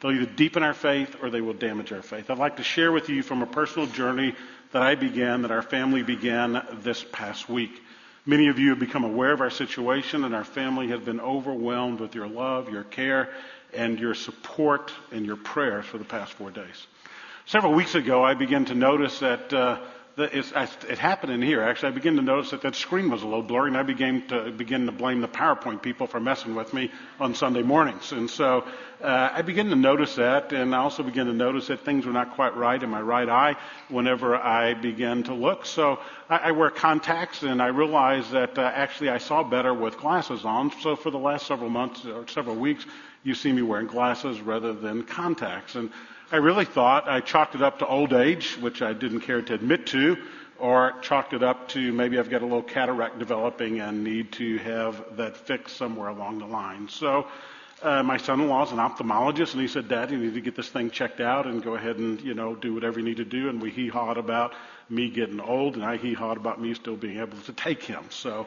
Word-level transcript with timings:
They'll 0.00 0.12
either 0.12 0.26
deepen 0.26 0.62
our 0.62 0.74
faith 0.74 1.16
or 1.22 1.30
they 1.30 1.40
will 1.40 1.52
damage 1.52 1.92
our 1.92 2.02
faith. 2.02 2.30
I'd 2.30 2.38
like 2.38 2.56
to 2.56 2.64
share 2.64 2.90
with 2.90 3.08
you 3.08 3.22
from 3.22 3.42
a 3.42 3.46
personal 3.46 3.86
journey 3.86 4.34
that 4.72 4.82
I 4.82 4.94
began, 4.96 5.42
that 5.42 5.50
our 5.50 5.62
family 5.62 6.02
began 6.02 6.66
this 6.82 7.04
past 7.12 7.48
week. 7.48 7.82
Many 8.24 8.48
of 8.48 8.58
you 8.58 8.70
have 8.70 8.78
become 8.78 9.04
aware 9.04 9.32
of 9.32 9.40
our 9.40 9.50
situation, 9.50 10.24
and 10.24 10.34
our 10.34 10.44
family 10.44 10.88
has 10.88 11.00
been 11.00 11.20
overwhelmed 11.20 12.00
with 12.00 12.14
your 12.14 12.26
love, 12.26 12.72
your 12.72 12.84
care, 12.84 13.30
and 13.74 13.98
your 13.98 14.14
support 14.14 14.92
and 15.10 15.24
your 15.26 15.36
prayers 15.36 15.86
for 15.86 15.98
the 15.98 16.04
past 16.04 16.32
four 16.32 16.50
days. 16.50 16.86
Several 17.46 17.72
weeks 17.72 17.94
ago, 17.94 18.24
I 18.24 18.34
began 18.34 18.64
to 18.66 18.74
notice 18.74 19.18
that, 19.18 19.52
uh, 19.52 19.80
that 20.16 20.32
it 20.32 20.98
happened 20.98 21.32
in 21.32 21.42
here. 21.42 21.60
Actually, 21.60 21.88
I 21.88 21.92
began 21.92 22.16
to 22.16 22.22
notice 22.22 22.50
that 22.50 22.62
that 22.62 22.76
screen 22.76 23.10
was 23.10 23.22
a 23.22 23.26
little 23.26 23.42
blurry, 23.42 23.68
and 23.68 23.76
I 23.76 23.82
began 23.82 24.26
to 24.28 24.52
begin 24.52 24.86
to 24.86 24.92
blame 24.92 25.20
the 25.20 25.28
PowerPoint 25.28 25.82
people 25.82 26.06
for 26.06 26.20
messing 26.20 26.54
with 26.54 26.72
me 26.72 26.92
on 27.18 27.34
Sunday 27.34 27.62
mornings. 27.62 28.12
And 28.12 28.30
so 28.30 28.64
uh, 29.02 29.30
I 29.32 29.42
began 29.42 29.70
to 29.70 29.74
notice 29.74 30.14
that, 30.14 30.52
and 30.52 30.72
I 30.72 30.78
also 30.78 31.02
began 31.02 31.26
to 31.26 31.32
notice 31.32 31.66
that 31.66 31.80
things 31.80 32.06
were 32.06 32.12
not 32.12 32.34
quite 32.34 32.56
right 32.56 32.80
in 32.80 32.90
my 32.90 33.00
right 33.00 33.28
eye 33.28 33.56
whenever 33.88 34.36
I 34.36 34.74
began 34.74 35.24
to 35.24 35.34
look. 35.34 35.66
So 35.66 35.98
I, 36.28 36.36
I 36.36 36.50
wear 36.52 36.70
contacts, 36.70 37.42
and 37.42 37.60
I 37.60 37.68
realized 37.68 38.30
that 38.30 38.56
uh, 38.56 38.62
actually 38.62 39.10
I 39.10 39.18
saw 39.18 39.42
better 39.42 39.74
with 39.74 39.98
glasses 39.98 40.44
on. 40.44 40.70
So 40.80 40.94
for 40.94 41.10
the 41.10 41.18
last 41.18 41.46
several 41.46 41.70
months 41.70 42.04
or 42.04 42.28
several 42.28 42.54
weeks, 42.54 42.86
you 43.22 43.34
see 43.34 43.52
me 43.52 43.62
wearing 43.62 43.86
glasses 43.86 44.40
rather 44.40 44.72
than 44.72 45.04
contacts. 45.04 45.74
And 45.74 45.90
I 46.30 46.36
really 46.36 46.64
thought 46.64 47.08
I 47.08 47.20
chalked 47.20 47.54
it 47.54 47.62
up 47.62 47.78
to 47.80 47.86
old 47.86 48.12
age, 48.12 48.56
which 48.60 48.82
I 48.82 48.92
didn't 48.92 49.20
care 49.20 49.42
to 49.42 49.54
admit 49.54 49.86
to, 49.88 50.16
or 50.58 50.94
chalked 51.02 51.32
it 51.32 51.42
up 51.42 51.68
to 51.68 51.92
maybe 51.92 52.18
I've 52.18 52.30
got 52.30 52.42
a 52.42 52.46
little 52.46 52.62
cataract 52.62 53.18
developing 53.18 53.80
and 53.80 54.02
need 54.04 54.32
to 54.32 54.58
have 54.58 55.16
that 55.16 55.36
fixed 55.36 55.76
somewhere 55.76 56.08
along 56.08 56.38
the 56.38 56.46
line. 56.46 56.88
So 56.88 57.26
uh, 57.82 58.02
my 58.02 58.16
son-in-law 58.16 58.64
is 58.64 58.72
an 58.72 58.78
ophthalmologist, 58.78 59.52
and 59.52 59.60
he 59.60 59.66
said, 59.66 59.88
"Dad, 59.88 60.10
you 60.10 60.18
need 60.18 60.34
to 60.34 60.40
get 60.40 60.54
this 60.54 60.68
thing 60.68 60.90
checked 60.90 61.20
out 61.20 61.46
and 61.46 61.62
go 61.62 61.74
ahead 61.74 61.96
and 61.96 62.20
you 62.20 62.32
know 62.32 62.54
do 62.54 62.74
whatever 62.74 63.00
you 63.00 63.04
need 63.04 63.16
to 63.16 63.24
do." 63.24 63.48
And 63.48 63.60
we 63.60 63.70
hee-hawed 63.70 64.18
about 64.18 64.54
me 64.88 65.10
getting 65.10 65.40
old, 65.40 65.74
and 65.74 65.84
I 65.84 65.96
hee-hawed 65.96 66.36
about 66.36 66.60
me 66.60 66.74
still 66.74 66.96
being 66.96 67.18
able 67.18 67.38
to 67.38 67.52
take 67.52 67.82
him. 67.82 68.04
So 68.10 68.46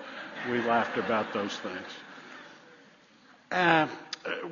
we 0.50 0.62
laughed 0.62 0.98
about 0.98 1.34
those 1.34 1.58
things. 1.58 1.88
Uh, 3.52 3.88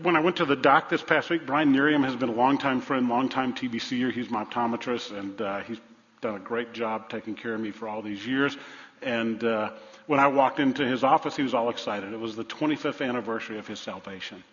when 0.01 0.15
I 0.15 0.19
went 0.19 0.37
to 0.37 0.45
the 0.45 0.55
doc 0.55 0.89
this 0.89 1.01
past 1.01 1.29
week, 1.29 1.45
Brian 1.45 1.73
Nerium 1.73 2.03
has 2.03 2.15
been 2.15 2.29
a 2.29 2.33
longtime 2.33 2.81
friend, 2.81 3.09
longtime 3.09 3.53
TBCer. 3.53 4.11
He's 4.11 4.29
my 4.29 4.43
optometrist, 4.43 5.17
and 5.17 5.41
uh, 5.41 5.59
he's 5.61 5.79
done 6.21 6.35
a 6.35 6.39
great 6.39 6.73
job 6.73 7.09
taking 7.09 7.35
care 7.35 7.53
of 7.53 7.61
me 7.61 7.71
for 7.71 7.87
all 7.87 8.01
these 8.01 8.25
years. 8.25 8.57
And 9.01 9.43
uh, 9.43 9.71
when 10.07 10.19
I 10.19 10.27
walked 10.27 10.59
into 10.59 10.85
his 10.85 11.03
office, 11.03 11.35
he 11.35 11.43
was 11.43 11.53
all 11.53 11.69
excited. 11.69 12.13
It 12.13 12.19
was 12.19 12.35
the 12.35 12.45
25th 12.45 13.07
anniversary 13.07 13.57
of 13.57 13.67
his 13.67 13.79
salvation. 13.79 14.43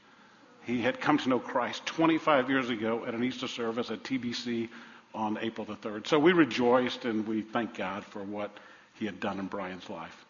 He 0.65 0.81
had 0.81 1.01
come 1.01 1.19
to 1.19 1.29
know 1.29 1.39
Christ 1.39 1.87
25 1.87 2.51
years 2.51 2.71
ago 2.71 3.05
at 3.07 3.15
an 3.15 3.23
Easter 3.23 3.49
service 3.49 3.91
at 3.91 4.03
TBC 4.03 4.69
on 5.15 5.39
April 5.41 5.65
the 5.65 5.77
3rd. 5.77 6.07
So 6.07 6.19
we 6.19 6.33
rejoiced 6.33 7.05
and 7.05 7.27
we 7.27 7.43
thanked 7.43 7.77
God 7.77 8.05
for 8.05 8.23
what 8.23 8.51
he 8.95 9.07
had 9.07 9.21
done 9.21 9.39
in 9.39 9.47
Brian's 9.47 9.89
life. 9.89 10.25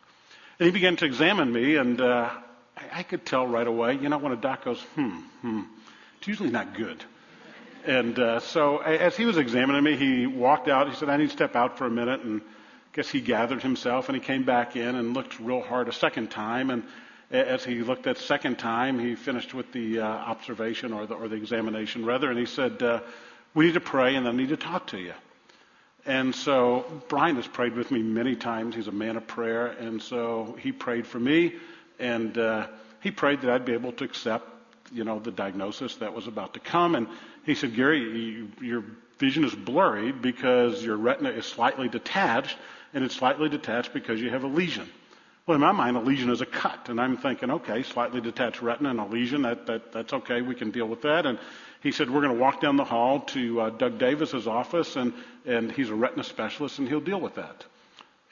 And 0.59 0.67
he 0.67 0.73
began 0.73 0.97
to 0.97 1.07
examine 1.07 1.53
me, 1.53 1.77
and 1.77 2.01
uh, 2.01 2.31
I, 2.77 3.01
I 3.01 3.03
could 3.03 3.25
tell 3.25 3.47
right 3.47 3.67
away, 3.67 3.95
you 3.95 4.09
know, 4.09 4.19
when 4.19 4.33
a 4.33 4.37
doc 4.37 4.65
goes, 4.65 4.81
hmm, 4.95 5.19
hmm, 5.43 5.63
it's 6.19 6.29
usually 6.29 6.51
not 6.51 6.75
good. 6.75 7.03
And 7.85 8.19
uh, 8.19 8.41
so 8.41 8.79
as 8.79 9.17
he 9.17 9.25
was 9.25 9.39
examining 9.39 9.83
me, 9.83 9.97
he 9.97 10.27
walked 10.27 10.69
out. 10.69 10.89
He 10.89 10.95
said, 10.95 11.09
I 11.09 11.17
need 11.17 11.29
to 11.29 11.33
step 11.33 11.57
out 11.57 11.79
for 11.79 11.87
a 11.87 11.91
minute. 11.91 12.21
And 12.21 12.43
I 12.43 12.97
guess 12.97 13.09
he 13.09 13.21
gathered 13.21 13.63
himself 13.63 14.09
and 14.09 14.17
he 14.17 14.23
came 14.23 14.45
back 14.45 14.77
in 14.77 14.95
and 14.97 15.15
looked 15.15 15.41
real 15.41 15.63
hard 15.63 15.89
a 15.89 15.93
second 15.93 16.31
time. 16.31 16.71
And 16.71 16.83
as 17.31 17.65
he 17.65 17.81
looked 17.81 18.03
that 18.03 18.19
second 18.19 18.59
time, 18.59 18.99
he 18.99 19.15
finished 19.15 19.55
with 19.55 19.73
the 19.73 20.01
uh, 20.01 20.05
observation 20.05 20.93
or 20.93 21.07
the, 21.07 21.15
or 21.15 21.29
the 21.29 21.37
examination 21.37 22.05
rather. 22.05 22.29
And 22.29 22.39
he 22.39 22.47
said, 22.47 22.83
uh, 22.83 23.01
we 23.55 23.67
need 23.67 23.75
to 23.75 23.81
pray 23.81 24.15
and 24.15 24.29
I 24.29 24.33
need 24.33 24.51
to 24.51 24.57
talk 24.57 24.89
to 24.89 24.99
you. 24.99 25.15
And 26.05 26.35
so 26.35 26.85
Brian 27.09 27.37
has 27.37 27.47
prayed 27.47 27.75
with 27.75 27.91
me 27.91 28.03
many 28.03 28.35
times. 28.37 28.75
He's 28.75 28.89
a 28.89 28.93
man 28.93 29.17
of 29.17 29.27
prayer. 29.27 29.67
And 29.67 30.03
so 30.03 30.57
he 30.61 30.73
prayed 30.73 31.07
for 31.07 31.21
me. 31.21 31.55
And 32.01 32.37
uh, 32.37 32.67
he 33.01 33.11
prayed 33.11 33.43
that 33.43 33.51
I'd 33.51 33.65
be 33.65 33.75
able 33.75 33.93
to 33.93 34.05
accept, 34.05 34.49
you 34.93 35.05
know, 35.05 35.19
the 35.19 35.31
diagnosis 35.31 35.97
that 35.97 36.15
was 36.15 36.27
about 36.27 36.55
to 36.55 36.61
come. 36.61 36.95
And 36.95 37.07
he 37.45 37.55
said, 37.55 37.75
Gary, 37.75 38.01
you, 38.01 38.49
your 38.61 38.85
vision 39.19 39.45
is 39.45 39.55
blurry 39.55 40.13
because 40.13 40.83
your 40.83 40.97
retina 40.97 41.31
is 41.31 41.45
slightly 41.45 41.89
detached, 41.89 42.57
and 42.95 43.05
it's 43.05 43.15
slightly 43.15 43.49
detached 43.49 43.93
because 43.93 44.21
you 44.21 44.31
have 44.31 44.45
a 44.45 44.49
lesion. 44.49 44.89
Well, 45.47 45.55
in 45.55 45.61
my 45.61 45.73
mind, 45.73 45.97
a 45.97 46.01
lesion 46.01 46.31
is 46.31 46.41
a 46.41 46.47
cut, 46.47 46.89
and 46.89 47.01
I'm 47.01 47.17
thinking, 47.17 47.51
okay, 47.51 47.83
slightly 47.83 48.21
detached 48.21 48.63
retina 48.63 48.91
and 48.91 49.01
a 49.01 49.07
lesion, 49.07 49.43
that, 49.43 49.67
that 49.67 49.93
that's 49.93 50.13
okay, 50.13 50.43
we 50.43 50.55
can 50.55 50.71
deal 50.71 50.87
with 50.87 51.03
that. 51.03 51.27
And 51.27 51.39
he 51.83 51.93
said, 51.93 52.11
we're 52.11 52.21
going 52.21 52.35
to 52.35 52.41
walk 52.41 52.61
down 52.61 52.77
the 52.77 52.85
hall 52.85 53.21
to 53.21 53.61
uh, 53.61 53.71
Doug 53.71 53.99
Davis's 53.99 54.47
office, 54.47 54.97
and 54.97 55.13
and 55.47 55.73
he's 55.73 55.91
a 55.91 55.95
retina 55.95 56.25
specialist, 56.25 56.79
and 56.79 56.89
he'll 56.89 57.01
deal 57.01 57.21
with 57.21 57.35
that. 57.37 57.65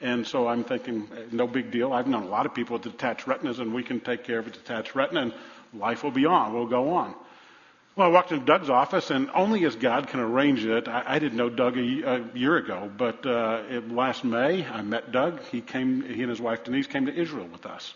And 0.01 0.25
so 0.25 0.47
I'm 0.47 0.63
thinking, 0.63 1.09
no 1.31 1.45
big 1.45 1.71
deal. 1.71 1.91
I've 1.91 2.07
known 2.07 2.23
a 2.23 2.27
lot 2.29 2.45
of 2.45 2.53
people 2.53 2.73
with 2.73 2.83
detached 2.83 3.27
retinas, 3.27 3.59
and 3.59 3.73
we 3.73 3.83
can 3.83 3.99
take 3.99 4.23
care 4.23 4.39
of 4.39 4.47
a 4.47 4.51
detached 4.51 4.95
retina, 4.95 5.21
and 5.21 5.33
life 5.73 6.03
will 6.03 6.11
be 6.11 6.25
on. 6.25 6.53
We'll 6.53 6.67
go 6.67 6.93
on. 6.93 7.13
Well, 7.95 8.07
I 8.07 8.11
walked 8.11 8.31
into 8.31 8.45
Doug's 8.45 8.69
office, 8.69 9.11
and 9.11 9.29
only 9.33 9.65
as 9.65 9.75
God 9.75 10.07
can 10.07 10.21
arrange 10.21 10.63
it, 10.63 10.87
I, 10.87 11.03
I 11.05 11.19
didn't 11.19 11.37
know 11.37 11.49
Doug 11.49 11.77
a, 11.77 11.81
a 11.81 12.37
year 12.37 12.55
ago, 12.55 12.89
but 12.95 13.25
uh, 13.25 13.63
it, 13.69 13.91
last 13.91 14.23
May 14.23 14.65
I 14.65 14.81
met 14.83 15.11
Doug. 15.11 15.41
He 15.51 15.59
came, 15.59 16.01
he 16.03 16.21
and 16.21 16.29
his 16.29 16.39
wife 16.39 16.63
Denise 16.63 16.87
came 16.87 17.07
to 17.07 17.13
Israel 17.13 17.47
with 17.51 17.65
us. 17.65 17.93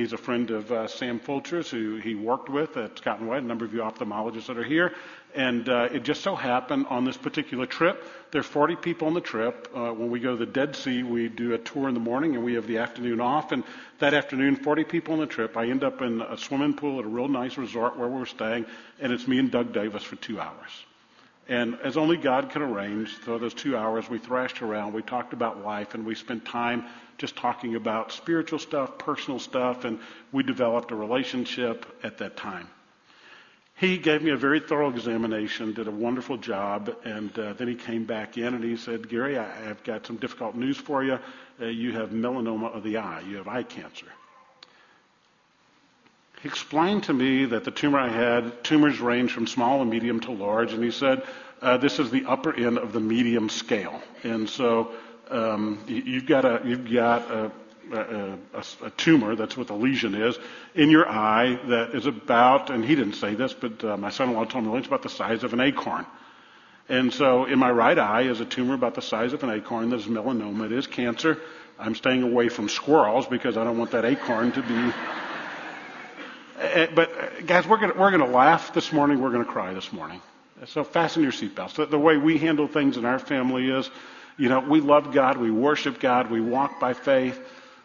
He's 0.00 0.14
a 0.14 0.16
friend 0.16 0.50
of 0.50 0.72
uh, 0.72 0.86
Sam 0.86 1.20
Fulcher's, 1.20 1.68
who 1.68 1.96
he 1.96 2.14
worked 2.14 2.48
with 2.48 2.78
at 2.78 2.96
Scott 2.96 3.18
and 3.18 3.28
White. 3.28 3.42
A 3.42 3.46
number 3.46 3.66
of 3.66 3.74
you 3.74 3.80
ophthalmologists 3.80 4.46
that 4.46 4.56
are 4.56 4.64
here, 4.64 4.94
and 5.34 5.68
uh, 5.68 5.90
it 5.92 6.04
just 6.04 6.22
so 6.22 6.34
happened 6.34 6.86
on 6.88 7.04
this 7.04 7.18
particular 7.18 7.66
trip, 7.66 8.02
there 8.30 8.40
are 8.40 8.42
40 8.42 8.76
people 8.76 9.08
on 9.08 9.12
the 9.12 9.20
trip. 9.20 9.68
Uh, 9.76 9.92
when 9.92 10.10
we 10.10 10.18
go 10.18 10.30
to 10.30 10.42
the 10.42 10.50
Dead 10.50 10.74
Sea, 10.74 11.02
we 11.02 11.28
do 11.28 11.52
a 11.52 11.58
tour 11.58 11.86
in 11.86 11.92
the 11.92 12.00
morning 12.00 12.34
and 12.34 12.42
we 12.42 12.54
have 12.54 12.66
the 12.66 12.78
afternoon 12.78 13.20
off. 13.20 13.52
And 13.52 13.62
that 13.98 14.14
afternoon, 14.14 14.56
40 14.56 14.84
people 14.84 15.12
on 15.12 15.20
the 15.20 15.26
trip, 15.26 15.54
I 15.54 15.66
end 15.66 15.84
up 15.84 16.00
in 16.00 16.22
a 16.22 16.38
swimming 16.38 16.72
pool 16.72 16.98
at 16.98 17.04
a 17.04 17.08
real 17.08 17.28
nice 17.28 17.58
resort 17.58 17.98
where 17.98 18.08
we're 18.08 18.24
staying, 18.24 18.64
and 19.00 19.12
it's 19.12 19.28
me 19.28 19.38
and 19.38 19.50
Doug 19.50 19.74
Davis 19.74 20.02
for 20.02 20.16
two 20.16 20.40
hours. 20.40 20.70
And 21.50 21.80
as 21.82 21.96
only 21.96 22.16
God 22.16 22.50
can 22.50 22.62
arrange, 22.62 23.08
for 23.08 23.40
those 23.40 23.54
two 23.54 23.76
hours, 23.76 24.08
we 24.08 24.20
thrashed 24.20 24.62
around, 24.62 24.94
we 24.94 25.02
talked 25.02 25.32
about 25.32 25.64
life, 25.64 25.94
and 25.94 26.06
we 26.06 26.14
spent 26.14 26.44
time 26.44 26.84
just 27.18 27.34
talking 27.34 27.74
about 27.74 28.12
spiritual 28.12 28.60
stuff, 28.60 28.98
personal 28.98 29.40
stuff, 29.40 29.84
and 29.84 29.98
we 30.30 30.44
developed 30.44 30.92
a 30.92 30.94
relationship 30.94 31.84
at 32.04 32.18
that 32.18 32.36
time. 32.36 32.68
He 33.74 33.98
gave 33.98 34.22
me 34.22 34.30
a 34.30 34.36
very 34.36 34.60
thorough 34.60 34.90
examination, 34.90 35.72
did 35.72 35.88
a 35.88 35.90
wonderful 35.90 36.36
job, 36.36 36.94
and 37.04 37.36
uh, 37.36 37.54
then 37.54 37.66
he 37.66 37.74
came 37.74 38.04
back 38.04 38.38
in 38.38 38.54
and 38.54 38.62
he 38.62 38.76
said, 38.76 39.08
Gary, 39.08 39.36
I, 39.36 39.50
have 39.64 39.82
got 39.82 40.06
some 40.06 40.18
difficult 40.18 40.54
news 40.54 40.76
for 40.76 41.02
you. 41.02 41.18
Uh, 41.60 41.64
you 41.64 41.90
have 41.94 42.10
melanoma 42.10 42.72
of 42.76 42.84
the 42.84 42.98
eye. 42.98 43.22
You 43.22 43.38
have 43.38 43.48
eye 43.48 43.64
cancer. 43.64 44.06
He 46.42 46.48
explained 46.48 47.04
to 47.04 47.12
me 47.12 47.44
that 47.46 47.64
the 47.64 47.70
tumor 47.70 47.98
I 47.98 48.08
had, 48.08 48.64
tumors 48.64 48.98
range 48.98 49.32
from 49.32 49.46
small 49.46 49.82
and 49.82 49.90
medium 49.90 50.20
to 50.20 50.32
large, 50.32 50.72
and 50.72 50.82
he 50.82 50.90
said, 50.90 51.22
Uh, 51.60 51.76
this 51.76 51.98
is 51.98 52.10
the 52.10 52.24
upper 52.26 52.54
end 52.54 52.78
of 52.78 52.92
the 52.94 53.00
medium 53.00 53.50
scale, 53.50 54.00
and 54.22 54.48
so 54.48 54.92
um, 55.30 55.84
you've 55.86 56.26
got 56.26 56.46
a 56.46 56.62
you've 56.64 56.90
got 56.90 57.30
a, 57.30 57.52
a, 57.92 58.64
a, 58.82 58.90
tumor 58.96 59.36
that's 59.36 59.56
what 59.56 59.66
the 59.66 59.74
lesion 59.74 60.14
is 60.14 60.38
in 60.74 60.90
your 60.90 61.06
eye 61.08 61.58
that 61.66 61.94
is 61.94 62.06
about, 62.06 62.70
and 62.70 62.84
he 62.84 62.94
didn't 62.94 63.14
say 63.14 63.34
this, 63.34 63.52
but 63.52 63.84
uh, 63.84 63.96
my 63.98 64.10
son-in-law 64.10 64.44
told 64.46 64.64
me 64.64 64.76
it's 64.78 64.86
about 64.86 65.02
the 65.02 65.10
size 65.10 65.44
of 65.44 65.52
an 65.52 65.60
acorn. 65.60 66.06
And 66.88 67.12
so 67.12 67.44
in 67.44 67.58
my 67.58 67.70
right 67.70 67.98
eye 67.98 68.22
is 68.22 68.40
a 68.40 68.44
tumor 68.44 68.74
about 68.74 68.94
the 68.94 69.02
size 69.02 69.32
of 69.32 69.44
an 69.44 69.50
acorn 69.50 69.90
that 69.90 70.00
is 70.00 70.06
melanoma. 70.06 70.66
It 70.66 70.72
is 70.72 70.86
cancer. 70.86 71.38
I'm 71.78 71.94
staying 71.94 72.22
away 72.22 72.48
from 72.48 72.68
squirrels 72.68 73.26
because 73.26 73.56
I 73.56 73.64
don't 73.64 73.78
want 73.78 73.92
that 73.92 74.04
acorn 74.04 74.52
to 74.52 74.62
be. 74.62 74.92
Eh, 76.60 76.88
but 76.94 77.10
uh, 77.10 77.40
guys, 77.46 77.66
we're 77.66 77.78
going 77.78 77.96
we're 77.96 78.10
to 78.10 78.26
laugh 78.26 78.74
this 78.74 78.92
morning. 78.92 79.20
We're 79.20 79.30
going 79.30 79.44
to 79.44 79.50
cry 79.50 79.72
this 79.72 79.92
morning. 79.92 80.20
So 80.66 80.84
fasten 80.84 81.22
your 81.22 81.32
seatbelts. 81.32 81.74
The, 81.74 81.86
the 81.86 81.98
way 81.98 82.18
we 82.18 82.36
handle 82.36 82.68
things 82.68 82.98
in 82.98 83.06
our 83.06 83.18
family 83.18 83.70
is, 83.70 83.90
you 84.36 84.50
know, 84.50 84.60
we 84.60 84.80
love 84.80 85.12
God, 85.12 85.38
we 85.38 85.50
worship 85.50 86.00
God, 86.00 86.30
we 86.30 86.42
walk 86.42 86.78
by 86.78 86.92
faith. 86.92 87.40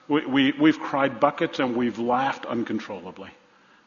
We, 0.09 0.25
we, 0.25 0.51
we've 0.51 0.77
cried 0.77 1.21
buckets 1.21 1.59
and 1.59 1.75
we've 1.77 1.99
laughed 1.99 2.45
uncontrollably. 2.45 3.29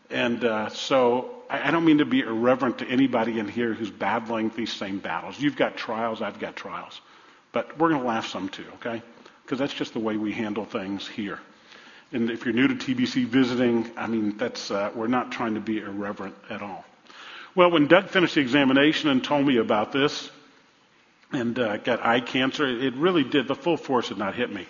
And 0.08 0.42
uh, 0.42 0.70
so 0.70 1.42
I, 1.50 1.68
I 1.68 1.70
don't 1.70 1.84
mean 1.84 1.98
to 1.98 2.06
be 2.06 2.20
irreverent 2.20 2.78
to 2.78 2.86
anybody 2.88 3.38
in 3.38 3.46
here 3.46 3.74
who's 3.74 3.90
battling 3.90 4.50
these 4.56 4.72
same 4.72 5.00
battles. 5.00 5.38
You've 5.38 5.56
got 5.56 5.76
trials, 5.76 6.22
I've 6.22 6.38
got 6.38 6.56
trials. 6.56 6.98
But 7.52 7.78
we're 7.78 7.90
going 7.90 8.00
to 8.00 8.08
laugh 8.08 8.26
some 8.26 8.48
too, 8.48 8.64
okay? 8.76 9.02
Because 9.44 9.58
that's 9.58 9.74
just 9.74 9.92
the 9.92 10.00
way 10.00 10.16
we 10.16 10.32
handle 10.32 10.64
things 10.64 11.06
here. 11.06 11.40
And 12.12 12.30
if 12.30 12.44
you're 12.44 12.54
new 12.54 12.68
to 12.68 12.74
TBC 12.74 13.26
visiting, 13.26 13.90
I 13.96 14.06
mean, 14.06 14.36
that's, 14.38 14.70
uh, 14.70 14.90
we're 14.94 15.08
not 15.08 15.30
trying 15.30 15.54
to 15.54 15.60
be 15.60 15.78
irreverent 15.78 16.34
at 16.48 16.62
all. 16.62 16.84
Well, 17.54 17.70
when 17.70 17.86
Doug 17.86 18.08
finished 18.08 18.34
the 18.34 18.40
examination 18.40 19.10
and 19.10 19.22
told 19.22 19.46
me 19.46 19.58
about 19.58 19.92
this 19.92 20.30
and 21.32 21.58
uh, 21.58 21.76
got 21.78 22.04
eye 22.04 22.20
cancer, 22.20 22.66
it 22.66 22.94
really 22.94 23.24
did, 23.24 23.48
the 23.48 23.54
full 23.54 23.76
force 23.76 24.08
had 24.08 24.18
not 24.18 24.34
hit 24.34 24.52
me. 24.52 24.66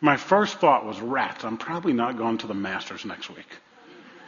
My 0.00 0.16
first 0.16 0.58
thought 0.58 0.86
was, 0.86 0.98
rats, 1.00 1.44
I'm 1.44 1.58
probably 1.58 1.92
not 1.92 2.16
going 2.16 2.38
to 2.38 2.46
the 2.46 2.54
Masters 2.54 3.04
next 3.04 3.28
week. 3.28 3.48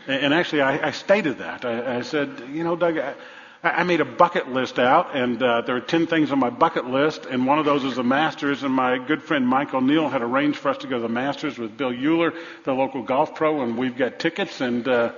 And 0.07 0.35
actually, 0.35 0.63
I, 0.63 0.89
I 0.89 0.91
stated 0.91 1.39
that. 1.39 1.65
I, 1.65 1.99
I, 1.99 2.01
said, 2.03 2.43
you 2.51 2.65
know, 2.65 2.77
Doug, 2.77 2.99
I, 2.99 3.15
I 3.65 3.85
made 3.85 4.01
a 4.01 4.05
bucket 4.05 4.49
list 4.49 4.81
out, 4.81 5.15
and 5.15 5.41
uh, 5.41 5.61
there 5.61 5.77
are 5.77 5.81
10 5.81 6.09
things 6.09 6.33
on 6.33 6.41
my 6.41 6.51
bucket 6.51 6.87
list, 6.87 7.27
and 7.27 7.47
one 7.47 7.61
of 7.61 7.65
those 7.65 7.85
is 7.85 7.95
the 7.95 8.03
Masters. 8.03 8.65
And 8.65 8.75
my 8.75 8.99
good 8.99 9.23
friend 9.23 9.47
Mike 9.47 9.73
O'Neill 9.73 10.09
had 10.09 10.21
arranged 10.21 10.59
for 10.59 10.71
us 10.71 10.79
to 10.79 10.89
go 10.89 10.97
to 10.97 11.03
the 11.03 11.09
Masters 11.09 11.59
with 11.59 11.77
Bill 11.77 11.91
Euler, 11.93 12.35
the 12.65 12.73
local 12.73 13.05
golf 13.05 13.37
pro, 13.37 13.63
and 13.63 13.79
we've 13.79 13.97
got 13.97 14.19
tickets, 14.19 14.61
and 14.61 14.89
uh, 14.89 15.13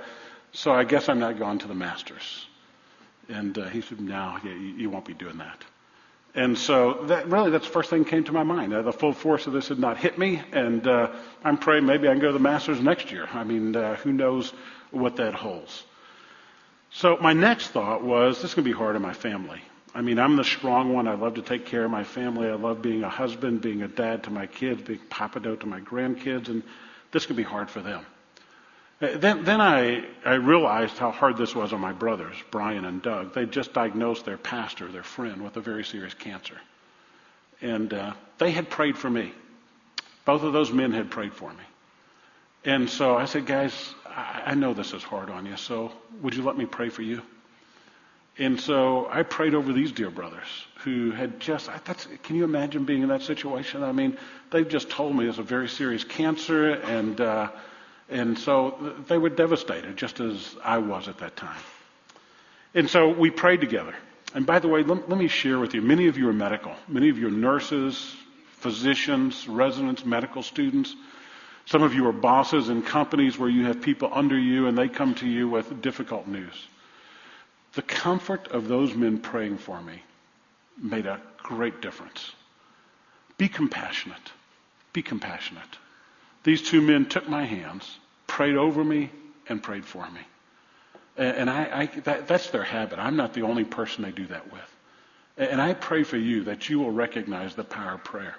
so 0.51 0.71
I 0.71 0.83
guess 0.83 1.09
I'm 1.09 1.17
not 1.17 1.39
going 1.39 1.57
to 1.59 1.67
the 1.67 1.73
Masters. 1.73 2.45
And 3.29 3.57
uh, 3.57 3.67
he 3.69 3.81
said, 3.81 3.99
no, 3.99 4.37
you, 4.43 4.51
you 4.51 4.89
won't 4.91 5.05
be 5.05 5.15
doing 5.15 5.39
that. 5.39 5.63
And 6.35 6.55
so 6.55 7.05
that 7.05 7.27
really, 7.27 7.49
that's 7.49 7.65
the 7.65 7.73
first 7.73 7.89
thing 7.89 8.03
that 8.03 8.09
came 8.09 8.25
to 8.25 8.31
my 8.31 8.43
mind. 8.43 8.75
Uh, 8.75 8.83
the 8.83 8.93
full 8.93 9.13
force 9.13 9.47
of 9.47 9.53
this 9.53 9.69
had 9.69 9.79
not 9.79 9.97
hit 9.97 10.19
me, 10.19 10.43
and 10.51 10.85
uh, 10.85 11.11
I'm 11.43 11.57
praying 11.57 11.87
maybe 11.87 12.07
I 12.07 12.11
can 12.11 12.21
go 12.21 12.27
to 12.27 12.33
the 12.33 12.39
Masters 12.39 12.79
next 12.79 13.11
year. 13.11 13.27
I 13.33 13.43
mean, 13.43 13.75
uh, 13.75 13.95
who 13.95 14.13
knows 14.13 14.53
what 14.91 15.15
that 15.15 15.33
holds. 15.33 15.83
So 16.95 17.17
my 17.17 17.33
next 17.33 17.71
thought 17.71 18.03
was, 18.03 18.37
this 18.37 18.51
is 18.51 18.53
going 18.55 18.63
to 18.63 18.71
be 18.71 18.77
hard 18.77 18.95
on 18.95 19.01
my 19.01 19.11
family. 19.11 19.61
I 19.93 19.99
mean, 20.01 20.17
I'm 20.17 20.37
the 20.37 20.45
strong 20.45 20.93
one. 20.93 21.09
I 21.09 21.15
love 21.15 21.33
to 21.33 21.41
take 21.41 21.65
care 21.65 21.83
of 21.83 21.91
my 21.91 22.05
family. 22.05 22.47
I 22.47 22.53
love 22.53 22.81
being 22.81 23.03
a 23.03 23.09
husband, 23.09 23.59
being 23.59 23.81
a 23.81 23.87
dad 23.89 24.23
to 24.23 24.29
my 24.29 24.47
kids, 24.47 24.81
being 24.81 25.01
papado 25.09 25.59
to 25.59 25.65
my 25.65 25.81
grandkids, 25.81 26.47
and 26.47 26.63
this 27.11 27.25
could 27.25 27.35
be 27.35 27.43
hard 27.43 27.69
for 27.69 27.81
them. 27.81 28.05
Uh, 29.01 29.17
then, 29.17 29.43
then 29.43 29.59
I, 29.59 30.05
I 30.23 30.35
realized 30.35 30.97
how 30.97 31.11
hard 31.11 31.35
this 31.35 31.53
was 31.53 31.73
on 31.73 31.81
my 31.81 31.91
brothers, 31.91 32.37
Brian 32.49 32.85
and 32.85 33.01
Doug. 33.01 33.33
They 33.33 33.45
just 33.45 33.73
diagnosed 33.73 34.23
their 34.23 34.37
pastor, 34.37 34.87
their 34.87 35.03
friend, 35.03 35.43
with 35.43 35.57
a 35.57 35.61
very 35.61 35.83
serious 35.83 36.13
cancer. 36.13 36.55
And 37.61 37.93
uh, 37.93 38.13
they 38.37 38.51
had 38.51 38.69
prayed 38.69 38.97
for 38.97 39.09
me. 39.09 39.33
Both 40.23 40.43
of 40.43 40.53
those 40.53 40.71
men 40.71 40.93
had 40.93 41.11
prayed 41.11 41.33
for 41.33 41.51
me. 41.51 41.63
And 42.65 42.89
so 42.89 43.15
I 43.15 43.25
said, 43.25 43.45
guys, 43.45 43.93
I, 44.07 44.55
know 44.55 44.73
this 44.73 44.93
is 44.93 45.03
hard 45.03 45.29
on 45.29 45.45
you, 45.45 45.55
so 45.55 45.91
would 46.21 46.35
you 46.35 46.41
let 46.41 46.57
me 46.57 46.65
pray 46.65 46.89
for 46.89 47.03
you? 47.03 47.21
And 48.39 48.59
so 48.59 49.07
I 49.09 49.21
prayed 49.21 49.53
over 49.53 49.71
these 49.71 49.91
dear 49.91 50.09
brothers 50.09 50.47
who 50.79 51.11
had 51.11 51.39
just, 51.39 51.69
that's, 51.85 52.07
can 52.23 52.35
you 52.35 52.43
imagine 52.43 52.83
being 52.83 53.03
in 53.03 53.09
that 53.09 53.21
situation? 53.21 53.83
I 53.83 53.91
mean, 53.91 54.17
they've 54.51 54.67
just 54.67 54.89
told 54.89 55.15
me 55.15 55.27
it's 55.27 55.37
a 55.37 55.43
very 55.43 55.69
serious 55.69 56.03
cancer, 56.03 56.71
and, 56.71 57.21
uh, 57.21 57.51
and 58.09 58.37
so 58.37 58.95
they 59.07 59.19
were 59.19 59.29
devastated, 59.29 59.95
just 59.95 60.19
as 60.19 60.55
I 60.63 60.79
was 60.79 61.07
at 61.07 61.19
that 61.19 61.35
time. 61.35 61.61
And 62.73 62.89
so 62.89 63.09
we 63.09 63.29
prayed 63.29 63.61
together. 63.61 63.95
And 64.33 64.45
by 64.45 64.59
the 64.59 64.67
way, 64.67 64.83
let, 64.83 65.07
let 65.07 65.19
me 65.19 65.27
share 65.27 65.59
with 65.59 65.73
you 65.75 65.81
many 65.81 66.07
of 66.07 66.17
you 66.17 66.27
are 66.29 66.33
medical. 66.33 66.73
Many 66.87 67.09
of 67.09 67.17
you 67.17 67.27
are 67.27 67.31
nurses, 67.31 68.15
physicians, 68.57 69.47
residents, 69.47 70.03
medical 70.03 70.41
students. 70.41 70.95
Some 71.65 71.81
of 71.81 71.93
you 71.93 72.07
are 72.07 72.13
bosses 72.13 72.69
in 72.69 72.83
companies 72.83 73.37
where 73.37 73.49
you 73.49 73.65
have 73.65 73.81
people 73.81 74.09
under 74.13 74.37
you 74.37 74.67
and 74.67 74.77
they 74.77 74.87
come 74.87 75.15
to 75.15 75.27
you 75.27 75.49
with 75.49 75.81
difficult 75.81 76.27
news. 76.27 76.67
The 77.73 77.81
comfort 77.81 78.47
of 78.49 78.67
those 78.67 78.93
men 78.93 79.19
praying 79.19 79.57
for 79.57 79.81
me 79.81 80.01
made 80.81 81.07
a 81.07 81.19
great 81.37 81.81
difference. 81.81 82.31
Be 83.37 83.47
compassionate. 83.47 84.31
Be 84.93 85.01
compassionate. 85.01 85.77
These 86.43 86.61
two 86.61 86.81
men 86.81 87.07
took 87.07 87.27
my 87.27 87.43
hands, 87.43 87.97
prayed 88.27 88.55
over 88.55 88.83
me, 88.83 89.09
and 89.49 89.61
prayed 89.61 89.85
for 89.85 90.09
me. 90.11 90.21
And 91.17 91.49
I, 91.49 91.81
I 91.81 91.85
that, 92.01 92.27
that's 92.27 92.49
their 92.49 92.63
habit. 92.63 92.99
I'm 92.99 93.15
not 93.15 93.33
the 93.33 93.41
only 93.41 93.63
person 93.63 94.03
they 94.03 94.11
do 94.11 94.27
that 94.27 94.51
with. 94.51 94.75
And 95.37 95.61
I 95.61 95.73
pray 95.73 96.03
for 96.03 96.17
you 96.17 96.43
that 96.45 96.69
you 96.69 96.79
will 96.79 96.91
recognize 96.91 97.55
the 97.55 97.63
power 97.63 97.93
of 97.95 98.03
prayer. 98.03 98.35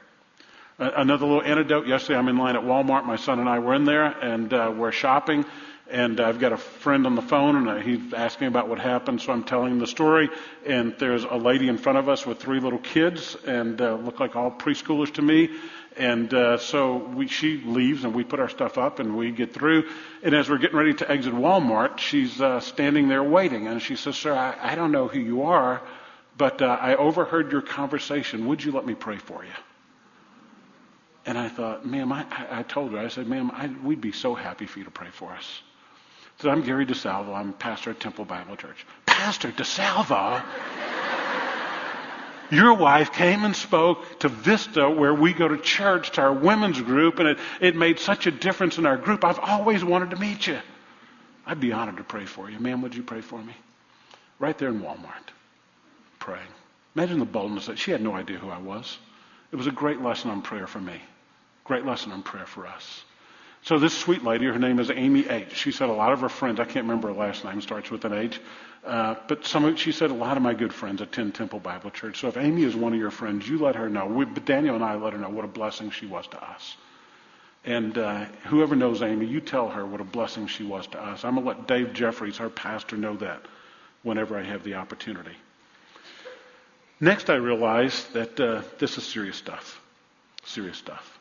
Another 0.79 1.25
little 1.25 1.43
anecdote. 1.43 1.87
Yesterday, 1.87 2.19
I'm 2.19 2.29
in 2.29 2.37
line 2.37 2.55
at 2.55 2.63
Walmart. 2.63 3.07
My 3.07 3.17
son 3.17 3.41
and 3.41 3.49
I 3.49 3.61
were 3.61 3.73
in 3.73 3.87
there, 3.87 4.05
and 4.05 4.53
uh, 4.53 4.71
we're 4.77 4.93
shopping. 4.93 5.47
And 5.89 6.21
I've 6.21 6.39
got 6.39 6.53
a 6.53 6.59
friend 6.59 7.07
on 7.07 7.15
the 7.15 7.23
phone, 7.23 7.57
and 7.57 7.67
uh, 7.67 7.77
he's 7.77 8.13
asking 8.13 8.49
about 8.49 8.69
what 8.69 8.79
happened. 8.79 9.23
So 9.23 9.33
I'm 9.33 9.43
telling 9.43 9.73
him 9.73 9.79
the 9.79 9.87
story. 9.87 10.29
And 10.67 10.95
there's 10.99 11.25
a 11.25 11.37
lady 11.37 11.69
in 11.69 11.79
front 11.79 11.97
of 11.97 12.11
us 12.11 12.27
with 12.27 12.41
three 12.41 12.61
little 12.61 12.79
kids, 12.79 13.39
and 13.47 13.81
uh, 13.81 13.95
look 13.95 14.21
like 14.21 14.37
all 14.37 14.51
preschoolers 14.51 15.15
to 15.15 15.23
me. 15.23 15.49
And 15.97 16.35
uh, 16.35 16.59
so 16.59 16.97
we, 16.97 17.27
she 17.27 17.57
leaves, 17.65 18.05
and 18.05 18.15
we 18.15 18.23
put 18.23 18.39
our 18.39 18.51
stuff 18.51 18.77
up, 18.77 18.99
and 18.99 19.17
we 19.17 19.31
get 19.31 19.55
through. 19.55 19.89
And 20.23 20.35
as 20.35 20.51
we're 20.51 20.59
getting 20.59 20.77
ready 20.77 20.93
to 20.93 21.11
exit 21.11 21.33
Walmart, 21.33 22.01
she's 22.01 22.39
uh, 22.39 22.61
standing 22.61 23.09
there 23.09 23.25
waiting, 23.25 23.67
and 23.67 23.81
she 23.81 23.97
says, 23.97 24.17
"Sir, 24.17 24.35
I, 24.35 24.73
I 24.73 24.75
don't 24.75 24.93
know 24.93 25.09
who 25.09 25.21
you 25.21 25.45
are, 25.45 25.81
but 26.37 26.61
uh, 26.61 26.67
I 26.67 26.97
overheard 26.97 27.51
your 27.51 27.63
conversation. 27.63 28.47
Would 28.49 28.63
you 28.63 28.73
let 28.73 28.85
me 28.85 28.95
pray 28.95 29.17
for 29.17 29.43
you?" 29.43 29.53
And 31.27 31.37
I 31.37 31.49
thought, 31.49 31.85
ma'am, 31.85 32.13
I, 32.13 32.25
I 32.51 32.63
told 32.63 32.93
her, 32.93 32.99
I 32.99 33.09
said, 33.09 33.27
ma'am, 33.27 33.51
I, 33.53 33.67
we'd 33.85 34.01
be 34.01 34.13
so 34.13 34.35
happy 34.35 34.67
for 34.67 34.79
you 34.79 34.85
to 34.85 34.93
pray 34.93 35.09
for 35.11 35.33
us. 35.33 35.63
So 36.41 36.51
I'm 36.51 36.63
Gary 36.63 36.87
DeSalvo. 36.87 37.35
I'm 37.35 37.53
pastor 37.53 37.91
at 37.91 37.99
Temple 37.99 38.25
Bible 38.25 38.57
Church. 38.57 38.87
Pastor 39.07 39.51
DeSalvo? 39.51 40.43
Your 42.51 42.75
wife 42.75 43.13
came 43.13 43.45
and 43.45 43.57
spoke 43.57 44.21
to 44.21 44.29
Vista, 44.29 44.89
where 44.89 45.13
we 45.13 45.33
go 45.33 45.49
to 45.49 45.59
church, 45.59 46.13
to 46.13 46.21
our 46.21 46.33
women's 46.33 46.81
group, 46.81 47.19
and 47.19 47.31
it, 47.31 47.39
it 47.61 47.75
made 47.75 47.99
such 47.99 48.29
a 48.29 48.31
difference 48.31 48.79
in 48.79 48.87
our 48.87 48.97
group. 48.97 49.25
I've 49.25 49.41
always 49.41 49.83
wanted 49.83 50.11
to 50.11 50.17
meet 50.17 50.47
you. 50.47 50.61
I'd 51.45 51.59
be 51.59 51.73
honored 51.73 51.97
to 51.97 52.05
pray 52.05 52.25
for 52.25 52.49
you. 52.49 52.61
Ma'am, 52.61 52.83
would 52.83 52.95
you 52.95 53.03
pray 53.03 53.21
for 53.21 53.43
me? 53.43 53.55
Right 54.39 54.57
there 54.57 54.69
in 54.69 54.81
Walmart, 54.81 55.33
praying. 56.21 56.47
Imagine 56.95 57.19
the 57.19 57.25
boldness 57.25 57.67
that 57.67 57.81
she 57.81 57.91
had 57.91 58.01
no 58.01 58.15
idea 58.15 58.39
who 58.39 58.49
I 58.49 58.59
was. 58.59 58.97
It 59.51 59.57
was 59.57 59.67
a 59.67 59.73
great 59.73 60.01
lesson 60.01 60.31
on 60.31 60.43
prayer 60.43 60.69
for 60.69 60.81
me. 60.81 61.01
Great 61.67 61.85
lesson 61.85 62.13
on 62.13 62.23
prayer 62.23 62.47
for 62.47 62.67
us. 62.67 63.05
So 63.63 63.81
this 63.81 63.97
sweet 63.97 64.23
lady, 64.23 64.47
her 64.47 64.59
name 64.59 64.79
is 64.79 64.91
Amy 64.91 65.29
H. 65.29 65.57
She 65.57 65.73
said 65.73 65.89
a 65.89 65.93
lot 65.93 66.13
of 66.13 66.21
her 66.21 66.29
friends, 66.29 66.61
I 66.61 66.65
can't 66.65 66.85
remember 66.85 67.09
her 67.09 67.15
last 67.15 67.45
name, 67.45 67.61
starts 67.61 67.91
with 67.91 68.05
an 68.05 68.13
H, 68.13 68.41
uh, 68.85 69.17
but 69.27 69.45
some 69.45 69.65
of, 69.65 69.77
she 69.77 69.91
said 69.91 70.13
a 70.13 70.15
lot 70.15 70.37
of 70.37 70.43
my 70.45 70.55
good 70.55 70.73
friends 70.73 71.01
attend 71.01 71.35
Temple 71.35 71.59
Bible 71.59 71.91
Church. 71.91 72.21
So 72.21 72.29
if 72.29 72.37
Amy 72.37 72.63
is 72.63 72.77
one 72.77 72.93
of 72.93 73.01
your 73.01 73.11
friends, 73.11 73.49
you 73.49 73.59
let 73.59 73.75
her 73.75 73.89
know. 73.89 74.07
We, 74.07 74.25
Daniel 74.25 74.77
and 74.77 74.85
I 74.85 74.95
let 74.95 75.15
her 75.15 75.19
know 75.19 75.31
what 75.31 75.45
a 75.45 75.49
blessing 75.49 75.91
she 75.91 76.07
was 76.07 76.29
to 76.29 76.41
us. 76.41 76.77
And 77.65 77.99
uh, 77.99 78.27
whoever 78.45 78.77
knows 78.77 79.03
Amy, 79.03 79.27
you 79.27 79.41
tell 79.41 79.69
her 79.69 79.85
what 79.85 80.01
a 80.01 80.05
blessing 80.05 80.47
she 80.47 80.63
was 80.63 80.87
to 80.89 81.03
us. 81.03 81.25
I'm 81.25 81.35
going 81.35 81.45
to 81.45 81.49
let 81.49 81.67
Dave 81.67 81.93
Jeffries, 81.93 82.39
our 82.39 82.49
pastor, 82.49 82.97
know 82.97 83.17
that 83.17 83.43
whenever 84.05 84.39
I 84.39 84.45
have 84.45 84.63
the 84.63 84.75
opportunity. 84.75 85.35
Next, 87.01 87.29
I 87.29 87.35
realized 87.35 88.13
that 88.13 88.39
uh, 88.39 88.63
this 88.79 88.97
is 88.97 89.05
serious 89.05 89.37
stuff. 89.37 89.81
Serious 90.45 90.79
stuff. 90.79 91.16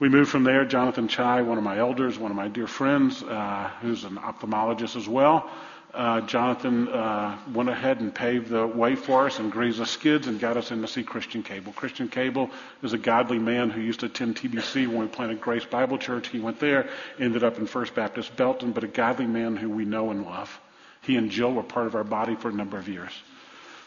We 0.00 0.08
moved 0.08 0.30
from 0.30 0.44
there. 0.44 0.64
Jonathan 0.64 1.08
Chai, 1.08 1.42
one 1.42 1.58
of 1.58 1.64
my 1.64 1.78
elders, 1.78 2.18
one 2.18 2.30
of 2.30 2.36
my 2.36 2.46
dear 2.46 2.68
friends, 2.68 3.20
uh, 3.22 3.70
who's 3.80 4.04
an 4.04 4.16
ophthalmologist 4.16 4.94
as 4.94 5.08
well. 5.08 5.50
Uh, 5.92 6.20
Jonathan 6.20 6.86
uh, 6.86 7.36
went 7.52 7.68
ahead 7.68 8.00
and 8.00 8.14
paved 8.14 8.48
the 8.48 8.64
way 8.64 8.94
for 8.94 9.26
us 9.26 9.40
and 9.40 9.50
greased 9.50 9.78
the 9.78 9.86
skids 9.86 10.28
and 10.28 10.38
got 10.38 10.56
us 10.56 10.70
in 10.70 10.82
to 10.82 10.86
see 10.86 11.02
Christian 11.02 11.42
Cable. 11.42 11.72
Christian 11.72 12.08
Cable 12.08 12.48
is 12.84 12.92
a 12.92 12.98
godly 12.98 13.40
man 13.40 13.70
who 13.70 13.80
used 13.80 14.00
to 14.00 14.06
attend 14.06 14.36
TBC 14.36 14.86
when 14.86 14.98
we 14.98 15.06
planted 15.08 15.40
Grace 15.40 15.64
Bible 15.64 15.98
Church. 15.98 16.28
He 16.28 16.38
went 16.38 16.60
there, 16.60 16.88
ended 17.18 17.42
up 17.42 17.58
in 17.58 17.66
First 17.66 17.96
Baptist 17.96 18.36
Belton, 18.36 18.70
but 18.70 18.84
a 18.84 18.88
godly 18.88 19.26
man 19.26 19.56
who 19.56 19.68
we 19.68 19.84
know 19.84 20.10
and 20.12 20.24
love. 20.24 20.60
He 21.00 21.16
and 21.16 21.28
Jill 21.28 21.52
were 21.52 21.64
part 21.64 21.88
of 21.88 21.96
our 21.96 22.04
body 22.04 22.36
for 22.36 22.50
a 22.50 22.52
number 22.52 22.78
of 22.78 22.88
years. 22.88 23.12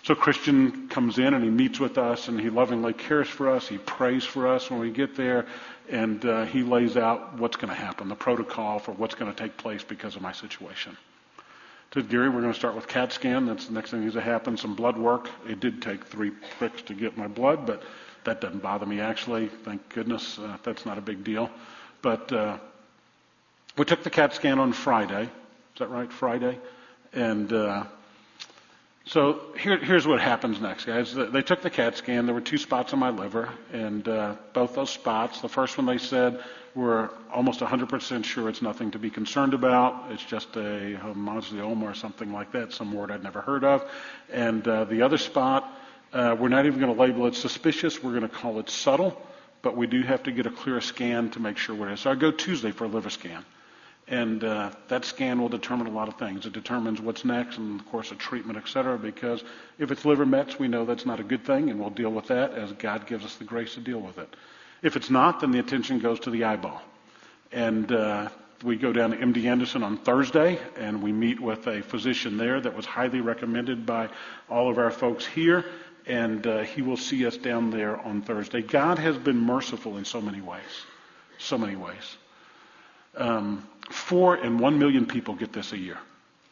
So 0.04 0.16
Christian 0.16 0.88
comes 0.90 1.20
in 1.20 1.34
and 1.34 1.44
he 1.44 1.50
meets 1.50 1.80
with 1.80 1.98
us 1.98 2.28
and 2.28 2.40
he 2.40 2.50
lovingly 2.50 2.94
cares 2.94 3.28
for 3.28 3.50
us. 3.50 3.68
He 3.68 3.78
prays 3.78 4.24
for 4.26 4.48
us 4.48 4.72
when 4.72 4.80
we 4.80 4.90
get 4.90 5.16
there 5.16 5.46
and 5.90 6.24
uh, 6.26 6.46
he 6.46 6.64
lays 6.64 6.98
out 6.98 7.38
what's 7.38 7.58
going 7.58 7.70
to 7.70 7.80
happen, 7.80 8.08
the 8.10 8.16
protocol 8.16 8.80
for 8.80 8.94
what's 8.94 9.14
going 9.14 9.32
to 9.32 9.38
take 9.38 9.58
place 9.58 9.84
because 9.84 10.16
of 10.16 10.22
my 10.22 10.32
situation. 10.32 10.98
To 11.92 12.02
Gary, 12.02 12.30
we're 12.30 12.42
going 12.42 12.54
to 12.54 12.58
start 12.58 12.76
with 12.76 12.88
CAT 12.88 13.12
scan. 13.12 13.46
That's 13.46 13.68
the 13.68 13.74
next 13.74 13.92
thing 13.92 14.10
that 14.10 14.22
happens. 14.22 14.62
Some 14.62 14.76
blood 14.76 14.98
work. 14.98 15.30
It 15.48 15.60
did 15.60 15.82
take 15.82 16.06
three 16.06 16.32
pricks 16.58 16.82
to 16.84 16.94
get 16.94 17.18
my 17.18 17.28
blood, 17.28 17.68
but 17.68 17.84
that 18.24 18.42
doesn't 18.42 18.64
bother 18.64 18.86
me 18.86 19.02
actually. 19.02 19.50
Thank 19.50 19.88
goodness 19.90 20.40
uh, 20.40 20.58
that's 20.64 20.86
not 20.86 20.98
a 20.98 21.02
big 21.02 21.24
deal. 21.24 21.50
But 22.02 22.32
uh, 22.32 22.58
we 23.78 23.86
took 23.86 24.04
the 24.04 24.10
CAT 24.10 24.34
scan 24.34 24.58
on 24.58 24.74
Friday. 24.74 25.24
Is 25.24 25.80
that 25.80 25.90
right? 25.90 26.12
Friday, 26.12 26.60
and 27.14 27.52
uh, 27.52 27.84
so 29.06 29.42
here, 29.58 29.78
here's 29.78 30.06
what 30.06 30.20
happens 30.20 30.62
next, 30.62 30.86
guys. 30.86 31.14
They 31.14 31.42
took 31.42 31.62
the 31.62 31.70
CAT 31.70 31.98
scan. 31.98 32.26
There 32.26 32.36
were 32.36 32.42
two 32.42 32.58
spots 32.58 32.94
on 32.94 33.00
my 33.00 33.10
liver, 33.10 33.50
and 33.74 34.08
uh, 34.08 34.36
both 34.54 34.76
those 34.76 34.92
spots, 34.92 35.42
the 35.42 35.50
first 35.50 35.78
one 35.78 35.88
they 35.88 35.98
said, 35.98 36.44
we're 36.76 37.10
almost 37.34 37.60
100% 37.60 38.24
sure 38.24 38.48
it's 38.48 38.62
nothing 38.62 38.92
to 38.92 39.00
be 39.00 39.10
concerned 39.10 39.54
about. 39.54 40.12
It's 40.12 40.24
just 40.24 40.56
a 40.56 40.98
hemangioma 41.02 41.84
or 41.84 41.94
something 41.94 42.32
like 42.32 42.54
that, 42.54 42.74
some 42.74 42.94
word 42.94 43.12
I'd 43.12 43.24
never 43.24 43.42
heard 43.42 43.64
of. 43.64 43.90
And 44.32 44.66
uh, 44.68 44.86
the 44.86 45.02
other 45.02 45.18
spot, 45.18 45.70
uh, 46.14 46.36
we're 46.40 46.50
not 46.50 46.66
even 46.66 46.80
going 46.80 46.94
to 46.94 47.00
label 47.00 47.26
it 47.26 47.36
suspicious. 47.36 48.02
We're 48.02 48.12
going 48.12 48.22
to 48.22 48.30
call 48.30 48.60
it 48.60 48.70
subtle, 48.70 49.22
but 49.62 49.76
we 49.76 49.88
do 49.88 50.02
have 50.04 50.24
to 50.24 50.32
get 50.32 50.46
a 50.46 50.52
clear 50.52 50.80
scan 50.80 51.30
to 51.32 51.40
make 51.40 51.58
sure 51.58 51.76
what 51.76 51.90
it 51.90 51.94
is. 51.94 52.02
So 52.02 52.12
I 52.12 52.16
go 52.16 52.32
Tuesday 52.32 52.72
for 52.72 52.86
a 52.86 52.88
liver 52.88 53.10
scan. 53.10 53.44
And 54.12 54.44
uh, 54.44 54.72
that 54.90 55.06
scan 55.06 55.40
will 55.42 55.48
determine 55.48 55.88
a 55.88 55.92
lot 55.92 56.10
of 56.10 56.16
things. 56.16 56.46
It 56.46 56.52
determines 56.52 57.00
what's 57.00 57.24
next 57.24 57.58
and, 57.58 57.80
of 57.80 57.90
course, 57.90 58.12
a 58.12 58.16
treatment, 58.16 58.58
et 58.58 58.68
cetera, 58.68 58.98
because 58.98 59.42
if 59.80 59.90
it's 59.90 60.04
liver 60.04 60.26
mets, 60.26 60.60
we 60.60 60.68
know 60.68 60.84
that's 60.84 61.06
not 61.06 61.22
a 61.22 61.24
good 61.24 61.46
thing, 61.46 61.70
and 61.70 61.80
we'll 61.80 61.92
deal 61.92 62.12
with 62.12 62.28
that 62.28 62.52
as 62.52 62.74
God 62.74 63.08
gives 63.08 63.24
us 63.24 63.36
the 63.38 63.46
grace 63.46 63.76
to 63.76 63.80
deal 63.80 64.02
with 64.02 64.18
it. 64.18 64.36
If 64.82 64.98
it's 64.98 65.10
not, 65.10 65.40
then 65.40 65.52
the 65.52 65.60
attention 65.60 66.00
goes 66.00 66.20
to 66.22 66.30
the 66.30 66.44
eyeball. 66.44 66.82
And 67.54 67.90
uh, 67.90 68.28
we 68.66 68.76
go 68.76 68.92
down 68.92 69.12
to 69.12 69.18
MD 69.18 69.46
Anderson 69.46 69.82
on 69.82 69.98
Thursday, 69.98 70.60
and 70.78 71.02
we 71.02 71.14
meet 71.14 71.40
with 71.40 71.66
a 71.68 71.82
physician 71.82 72.36
there 72.36 72.60
that 72.60 72.76
was 72.76 72.86
highly 72.86 73.22
recommended 73.22 73.86
by 73.86 74.10
all 74.50 74.70
of 74.70 74.78
our 74.78 74.92
folks 74.92 75.26
here, 75.26 75.64
and 76.06 76.46
uh, 76.46 76.64
he 76.64 76.82
will 76.82 76.98
see 76.98 77.26
us 77.26 77.38
down 77.38 77.72
there 77.72 77.98
on 77.98 78.24
Thursday. 78.24 78.62
God 78.62 79.00
has 79.00 79.18
been 79.18 79.40
merciful 79.40 79.96
in 79.96 80.04
so 80.04 80.20
many 80.20 80.42
ways. 80.42 80.86
So 81.38 81.58
many 81.58 81.78
ways. 81.78 82.18
Um, 83.16 83.68
four 83.90 84.36
and 84.36 84.60
one 84.60 84.80
million 84.80 85.06
people 85.06 85.36
get 85.36 85.54
this 85.54 85.74
a 85.74 85.78
year. 85.78 85.98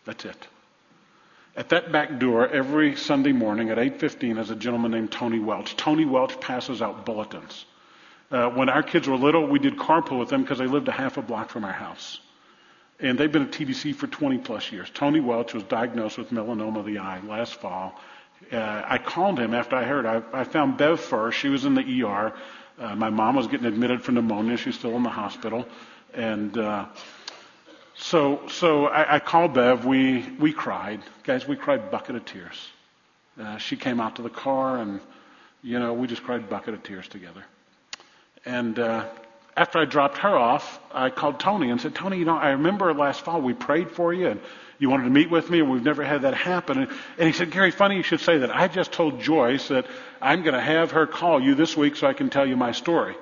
That's 0.06 0.26
it. 0.26 0.48
At 1.56 1.70
that 1.70 1.92
back 1.92 2.20
door, 2.20 2.48
every 2.48 2.96
Sunday 2.96 3.32
morning 3.32 3.70
at 3.70 3.78
8.15 3.78 4.40
is 4.40 4.50
a 4.50 4.56
gentleman 4.56 4.92
named 4.92 5.12
Tony 5.12 5.40
Welch. 5.40 5.76
Tony 5.76 6.06
Welch 6.06 6.40
passes 6.40 6.82
out 6.82 7.06
bulletins. 7.06 7.66
Uh, 8.32 8.50
when 8.50 8.70
our 8.70 8.84
kids 8.84 9.08
were 9.08 9.18
little, 9.18 9.48
we 9.48 9.60
did 9.60 9.76
carpool 9.76 10.20
with 10.20 10.30
them 10.30 10.44
because 10.44 10.60
they 10.60 10.68
lived 10.68 10.88
a 10.88 10.92
half 10.92 11.18
a 11.18 11.22
block 11.22 11.50
from 11.50 11.66
our 11.66 11.74
house. 11.74 12.20
And 13.00 13.18
they've 13.18 13.32
been 13.32 13.44
at 13.44 13.52
TBC 13.52 13.96
for 13.96 14.08
20 14.08 14.38
plus 14.40 14.72
years. 14.72 14.90
Tony 14.94 15.20
Welch 15.20 15.54
was 15.54 15.64
diagnosed 15.64 16.18
with 16.18 16.30
melanoma 16.30 16.80
of 16.80 16.86
the 16.86 17.00
eye 17.00 17.22
last 17.22 17.56
fall. 17.56 18.00
Uh, 18.52 18.84
I 18.86 18.98
called 18.98 19.40
him 19.40 19.54
after 19.54 19.76
I 19.76 19.84
heard. 19.84 20.06
I, 20.06 20.22
I 20.32 20.44
found 20.44 20.78
Bev 20.78 21.00
first. 21.00 21.38
She 21.40 21.50
was 21.50 21.66
in 21.66 21.76
the 21.76 22.04
ER. 22.04 22.34
Uh, 22.80 22.96
my 22.96 23.10
mom 23.10 23.36
was 23.36 23.48
getting 23.48 23.66
admitted 23.66 24.02
for 24.02 24.12
pneumonia. 24.12 24.58
She's 24.58 24.76
still 24.76 24.96
in 24.96 25.04
the 25.04 25.10
hospital. 25.10 25.66
And 26.14 26.58
uh, 26.58 26.86
so, 27.96 28.48
so 28.48 28.88
I, 28.88 29.16
I 29.16 29.20
called 29.20 29.54
Bev. 29.54 29.86
We 29.86 30.26
we 30.40 30.54
cried, 30.54 31.02
guys. 31.24 31.48
We 31.48 31.56
cried 31.56 31.92
bucket 31.92 32.16
of 32.16 32.26
tears. 32.26 32.70
Uh, 33.40 33.58
she 33.58 33.76
came 33.76 34.00
out 34.00 34.18
to 34.18 34.22
the 34.22 34.30
car, 34.30 34.78
and 34.78 35.00
you 35.62 35.80
know 35.80 35.94
we 35.94 36.08
just 36.08 36.24
cried 36.24 36.50
bucket 36.50 36.74
of 36.74 36.84
tears 36.84 37.08
together. 37.08 37.44
And 38.46 38.80
uh, 38.80 39.06
after 39.60 39.80
I 39.80 39.86
dropped 39.86 40.20
her 40.20 40.36
off, 40.36 40.80
I 40.94 41.10
called 41.10 41.40
Tony 41.40 41.70
and 41.70 41.82
said, 41.82 41.94
Tony, 41.94 42.18
you 42.18 42.26
know, 42.26 42.38
I 42.38 42.52
remember 42.52 42.94
last 42.94 43.22
fall 43.22 43.42
we 43.42 43.54
prayed 43.54 43.92
for 43.92 44.14
you, 44.14 44.28
and 44.28 44.40
you 44.80 44.90
wanted 44.90 45.04
to 45.04 45.10
meet 45.10 45.30
with 45.30 45.50
me, 45.50 45.60
and 45.60 45.70
we've 45.70 45.84
never 45.84 46.04
had 46.04 46.22
that 46.22 46.34
happen. 46.34 46.84
And, 46.84 46.92
and 47.18 47.28
he 47.28 47.34
said, 47.34 47.52
Gary, 47.52 47.72
funny 47.72 47.98
you 47.98 48.04
should 48.04 48.22
say 48.22 48.38
that. 48.38 48.56
I 48.56 48.70
just 48.70 48.94
told 48.94 49.20
Joyce 49.20 49.68
that 49.68 49.86
I'm 50.22 50.44
going 50.44 50.54
to 50.54 50.62
have 50.62 50.92
her 50.92 51.06
call 51.06 51.42
you 51.42 51.56
this 51.56 51.76
week 51.76 51.98
so 51.98 52.08
I 52.08 52.14
can 52.14 52.30
tell 52.30 52.46
you 52.46 52.56
my 52.56 52.72
story. 52.72 53.16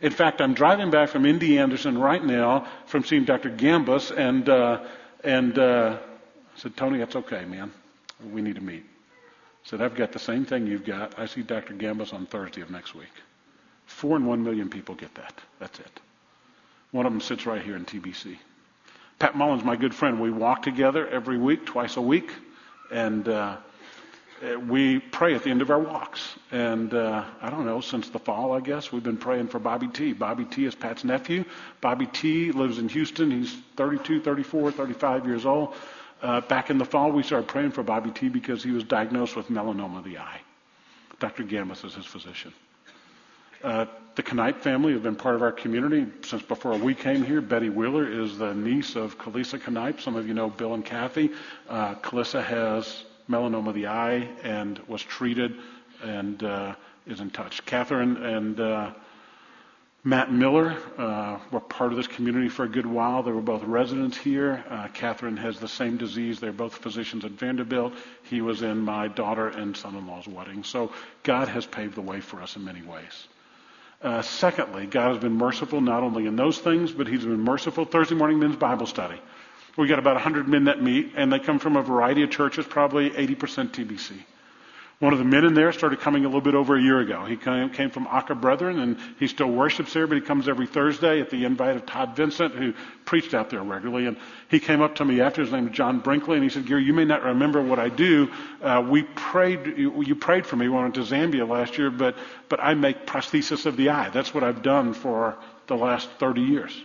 In 0.00 0.10
fact, 0.10 0.40
I'm 0.40 0.54
driving 0.54 0.90
back 0.90 1.08
from 1.08 1.24
MD 1.24 1.58
Anderson 1.58 1.98
right 1.98 2.22
now 2.24 2.66
from 2.86 3.04
seeing 3.04 3.24
Dr. 3.24 3.50
Gombos, 3.50 4.16
and 4.16 4.48
uh, 4.48 4.84
and 5.22 5.58
uh, 5.58 5.98
I 6.54 6.60
said, 6.60 6.76
Tony, 6.76 6.98
that's 6.98 7.16
okay, 7.16 7.44
man. 7.44 7.72
We 8.32 8.42
need 8.42 8.56
to 8.56 8.60
meet. 8.60 8.84
I 8.84 9.68
said, 9.68 9.80
I've 9.80 9.94
got 9.94 10.12
the 10.12 10.18
same 10.18 10.44
thing 10.44 10.66
you've 10.66 10.84
got. 10.84 11.18
I 11.18 11.26
see 11.26 11.42
Dr. 11.42 11.74
Gombos 11.74 12.12
on 12.12 12.26
Thursday 12.26 12.60
of 12.60 12.70
next 12.70 12.94
week. 12.94 13.12
Four 13.86 14.16
and 14.16 14.26
one 14.26 14.42
million 14.42 14.68
people 14.68 14.94
get 14.94 15.14
that. 15.14 15.34
That's 15.58 15.78
it. 15.78 16.00
One 16.90 17.06
of 17.06 17.12
them 17.12 17.20
sits 17.20 17.46
right 17.46 17.62
here 17.62 17.76
in 17.76 17.84
TBC. 17.84 18.36
Pat 19.18 19.36
Mullins, 19.36 19.64
my 19.64 19.76
good 19.76 19.94
friend, 19.94 20.20
we 20.20 20.30
walk 20.30 20.62
together 20.62 21.08
every 21.08 21.38
week, 21.38 21.64
twice 21.64 21.96
a 21.96 22.00
week, 22.00 22.30
and 22.90 23.26
uh, 23.28 23.56
we 24.66 24.98
pray 24.98 25.34
at 25.34 25.42
the 25.42 25.50
end 25.50 25.62
of 25.62 25.70
our 25.70 25.78
walks. 25.78 26.36
And 26.50 26.92
uh, 26.92 27.24
I 27.40 27.50
don't 27.50 27.64
know, 27.64 27.80
since 27.80 28.08
the 28.10 28.18
fall, 28.18 28.52
I 28.52 28.60
guess, 28.60 28.92
we've 28.92 29.02
been 29.02 29.16
praying 29.16 29.48
for 29.48 29.58
Bobby 29.58 29.88
T. 29.88 30.12
Bobby 30.12 30.44
T 30.44 30.66
is 30.66 30.74
Pat's 30.74 31.04
nephew. 31.04 31.44
Bobby 31.80 32.06
T 32.06 32.52
lives 32.52 32.78
in 32.78 32.88
Houston. 32.88 33.30
He's 33.30 33.56
32, 33.76 34.20
34, 34.20 34.72
35 34.72 35.26
years 35.26 35.46
old. 35.46 35.74
Uh, 36.22 36.40
back 36.42 36.70
in 36.70 36.78
the 36.78 36.84
fall, 36.84 37.12
we 37.12 37.22
started 37.22 37.48
praying 37.48 37.70
for 37.70 37.82
Bobby 37.82 38.10
T 38.10 38.28
because 38.28 38.62
he 38.62 38.70
was 38.70 38.84
diagnosed 38.84 39.36
with 39.36 39.48
melanoma 39.48 39.98
of 39.98 40.04
the 40.04 40.18
eye. 40.18 40.40
Dr. 41.20 41.44
Gombos 41.44 41.84
is 41.84 41.94
his 41.94 42.06
physician. 42.06 42.52
Uh, 43.62 43.86
the 44.14 44.22
Knipe 44.22 44.60
family 44.60 44.92
have 44.92 45.02
been 45.02 45.16
part 45.16 45.34
of 45.34 45.42
our 45.42 45.52
community 45.52 46.06
since 46.22 46.42
before 46.42 46.76
we 46.76 46.94
came 46.94 47.24
here. 47.24 47.40
Betty 47.40 47.70
Wheeler 47.70 48.06
is 48.06 48.36
the 48.38 48.54
niece 48.54 48.94
of 48.94 49.18
Kalisa 49.18 49.58
Knipe. 49.70 50.00
Some 50.00 50.16
of 50.16 50.28
you 50.28 50.34
know 50.34 50.50
Bill 50.50 50.74
and 50.74 50.84
Kathy. 50.84 51.30
Uh, 51.68 51.94
Kalisa 51.96 52.44
has 52.44 53.04
melanoma 53.28 53.68
of 53.68 53.74
the 53.74 53.86
eye 53.86 54.28
and 54.42 54.78
was 54.86 55.02
treated 55.02 55.54
and 56.02 56.42
uh, 56.42 56.74
is 57.06 57.20
in 57.20 57.30
touch. 57.30 57.64
Catherine 57.66 58.16
and 58.16 58.60
uh, 58.60 58.90
Matt 60.06 60.30
Miller 60.30 60.76
uh, 60.98 61.38
were 61.50 61.60
part 61.60 61.90
of 61.90 61.96
this 61.96 62.06
community 62.06 62.50
for 62.50 62.64
a 62.64 62.68
good 62.68 62.84
while. 62.84 63.22
They 63.22 63.32
were 63.32 63.40
both 63.40 63.62
residents 63.62 64.18
here. 64.18 64.62
Uh, 64.68 64.88
Catherine 64.88 65.38
has 65.38 65.58
the 65.58 65.68
same 65.68 65.96
disease. 65.96 66.40
They're 66.40 66.52
both 66.52 66.74
physicians 66.76 67.24
at 67.24 67.30
Vanderbilt. 67.30 67.94
He 68.24 68.42
was 68.42 68.60
in 68.60 68.80
my 68.80 69.08
daughter 69.08 69.48
and 69.48 69.74
son-in-law's 69.74 70.28
wedding. 70.28 70.62
So 70.62 70.92
God 71.22 71.48
has 71.48 71.64
paved 71.64 71.94
the 71.94 72.02
way 72.02 72.20
for 72.20 72.42
us 72.42 72.56
in 72.56 72.64
many 72.64 72.82
ways. 72.82 73.28
Uh, 74.02 74.20
secondly, 74.20 74.84
God 74.84 75.12
has 75.12 75.18
been 75.18 75.38
merciful 75.38 75.80
not 75.80 76.02
only 76.02 76.26
in 76.26 76.36
those 76.36 76.58
things, 76.58 76.92
but 76.92 77.06
He's 77.06 77.24
been 77.24 77.40
merciful. 77.40 77.86
Thursday 77.86 78.14
morning 78.14 78.38
men's 78.38 78.56
Bible 78.56 78.86
study. 78.86 79.18
We 79.76 79.88
got 79.88 79.98
about 79.98 80.14
100 80.14 80.48
men 80.48 80.64
that 80.64 80.82
meet, 80.82 81.12
and 81.16 81.32
they 81.32 81.40
come 81.40 81.58
from 81.58 81.76
a 81.76 81.82
variety 81.82 82.22
of 82.22 82.30
churches, 82.30 82.66
probably 82.66 83.10
80% 83.10 83.70
TBC. 83.70 84.12
One 85.00 85.12
of 85.12 85.18
the 85.18 85.24
men 85.24 85.44
in 85.44 85.54
there 85.54 85.72
started 85.72 86.00
coming 86.00 86.24
a 86.24 86.28
little 86.28 86.40
bit 86.40 86.54
over 86.54 86.76
a 86.76 86.80
year 86.80 87.00
ago. 87.00 87.24
He 87.24 87.36
came 87.36 87.90
from 87.90 88.06
Aka 88.06 88.36
Brethren, 88.36 88.78
and 88.78 88.96
he 89.18 89.26
still 89.26 89.50
worships 89.50 89.92
there, 89.92 90.06
but 90.06 90.14
he 90.14 90.20
comes 90.20 90.48
every 90.48 90.68
Thursday 90.68 91.20
at 91.20 91.30
the 91.30 91.44
invite 91.44 91.74
of 91.74 91.84
Todd 91.84 92.14
Vincent, 92.14 92.54
who 92.54 92.72
preached 93.04 93.34
out 93.34 93.50
there 93.50 93.62
regularly. 93.62 94.06
And 94.06 94.16
he 94.48 94.60
came 94.60 94.80
up 94.80 94.94
to 94.96 95.04
me 95.04 95.20
after, 95.20 95.42
his 95.42 95.50
name 95.50 95.66
is 95.66 95.74
John 95.74 95.98
Brinkley, 95.98 96.36
and 96.36 96.44
he 96.44 96.48
said, 96.48 96.64
Gary, 96.64 96.84
you 96.84 96.92
may 96.92 97.04
not 97.04 97.24
remember 97.24 97.60
what 97.60 97.80
I 97.80 97.88
do. 97.88 98.30
Uh, 98.62 98.86
we 98.88 99.02
prayed, 99.02 99.76
you 99.76 100.14
prayed 100.14 100.46
for 100.46 100.54
me. 100.54 100.68
We 100.68 100.76
went 100.76 100.94
to 100.94 101.00
Zambia 101.00 101.46
last 101.46 101.76
year, 101.76 101.90
but, 101.90 102.16
but 102.48 102.60
I 102.60 102.74
make 102.74 103.04
prosthesis 103.04 103.66
of 103.66 103.76
the 103.76 103.90
eye. 103.90 104.10
That's 104.10 104.32
what 104.32 104.44
I've 104.44 104.62
done 104.62 104.94
for 104.94 105.36
the 105.66 105.76
last 105.76 106.08
30 106.20 106.40
years. 106.40 106.82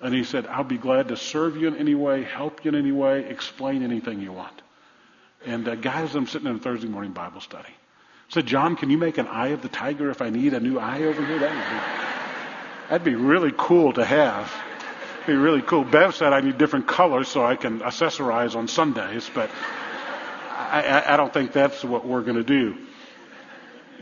And 0.00 0.14
he 0.14 0.24
said, 0.24 0.46
I'll 0.46 0.64
be 0.64 0.78
glad 0.78 1.08
to 1.08 1.16
serve 1.16 1.56
you 1.56 1.68
in 1.68 1.76
any 1.76 1.94
way, 1.94 2.22
help 2.22 2.64
you 2.64 2.70
in 2.70 2.74
any 2.76 2.92
way, 2.92 3.28
explain 3.28 3.82
anything 3.82 4.20
you 4.20 4.32
want. 4.32 4.62
And 5.44 5.68
uh, 5.68 5.74
guys, 5.74 6.14
I'm 6.14 6.26
sitting 6.26 6.48
in 6.48 6.56
a 6.56 6.58
Thursday 6.58 6.88
morning 6.88 7.12
Bible 7.12 7.40
study. 7.40 7.68
I 7.68 8.32
said, 8.32 8.46
John, 8.46 8.76
can 8.76 8.90
you 8.90 8.98
make 8.98 9.18
an 9.18 9.26
eye 9.26 9.48
of 9.48 9.62
the 9.62 9.68
tiger 9.68 10.10
if 10.10 10.22
I 10.22 10.30
need 10.30 10.54
a 10.54 10.60
new 10.60 10.78
eye 10.78 11.02
over 11.02 11.24
here? 11.24 11.38
That 11.38 11.50
would 11.50 11.80
be, 11.80 12.88
that'd 12.90 13.04
be 13.04 13.14
really 13.14 13.52
cool 13.56 13.92
to 13.94 14.04
have. 14.04 14.52
It'd 15.14 15.26
be 15.26 15.34
really 15.34 15.62
cool. 15.62 15.84
Bev 15.84 16.14
said 16.14 16.32
I 16.32 16.40
need 16.40 16.58
different 16.58 16.86
colors 16.86 17.28
so 17.28 17.44
I 17.44 17.56
can 17.56 17.80
accessorize 17.80 18.54
on 18.54 18.68
Sundays, 18.68 19.28
but 19.34 19.50
I, 20.50 20.82
I, 20.82 21.14
I 21.14 21.16
don't 21.16 21.32
think 21.32 21.52
that's 21.52 21.84
what 21.84 22.06
we're 22.06 22.22
going 22.22 22.36
to 22.36 22.44
do. 22.44 22.76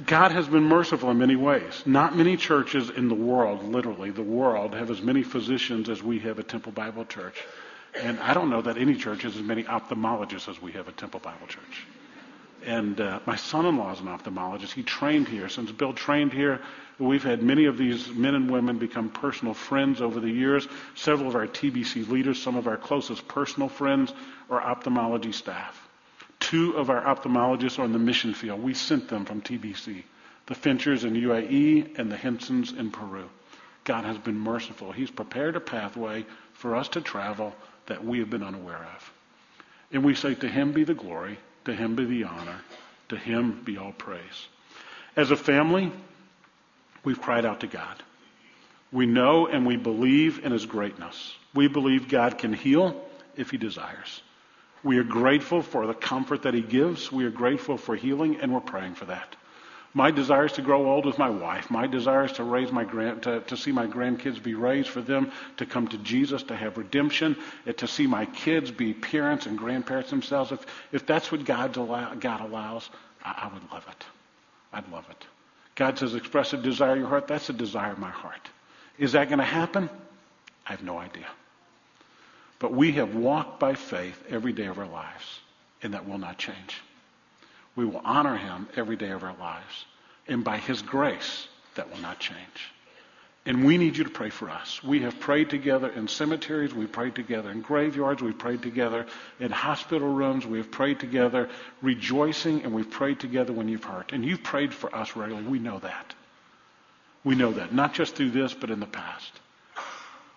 God 0.05 0.33
has 0.33 0.47
been 0.47 0.65
merciful 0.65 1.11
in 1.11 1.19
many 1.19 1.37
ways. 1.37 1.83
Not 1.87 2.17
many 2.17 2.37
churches 2.37 2.91
in 2.91 3.09
the 3.09 3.15
world, 3.15 3.65
literally 3.65 4.11
the 4.11 4.23
world, 4.23 4.75
have 4.75 4.91
as 4.91 5.01
many 5.01 5.23
physicians 5.23 5.89
as 5.89 6.03
we 6.03 6.19
have 6.21 6.39
at 6.39 6.49
Temple 6.49 6.73
Bible 6.73 7.07
Church. 7.07 7.43
And 7.95 8.21
I 8.21 8.35
don't 8.35 8.51
know 8.51 8.61
that 8.61 8.77
any 8.77 8.95
church 8.95 9.23
has 9.23 9.37
as 9.37 9.43
many 9.43 9.65
ophthalmologists 9.65 10.49
as 10.51 10.61
we 10.61 10.73
have 10.73 10.89
at 10.89 10.99
Temple 10.99 11.21
Bible 11.21 11.47
Church. 11.47 11.87
And 12.67 13.01
uh, 13.01 13.21
my 13.27 13.37
son-in-law 13.37 13.93
is 13.93 14.01
an 14.01 14.07
ophthalmologist. 14.07 14.73
He 14.73 14.83
trained 14.83 15.29
here. 15.29 15.49
Since 15.49 15.73
Bill 15.73 15.95
trained 15.95 16.33
here, 16.33 16.61
we've 16.99 17.23
had 17.23 17.43
many 17.43 17.65
of 17.65 17.79
these 17.79 18.09
men 18.11 18.35
and 18.35 18.51
women 18.51 18.79
become 18.79 19.09
personal 19.09 19.55
friends 19.55 20.03
over 20.03 20.21
the 20.21 20.31
years. 20.31 20.69
Several 20.95 21.29
of 21.29 21.37
our 21.37 21.47
TBC 21.47 22.09
leaders, 22.09 22.43
some 22.43 22.57
of 22.57 22.67
our 22.67 22.77
closest 22.77 23.27
personal 23.29 23.69
friends, 23.69 24.13
are 24.51 24.61
ophthalmology 24.61 25.33
staff. 25.33 25.86
Two 26.47 26.77
of 26.77 26.91
our 26.91 27.03
ophthalmologists 27.03 27.77
are 27.81 27.85
in 27.85 27.93
the 27.93 27.99
mission 27.99 28.33
field. 28.33 28.63
We 28.63 28.73
sent 28.73 29.09
them 29.09 29.25
from 29.25 29.43
TBC. 29.43 30.05
The 30.47 30.55
Finchers 30.55 31.03
in 31.03 31.15
UAE 31.15 31.99
and 31.99 32.09
the 32.11 32.17
Hensons 32.17 32.71
in 32.71 32.93
Peru. 32.93 33.29
God 33.83 34.05
has 34.05 34.17
been 34.19 34.39
merciful. 34.39 34.93
He's 34.93 35.11
prepared 35.11 35.57
a 35.57 35.61
pathway 35.61 36.25
for 36.53 36.77
us 36.77 36.87
to 36.91 37.01
travel 37.01 37.53
that 37.87 38.05
we 38.05 38.21
have 38.21 38.31
been 38.31 38.45
unaware 38.45 38.87
of. 38.95 39.13
And 39.91 40.05
we 40.05 40.15
say, 40.15 40.37
To 40.37 40.47
him 40.47 40.71
be 40.71 40.85
the 40.85 40.95
glory, 40.95 41.37
to 41.65 41.75
him 41.75 41.97
be 41.97 42.05
the 42.05 42.23
honor, 42.23 42.61
to 43.09 43.17
him 43.17 43.63
be 43.65 43.77
all 43.77 43.91
praise. 43.91 44.47
As 45.17 45.33
a 45.33 45.37
family, 45.37 45.91
we've 47.03 47.21
cried 47.21 47.45
out 47.45 47.59
to 47.63 47.67
God. 47.67 48.05
We 48.93 49.07
know 49.07 49.49
and 49.49 49.67
we 49.67 49.77
believe 49.77 50.45
in 50.45 50.53
his 50.53 50.65
greatness. 50.65 51.35
We 51.55 51.67
believe 51.67 52.09
God 52.09 52.39
can 52.39 52.53
heal 52.53 53.05
if 53.35 53.51
he 53.51 53.57
desires. 53.57 54.23
We 54.83 54.99
are 54.99 55.05
grateful 55.05 55.63
for 55.63 55.87
the 55.87 55.95
comfort 55.95 56.43
that 56.43 56.55
he 56.55 56.63
gives. 56.63 57.11
We 57.11 57.25
are 57.25 57.31
grateful 57.31 57.77
for 57.77 57.97
healing, 57.97 58.37
and 58.37 58.53
we're 58.53 58.61
praying 58.61 58.95
for 58.95 59.07
that. 59.07 59.37
My 59.95 60.11
desire 60.11 60.45
is 60.45 60.53
to 60.53 60.63
grow 60.63 60.91
old 60.91 61.07
with 61.07 61.17
my 61.17 61.31
wife. 61.31 61.71
My 61.71 61.87
desire 61.87 62.25
is 62.25 62.33
to 62.33 62.45
raise 62.45 62.71
my 62.71 62.85
grand, 62.85 63.23
to, 63.23 63.41
to 63.41 63.57
see 63.57 63.73
my 63.73 63.87
grandkids 63.87 64.43
be 64.43 64.55
raised, 64.55 64.91
for 64.91 65.01
them 65.01 65.33
to 65.57 65.65
come 65.65 65.89
to 65.89 65.97
Jesus, 65.99 66.43
to 66.45 66.55
have 66.55 66.77
redemption, 66.77 67.35
to 67.79 67.87
see 67.87 68.07
my 68.07 68.27
kids 68.27 68.71
be 68.71 68.93
parents 68.93 69.47
and 69.47 69.57
grandparents 69.57 70.11
themselves. 70.11 70.53
If, 70.53 70.67
if 70.93 71.07
that's 71.07 71.33
what 71.33 71.47
God's 71.47 71.79
allow, 71.79 72.15
God 72.15 72.43
allows, 72.43 72.91
I, 73.25 73.49
I 73.49 73.55
would 73.55 73.73
love 73.73 73.87
it. 73.91 74.05
I'd 74.73 74.93
love 74.93 75.07
it. 75.11 75.27
God 75.77 75.99
says, 75.99 76.15
express 76.15 76.53
a 76.53 76.59
desire 76.59 76.93
of 76.93 76.99
your 76.99 77.09
heart. 77.09 77.27
That's 77.27 77.49
a 77.49 77.55
desire 77.55 77.93
of 77.93 77.99
my 77.99 78.11
heart. 78.11 78.51
Is 78.99 79.13
that 79.13 79.29
going 79.29 79.39
to 79.39 79.45
happen? 79.45 79.89
I 80.67 80.73
have 80.73 80.83
no 80.83 80.99
idea. 80.99 81.27
But 82.59 82.73
we 82.73 82.93
have 82.93 83.15
walked 83.15 83.61
by 83.61 83.75
faith 83.75 84.23
every 84.29 84.53
day 84.53 84.67
of 84.67 84.79
our 84.79 84.89
lives, 84.89 85.41
and 85.83 85.95
that 85.95 86.09
will 86.09 86.19
not 86.19 86.39
change. 86.39 86.81
We 87.75 87.85
will 87.85 88.01
honor 88.05 88.37
him 88.37 88.69
every 88.77 88.97
day 88.97 89.11
of 89.11 89.23
our 89.23 89.37
lives. 89.37 89.85
And 90.27 90.43
by 90.43 90.57
his 90.57 90.83
grace, 90.83 91.47
that 91.75 91.91
will 91.91 92.01
not 92.01 92.19
change. 92.19 92.73
And 93.45 93.65
we 93.65 93.79
need 93.79 93.97
you 93.97 94.03
to 94.03 94.11
pray 94.11 94.31
for 94.31 94.51
us. 94.51 94.83
We 94.83 95.03
have 95.03 95.21
prayed 95.21 95.51
together 95.51 95.89
in 95.89 96.09
cemeteries. 96.09 96.75
We've 96.75 96.91
prayed 96.91 97.15
together 97.15 97.51
in 97.53 97.61
graveyards. 97.61 98.21
We've 98.21 98.37
prayed 98.37 98.61
together 98.61 99.07
in 99.39 99.53
hospital 99.53 100.13
rooms. 100.13 100.45
We 100.45 100.59
have 100.59 100.73
prayed 100.73 100.99
together 100.99 101.49
rejoicing, 101.81 102.65
and 102.65 102.73
we've 102.73 102.91
prayed 102.91 103.21
together 103.21 103.53
when 103.53 103.69
you've 103.69 103.85
hurt. 103.85 104.13
And 104.13 104.25
you've 104.25 104.43
prayed 104.43 104.75
for 104.75 104.93
us 104.93 105.15
regularly. 105.15 105.47
We 105.47 105.61
know 105.61 105.79
that. 105.79 106.15
We 107.23 107.37
know 107.37 107.53
that, 107.53 107.73
not 107.73 107.95
just 107.95 108.17
through 108.17 108.31
this, 108.31 108.53
but 108.53 108.71
in 108.71 108.81
the 108.81 108.87
past. 108.87 109.33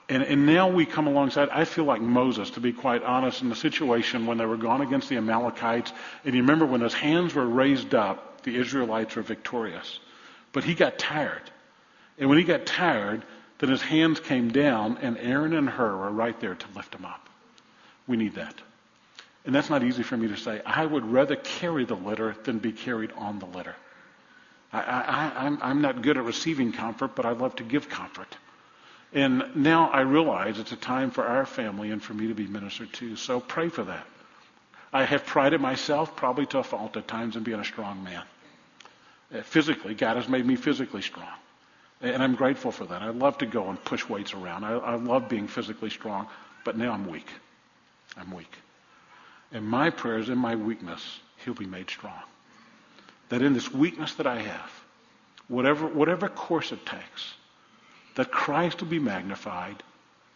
And, 0.09 0.23
and 0.23 0.47
now 0.47 0.67
we 0.67 0.87
come 0.87 1.05
alongside. 1.05 1.49
I 1.49 1.65
feel 1.65 1.85
like 1.85 2.01
Moses, 2.01 2.49
to 2.51 2.59
be 2.59 2.73
quite 2.73 3.03
honest, 3.03 3.43
in 3.43 3.49
the 3.49 3.55
situation 3.55 4.25
when 4.25 4.39
they 4.39 4.45
were 4.45 4.57
gone 4.57 4.81
against 4.81 5.07
the 5.07 5.17
Amalekites. 5.17 5.93
And 6.25 6.33
you 6.33 6.41
remember 6.41 6.65
when 6.65 6.81
his 6.81 6.95
hands 6.95 7.35
were 7.35 7.45
raised 7.45 7.93
up, 7.93 8.41
the 8.41 8.55
Israelites 8.55 9.15
were 9.15 9.21
victorious. 9.21 9.99
But 10.51 10.63
he 10.63 10.73
got 10.73 10.97
tired. 10.97 11.43
And 12.17 12.27
when 12.27 12.39
he 12.39 12.43
got 12.43 12.65
tired, 12.65 13.23
then 13.59 13.69
his 13.69 13.83
hands 13.83 14.19
came 14.19 14.49
down, 14.49 14.97
and 15.01 15.17
Aaron 15.19 15.53
and 15.53 15.69
Hur 15.69 15.95
were 15.95 16.09
right 16.09 16.37
there 16.39 16.55
to 16.55 16.67
lift 16.75 16.95
him 16.95 17.05
up. 17.05 17.29
We 18.07 18.17
need 18.17 18.33
that. 18.35 18.55
And 19.45 19.53
that's 19.53 19.69
not 19.69 19.83
easy 19.83 20.01
for 20.01 20.17
me 20.17 20.27
to 20.29 20.37
say. 20.37 20.61
I 20.65 20.85
would 20.85 21.05
rather 21.05 21.35
carry 21.35 21.85
the 21.85 21.95
litter 21.95 22.35
than 22.43 22.57
be 22.59 22.71
carried 22.71 23.11
on 23.11 23.39
the 23.39 23.45
litter. 23.45 23.75
I, 24.71 25.31
I'm, 25.35 25.59
I'm 25.61 25.81
not 25.81 26.01
good 26.01 26.17
at 26.17 26.23
receiving 26.23 26.71
comfort, 26.71 27.15
but 27.15 27.25
I 27.25 27.31
love 27.31 27.55
to 27.57 27.63
give 27.63 27.89
comfort. 27.89 28.37
And 29.13 29.55
now 29.55 29.89
I 29.89 30.01
realize 30.01 30.59
it's 30.59 30.71
a 30.71 30.77
time 30.77 31.09
for 31.09 31.25
our 31.25 31.45
family 31.45 31.91
and 31.91 32.01
for 32.01 32.13
me 32.13 32.27
to 32.27 32.35
be 32.35 32.45
ministered 32.45 32.93
to. 32.93 33.15
So 33.15 33.39
pray 33.39 33.69
for 33.69 33.83
that. 33.83 34.05
I 34.93 35.03
have 35.03 35.25
prided 35.25 35.61
myself, 35.61 36.15
probably 36.15 36.45
to 36.47 36.59
a 36.59 36.63
fault 36.63 36.97
at 36.97 37.07
times, 37.07 37.35
in 37.35 37.43
being 37.43 37.59
a 37.59 37.65
strong 37.65 38.03
man. 38.03 38.23
Uh, 39.33 39.41
physically, 39.41 39.93
God 39.93 40.17
has 40.17 40.27
made 40.27 40.45
me 40.45 40.55
physically 40.55 41.01
strong. 41.01 41.27
And 42.01 42.23
I'm 42.23 42.35
grateful 42.35 42.71
for 42.71 42.85
that. 42.85 43.01
I 43.01 43.09
love 43.09 43.37
to 43.39 43.45
go 43.45 43.69
and 43.69 43.83
push 43.83 44.07
weights 44.07 44.33
around. 44.33 44.63
I, 44.63 44.73
I 44.73 44.95
love 44.95 45.27
being 45.27 45.47
physically 45.47 45.89
strong, 45.89 46.27
but 46.63 46.77
now 46.77 46.91
I'm 46.91 47.07
weak. 47.07 47.27
I'm 48.17 48.31
weak. 48.31 48.51
And 49.51 49.65
my 49.65 49.89
prayers 49.89 50.29
in 50.29 50.37
my 50.37 50.55
weakness, 50.55 51.19
He'll 51.43 51.53
be 51.53 51.65
made 51.65 51.89
strong. 51.89 52.21
That 53.29 53.41
in 53.41 53.53
this 53.53 53.71
weakness 53.71 54.15
that 54.15 54.27
I 54.27 54.41
have, 54.41 54.71
whatever, 55.47 55.87
whatever 55.87 56.29
course 56.29 56.71
it 56.71 56.85
takes, 56.85 57.33
that 58.15 58.31
Christ 58.31 58.81
will 58.81 58.89
be 58.89 58.99
magnified 58.99 59.83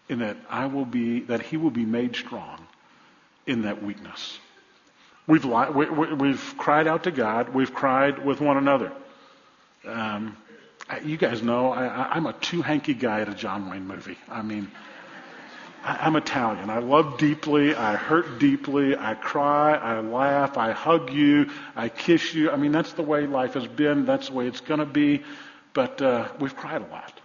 and 0.09 0.21
that 0.21 0.38
I 0.49 0.67
will 0.67 0.86
be, 0.86 1.21
that 1.21 1.41
he 1.41 1.57
will 1.57 1.71
be 1.71 1.86
made 1.86 2.15
strong 2.15 2.67
in 3.45 3.63
that 3.63 3.83
weakness. 3.83 4.39
We've, 5.27 5.45
we, 5.45 6.27
have 6.29 6.55
cried 6.57 6.88
out 6.88 7.03
to 7.03 7.12
God. 7.12 7.49
We've 7.49 7.73
cried 7.73 8.25
with 8.25 8.41
one 8.41 8.57
another. 8.57 8.91
Um, 9.86 10.38
you 11.03 11.17
guys 11.17 11.41
know 11.41 11.71
I, 11.71 12.17
am 12.17 12.25
a 12.25 12.33
too 12.33 12.62
hanky 12.62 12.93
guy 12.93 13.21
at 13.21 13.29
a 13.29 13.33
John 13.33 13.69
Wayne 13.69 13.88
movie. 13.88 14.17
I 14.29 14.41
mean, 14.41 14.69
I, 15.83 15.97
I'm 16.01 16.15
Italian. 16.17 16.69
I 16.69 16.79
love 16.79 17.17
deeply. 17.17 17.73
I 17.73 17.95
hurt 17.95 18.38
deeply. 18.39 18.97
I 18.97 19.13
cry. 19.13 19.75
I 19.75 20.01
laugh. 20.01 20.57
I 20.57 20.71
hug 20.71 21.12
you. 21.12 21.49
I 21.75 21.88
kiss 21.88 22.33
you. 22.33 22.51
I 22.51 22.57
mean, 22.57 22.73
that's 22.73 22.93
the 22.93 23.01
way 23.01 23.25
life 23.25 23.53
has 23.53 23.67
been. 23.67 24.05
That's 24.05 24.27
the 24.27 24.33
way 24.33 24.47
it's 24.47 24.62
going 24.62 24.81
to 24.81 24.86
be. 24.86 25.23
But 25.73 26.01
uh, 26.01 26.27
we've 26.39 26.55
cried 26.55 26.81
a 26.81 26.86
lot. 26.88 27.19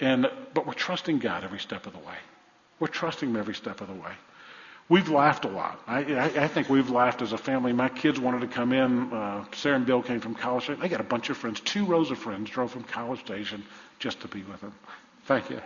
And, 0.00 0.30
but 0.54 0.66
we're 0.66 0.74
trusting 0.74 1.18
God 1.18 1.44
every 1.44 1.58
step 1.58 1.86
of 1.86 1.92
the 1.92 1.98
way. 2.00 2.16
We're 2.80 2.88
trusting 2.88 3.30
Him 3.30 3.36
every 3.36 3.54
step 3.54 3.80
of 3.80 3.88
the 3.88 3.94
way. 3.94 4.12
We've 4.88 5.08
laughed 5.08 5.44
a 5.44 5.48
lot. 5.48 5.80
I, 5.86 6.04
I, 6.14 6.24
I 6.44 6.48
think 6.48 6.68
we've 6.68 6.90
laughed 6.90 7.20
as 7.20 7.32
a 7.32 7.38
family. 7.38 7.72
My 7.72 7.88
kids 7.88 8.20
wanted 8.20 8.42
to 8.42 8.46
come 8.46 8.72
in. 8.72 9.12
Uh, 9.12 9.44
Sarah 9.52 9.76
and 9.76 9.86
Bill 9.86 10.00
came 10.00 10.20
from 10.20 10.34
College. 10.34 10.68
They 10.68 10.88
got 10.88 11.00
a 11.00 11.04
bunch 11.04 11.28
of 11.28 11.36
friends. 11.36 11.58
Two 11.60 11.84
rows 11.86 12.12
of 12.12 12.18
friends 12.18 12.50
drove 12.50 12.70
from 12.70 12.84
College 12.84 13.20
Station 13.20 13.64
just 13.98 14.20
to 14.20 14.28
be 14.28 14.44
with 14.44 14.60
them. 14.60 14.72
Thank 15.24 15.50
you. 15.50 15.60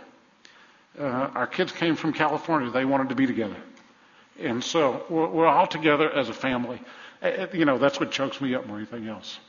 Uh, 0.99 1.03
our 1.03 1.45
kids 1.45 1.71
came 1.71 1.95
from 1.95 2.13
California. 2.13 2.71
They 2.71 2.85
wanted 2.85 3.09
to 3.09 3.15
be 3.15 3.27
together. 3.27 3.57
And 4.39 4.63
so 4.63 5.05
we're, 5.09 5.27
we're 5.27 5.47
all 5.47 5.67
together 5.67 6.11
as 6.11 6.29
a 6.29 6.33
family. 6.33 6.81
Uh, 7.21 7.45
you 7.53 7.65
know, 7.65 7.77
that's 7.77 7.99
what 7.99 8.11
chokes 8.11 8.41
me 8.41 8.55
up 8.55 8.65
more 8.65 8.77
than 8.77 8.87
anything 8.87 9.07
else. 9.07 9.39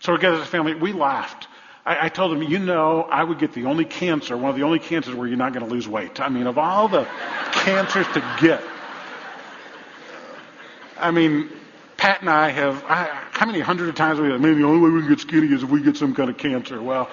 So 0.00 0.12
we're 0.12 0.18
together 0.18 0.36
as 0.36 0.42
a 0.42 0.50
family. 0.50 0.74
We 0.74 0.92
laughed. 0.92 1.48
I, 1.86 2.06
I 2.06 2.08
told 2.08 2.36
him, 2.36 2.42
you 2.42 2.58
know, 2.58 3.02
I 3.02 3.22
would 3.22 3.38
get 3.38 3.52
the 3.52 3.66
only 3.66 3.84
cancer, 3.84 4.36
one 4.36 4.50
of 4.50 4.56
the 4.56 4.62
only 4.62 4.78
cancers 4.78 5.14
where 5.14 5.26
you're 5.26 5.36
not 5.36 5.52
going 5.52 5.66
to 5.66 5.72
lose 5.72 5.86
weight. 5.86 6.20
I 6.20 6.28
mean, 6.28 6.46
of 6.46 6.58
all 6.58 6.88
the 6.88 7.06
cancers 7.52 8.06
to 8.08 8.38
get, 8.40 8.62
I 10.98 11.10
mean, 11.10 11.50
Pat 11.96 12.20
and 12.20 12.30
I 12.30 12.50
have, 12.50 12.84
I, 12.84 13.04
how 13.30 13.46
many 13.46 13.60
hundred 13.60 13.88
of 13.88 13.94
times 13.94 14.18
have 14.18 14.26
we 14.26 14.32
said, 14.32 14.40
maybe 14.40 14.56
the 14.56 14.66
only 14.66 14.80
way 14.80 14.90
we 14.90 15.00
can 15.00 15.08
get 15.10 15.20
skinny 15.20 15.48
is 15.48 15.62
if 15.62 15.70
we 15.70 15.82
get 15.82 15.96
some 15.96 16.14
kind 16.14 16.30
of 16.30 16.36
cancer. 16.36 16.80
Well, 16.80 17.10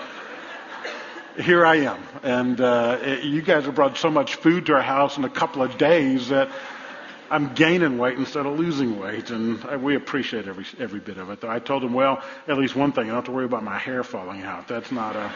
here 1.39 1.65
I 1.65 1.77
am. 1.77 2.03
And 2.23 2.59
uh, 2.59 3.17
you 3.23 3.41
guys 3.41 3.65
have 3.65 3.75
brought 3.75 3.97
so 3.97 4.09
much 4.09 4.35
food 4.35 4.65
to 4.67 4.73
our 4.73 4.81
house 4.81 5.17
in 5.17 5.23
a 5.23 5.29
couple 5.29 5.63
of 5.63 5.77
days 5.77 6.29
that 6.29 6.49
I'm 7.31 7.53
gaining 7.53 7.97
weight 7.97 8.17
instead 8.17 8.45
of 8.45 8.59
losing 8.59 8.99
weight, 8.99 9.29
and 9.29 9.63
I, 9.63 9.77
we 9.77 9.95
appreciate 9.95 10.47
every 10.47 10.65
every 10.79 10.99
bit 10.99 11.17
of 11.17 11.29
it. 11.29 11.43
I 11.45 11.59
told 11.59 11.83
him, 11.83 11.93
well, 11.93 12.21
at 12.47 12.57
least 12.57 12.75
one 12.75 12.91
thing, 12.91 13.05
I 13.05 13.07
don't 13.07 13.15
have 13.15 13.25
to 13.25 13.31
worry 13.31 13.45
about 13.45 13.63
my 13.63 13.77
hair 13.77 14.03
falling 14.03 14.43
out. 14.43 14.67
That's 14.67 14.91
not 14.91 15.15
a 15.15 15.31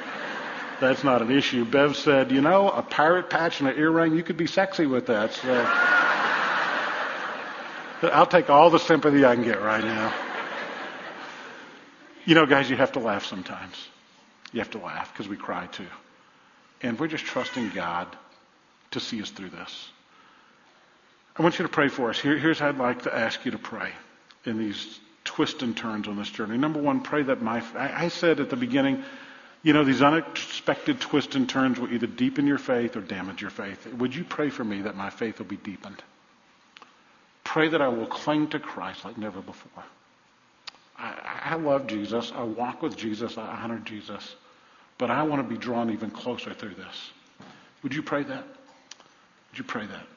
that's 0.82 1.06
not 1.06 1.22
an 1.22 1.32
issue. 1.32 1.64
Bev 1.64 1.96
said, 1.96 2.32
you 2.32 2.42
know, 2.42 2.70
a 2.70 2.82
pirate 2.82 3.30
patch 3.30 3.62
and 3.62 3.70
an 3.70 3.78
earring, 3.78 4.16
you 4.16 4.24
could 4.24 4.36
be 4.36 4.46
sexy 4.46 4.86
with 4.86 5.06
that. 5.08 5.32
So 5.32 5.52
I'll 8.12 8.26
take 8.26 8.50
all 8.50 8.70
the 8.70 8.80
sympathy 8.80 9.24
I 9.24 9.36
can 9.36 9.46
get 9.46 9.62
right 9.62 9.84
now. 9.84 10.14
You 12.26 12.36
know, 12.36 12.46
guys, 12.46 12.70
you 12.70 12.76
have 12.76 12.92
to 12.94 13.00
laugh 13.00 13.26
sometimes. 13.26 13.88
You 14.52 14.60
have 14.60 14.72
to 14.72 14.80
laugh 14.80 15.14
because 15.14 15.30
we 15.30 15.38
cry 15.38 15.68
too. 15.68 15.88
And 16.82 17.00
we're 17.00 17.08
just 17.08 17.24
trusting 17.26 17.70
God 17.70 18.08
to 18.92 19.00
see 19.00 19.22
us 19.22 19.30
through 19.30 19.50
this. 19.50 19.90
I 21.38 21.42
want 21.42 21.60
you 21.60 21.64
to 21.64 21.72
pray 21.72 21.90
for 21.90 22.10
us. 22.10 22.20
Here, 22.20 22.38
here's 22.38 22.60
how 22.60 22.70
I'd 22.70 22.78
like 22.78 23.04
to 23.04 23.16
ask 23.16 23.44
you 23.44 23.52
to 23.52 23.58
pray 23.58 23.92
in 24.46 24.58
these 24.58 25.00
twists 25.26 25.64
and 25.64 25.76
turns 25.76 26.08
on 26.08 26.18
this 26.18 26.30
journey. 26.30 26.58
Number 26.58 26.82
one, 26.82 27.02
pray 27.02 27.24
that 27.24 27.42
my, 27.42 27.62
I, 27.76 28.06
I 28.06 28.08
said 28.08 28.40
at 28.40 28.50
the 28.50 28.56
beginning, 28.56 29.04
you 29.62 29.74
know, 29.74 29.84
these 29.84 30.02
unexpected 30.02 31.02
twists 31.02 31.36
and 31.36 31.50
turns 31.50 31.80
will 31.80 31.92
either 31.92 32.08
deepen 32.08 32.48
your 32.48 32.58
faith 32.58 32.96
or 32.96 33.02
damage 33.02 33.42
your 33.42 33.50
faith. 33.50 33.86
Would 33.96 34.16
you 34.16 34.24
pray 34.24 34.50
for 34.50 34.64
me 34.64 34.84
that 34.84 34.96
my 34.96 35.10
faith 35.10 35.40
will 35.40 35.48
be 35.48 35.58
deepened? 35.58 36.02
Pray 37.44 37.68
that 37.70 37.82
I 37.82 37.88
will 37.90 38.06
cling 38.06 38.48
to 38.50 38.60
Christ 38.60 39.04
like 39.04 39.18
never 39.18 39.42
before. 39.42 39.84
I, 40.98 41.42
I 41.44 41.56
love 41.56 41.88
Jesus. 41.88 42.32
I 42.34 42.44
walk 42.44 42.82
with 42.82 42.96
Jesus. 42.96 43.38
I 43.38 43.64
honor 43.64 43.80
Jesus. 43.80 44.36
But 44.98 45.12
I 45.12 45.24
want 45.24 45.42
to 45.42 45.54
be 45.54 45.58
drawn 45.58 45.92
even 45.92 46.12
closer 46.12 46.54
through 46.54 46.76
this. 46.76 47.12
Would 47.84 47.94
you 47.94 48.04
pray 48.04 48.24
that? 48.24 48.44
Would 49.50 49.58
you 49.58 49.64
pray 49.66 49.86
that? 49.86 50.08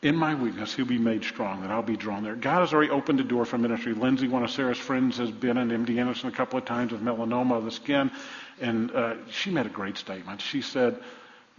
In 0.00 0.14
my 0.14 0.34
weakness, 0.34 0.74
he'll 0.74 0.86
be 0.86 0.98
made 0.98 1.24
strong, 1.24 1.62
that 1.62 1.70
I'll 1.70 1.82
be 1.82 1.96
drawn 1.96 2.22
there. 2.22 2.36
God 2.36 2.60
has 2.60 2.72
already 2.72 2.90
opened 2.90 3.18
a 3.18 3.24
door 3.24 3.44
for 3.44 3.58
ministry. 3.58 3.94
Lindsay, 3.94 4.28
one 4.28 4.44
of 4.44 4.50
Sarah's 4.50 4.78
friends, 4.78 5.16
has 5.16 5.30
been 5.30 5.56
in 5.56 5.70
MD 5.70 5.98
Anderson 5.98 6.28
a 6.28 6.32
couple 6.32 6.58
of 6.58 6.64
times 6.64 6.92
with 6.92 7.02
melanoma 7.02 7.56
of 7.56 7.64
the 7.64 7.72
skin, 7.72 8.10
and 8.60 8.92
uh, 8.92 9.14
she 9.30 9.50
made 9.50 9.66
a 9.66 9.70
great 9.70 9.96
statement. 9.96 10.40
She 10.40 10.62
said, 10.62 11.00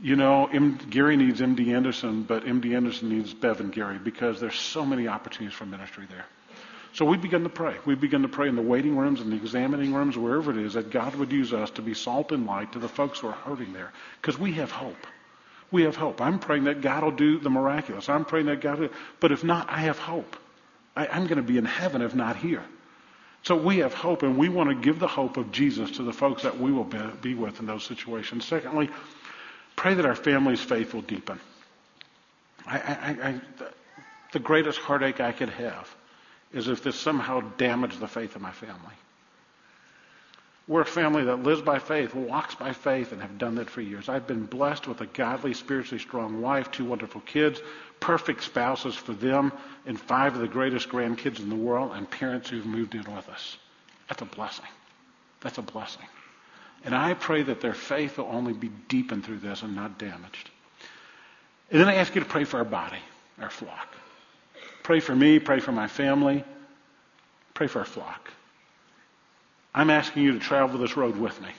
You 0.02 0.16
know, 0.16 0.48
M- 0.48 0.80
Gary 0.90 1.18
needs 1.18 1.42
MD 1.42 1.76
Anderson, 1.76 2.24
but 2.24 2.46
MD 2.46 2.76
Anderson 2.76 3.10
needs 3.10 3.34
Bev 3.34 3.60
and 3.60 3.74
Gary 3.74 4.00
because 4.00 4.40
there's 4.40 4.58
so 4.58 4.86
many 4.86 5.10
opportunities 5.10 5.58
for 5.58 5.66
ministry 5.66 6.06
there. 6.10 6.26
So 6.94 7.06
we 7.06 7.18
begin 7.18 7.44
to 7.44 7.50
pray. 7.50 7.76
We 7.86 7.96
begin 7.96 8.22
to 8.24 8.30
pray 8.30 8.48
in 8.48 8.56
the 8.56 8.62
waiting 8.62 8.98
rooms 8.98 9.20
and 9.22 9.32
the 9.32 9.36
examining 9.36 9.94
rooms, 9.94 10.18
wherever 10.18 10.52
it 10.52 10.58
is, 10.58 10.74
that 10.74 10.92
God 10.92 11.14
would 11.16 11.32
use 11.32 11.54
us 11.54 11.70
to 11.72 11.82
be 11.82 11.94
salt 11.94 12.32
and 12.32 12.46
light 12.46 12.72
to 12.72 12.80
the 12.80 12.88
folks 12.88 13.20
who 13.20 13.28
are 13.28 13.34
hurting 13.34 13.74
there. 13.74 13.92
Because 14.22 14.40
we 14.40 14.54
have 14.54 14.72
hope. 14.72 14.98
We 15.72 15.84
have 15.84 15.96
hope. 15.96 16.22
I'm 16.22 16.40
praying 16.40 16.64
that 16.66 16.82
God 16.82 17.04
will 17.04 17.12
do 17.12 17.40
the 17.40 17.50
miraculous. 17.50 18.10
I'm 18.10 18.26
praying 18.26 18.48
that 18.48 18.62
God 18.62 18.80
will. 18.80 18.90
But 19.20 19.32
if 19.32 19.44
not, 19.44 19.70
I 19.70 19.82
have 19.82 20.00
hope. 20.00 20.36
I, 20.96 21.08
I'm 21.08 21.28
going 21.28 21.38
to 21.38 21.44
be 21.44 21.58
in 21.58 21.66
heaven 21.66 22.02
if 22.02 22.16
not 22.16 22.36
here. 22.36 22.64
So 23.44 23.56
we 23.56 23.78
have 23.78 23.94
hope, 23.94 24.24
and 24.24 24.38
we 24.38 24.50
want 24.50 24.70
to 24.70 24.76
give 24.76 25.00
the 25.00 25.08
hope 25.08 25.38
of 25.38 25.52
Jesus 25.52 25.92
to 25.92 26.04
the 26.04 26.12
folks 26.12 26.44
that 26.44 26.60
we 26.60 26.72
will 26.72 26.84
be, 26.84 27.00
be 27.22 27.36
with 27.36 27.60
in 27.60 27.68
those 27.68 27.84
situations. 27.84 28.46
Secondly, 28.46 28.90
pray 29.76 29.94
that 29.94 30.06
our 30.06 30.16
family's 30.16 30.60
faith 30.60 30.94
will 30.94 31.04
deepen. 31.04 31.40
I, 32.66 32.78
I, 32.78 33.28
I, 33.30 33.42
the 34.34 34.40
greatest 34.40 34.80
heartache 34.80 35.22
I 35.22 35.32
could 35.32 35.50
have 35.50 35.96
is 36.52 36.68
if 36.68 36.84
this 36.84 36.96
somehow 36.96 37.42
damaged 37.58 38.00
the 38.00 38.08
faith 38.08 38.36
of 38.36 38.42
my 38.42 38.52
family. 38.52 38.96
We're 40.70 40.82
a 40.82 40.86
family 40.86 41.24
that 41.24 41.42
lives 41.42 41.64
by 41.64 41.80
faith, 41.80 42.14
walks 42.14 42.54
by 42.54 42.74
faith, 42.74 43.12
and 43.12 43.20
have 43.24 43.40
done 43.40 43.56
that 43.56 43.72
for 43.72 43.82
years. 43.82 44.08
I've 44.08 44.28
been 44.28 44.46
blessed 44.46 44.86
with 44.86 45.02
a 45.02 45.08
godly, 45.08 45.56
spiritually 45.56 45.98
strong 45.98 46.42
wife, 46.42 46.70
two 46.70 46.86
wonderful 46.86 47.22
kids, 47.22 47.60
perfect 48.00 48.44
spouses 48.44 48.94
for 48.94 49.14
them, 49.14 49.52
and 49.88 50.00
five 50.00 50.36
of 50.36 50.42
the 50.42 50.48
greatest 50.48 50.88
grandkids 50.88 51.40
in 51.40 51.50
the 51.50 51.56
world, 51.56 51.94
and 51.96 52.08
parents 52.08 52.52
who've 52.52 52.68
moved 52.68 52.94
in 52.94 53.04
with 53.16 53.28
us. 53.30 53.58
That's 54.10 54.22
a 54.22 54.26
blessing. 54.26 54.68
That's 55.42 55.58
a 55.58 55.64
blessing. 55.64 56.06
And 56.86 56.94
I 56.94 57.16
pray 57.16 57.42
that 57.42 57.62
their 57.62 57.74
faith 57.74 58.20
will 58.20 58.30
only 58.32 58.54
be 58.54 58.70
deepened 58.88 59.26
through 59.26 59.40
this 59.40 59.64
and 59.64 59.76
not 59.76 59.98
damaged. 59.98 60.52
And 61.72 61.82
then 61.82 61.88
I 61.88 61.96
ask 61.96 62.14
you 62.14 62.22
to 62.22 62.30
pray 62.30 62.44
for 62.44 62.58
our 62.58 62.64
body, 62.64 63.00
our 63.42 63.50
flock. 63.50 63.96
Pray 64.84 65.00
for 65.00 65.16
me, 65.16 65.40
pray 65.40 65.62
for 65.62 65.72
my 65.72 65.88
family, 65.88 66.44
pray 67.56 67.66
for 67.66 67.80
our 67.80 67.86
flock. 67.86 68.30
I'm 69.74 69.90
asking 69.90 70.24
you 70.24 70.34
to 70.34 70.40
travel 70.40 70.80
this 70.80 70.98
road 70.98 71.18
with 71.18 71.40
me. 71.42 71.50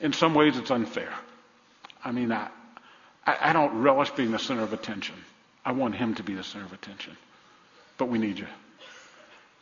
In 0.00 0.12
some 0.12 0.34
ways, 0.34 0.56
it's 0.56 0.70
unfair. 0.70 1.12
I 2.04 2.10
mean, 2.12 2.32
I, 2.32 2.48
I 3.24 3.52
don't 3.52 3.82
relish 3.82 4.10
being 4.10 4.32
the 4.32 4.38
center 4.38 4.62
of 4.62 4.72
attention. 4.72 5.14
I 5.64 5.72
want 5.72 5.94
him 5.94 6.14
to 6.16 6.22
be 6.22 6.34
the 6.34 6.42
center 6.42 6.64
of 6.64 6.72
attention. 6.72 7.16
But 7.98 8.06
we 8.06 8.18
need 8.18 8.38
you. 8.38 8.48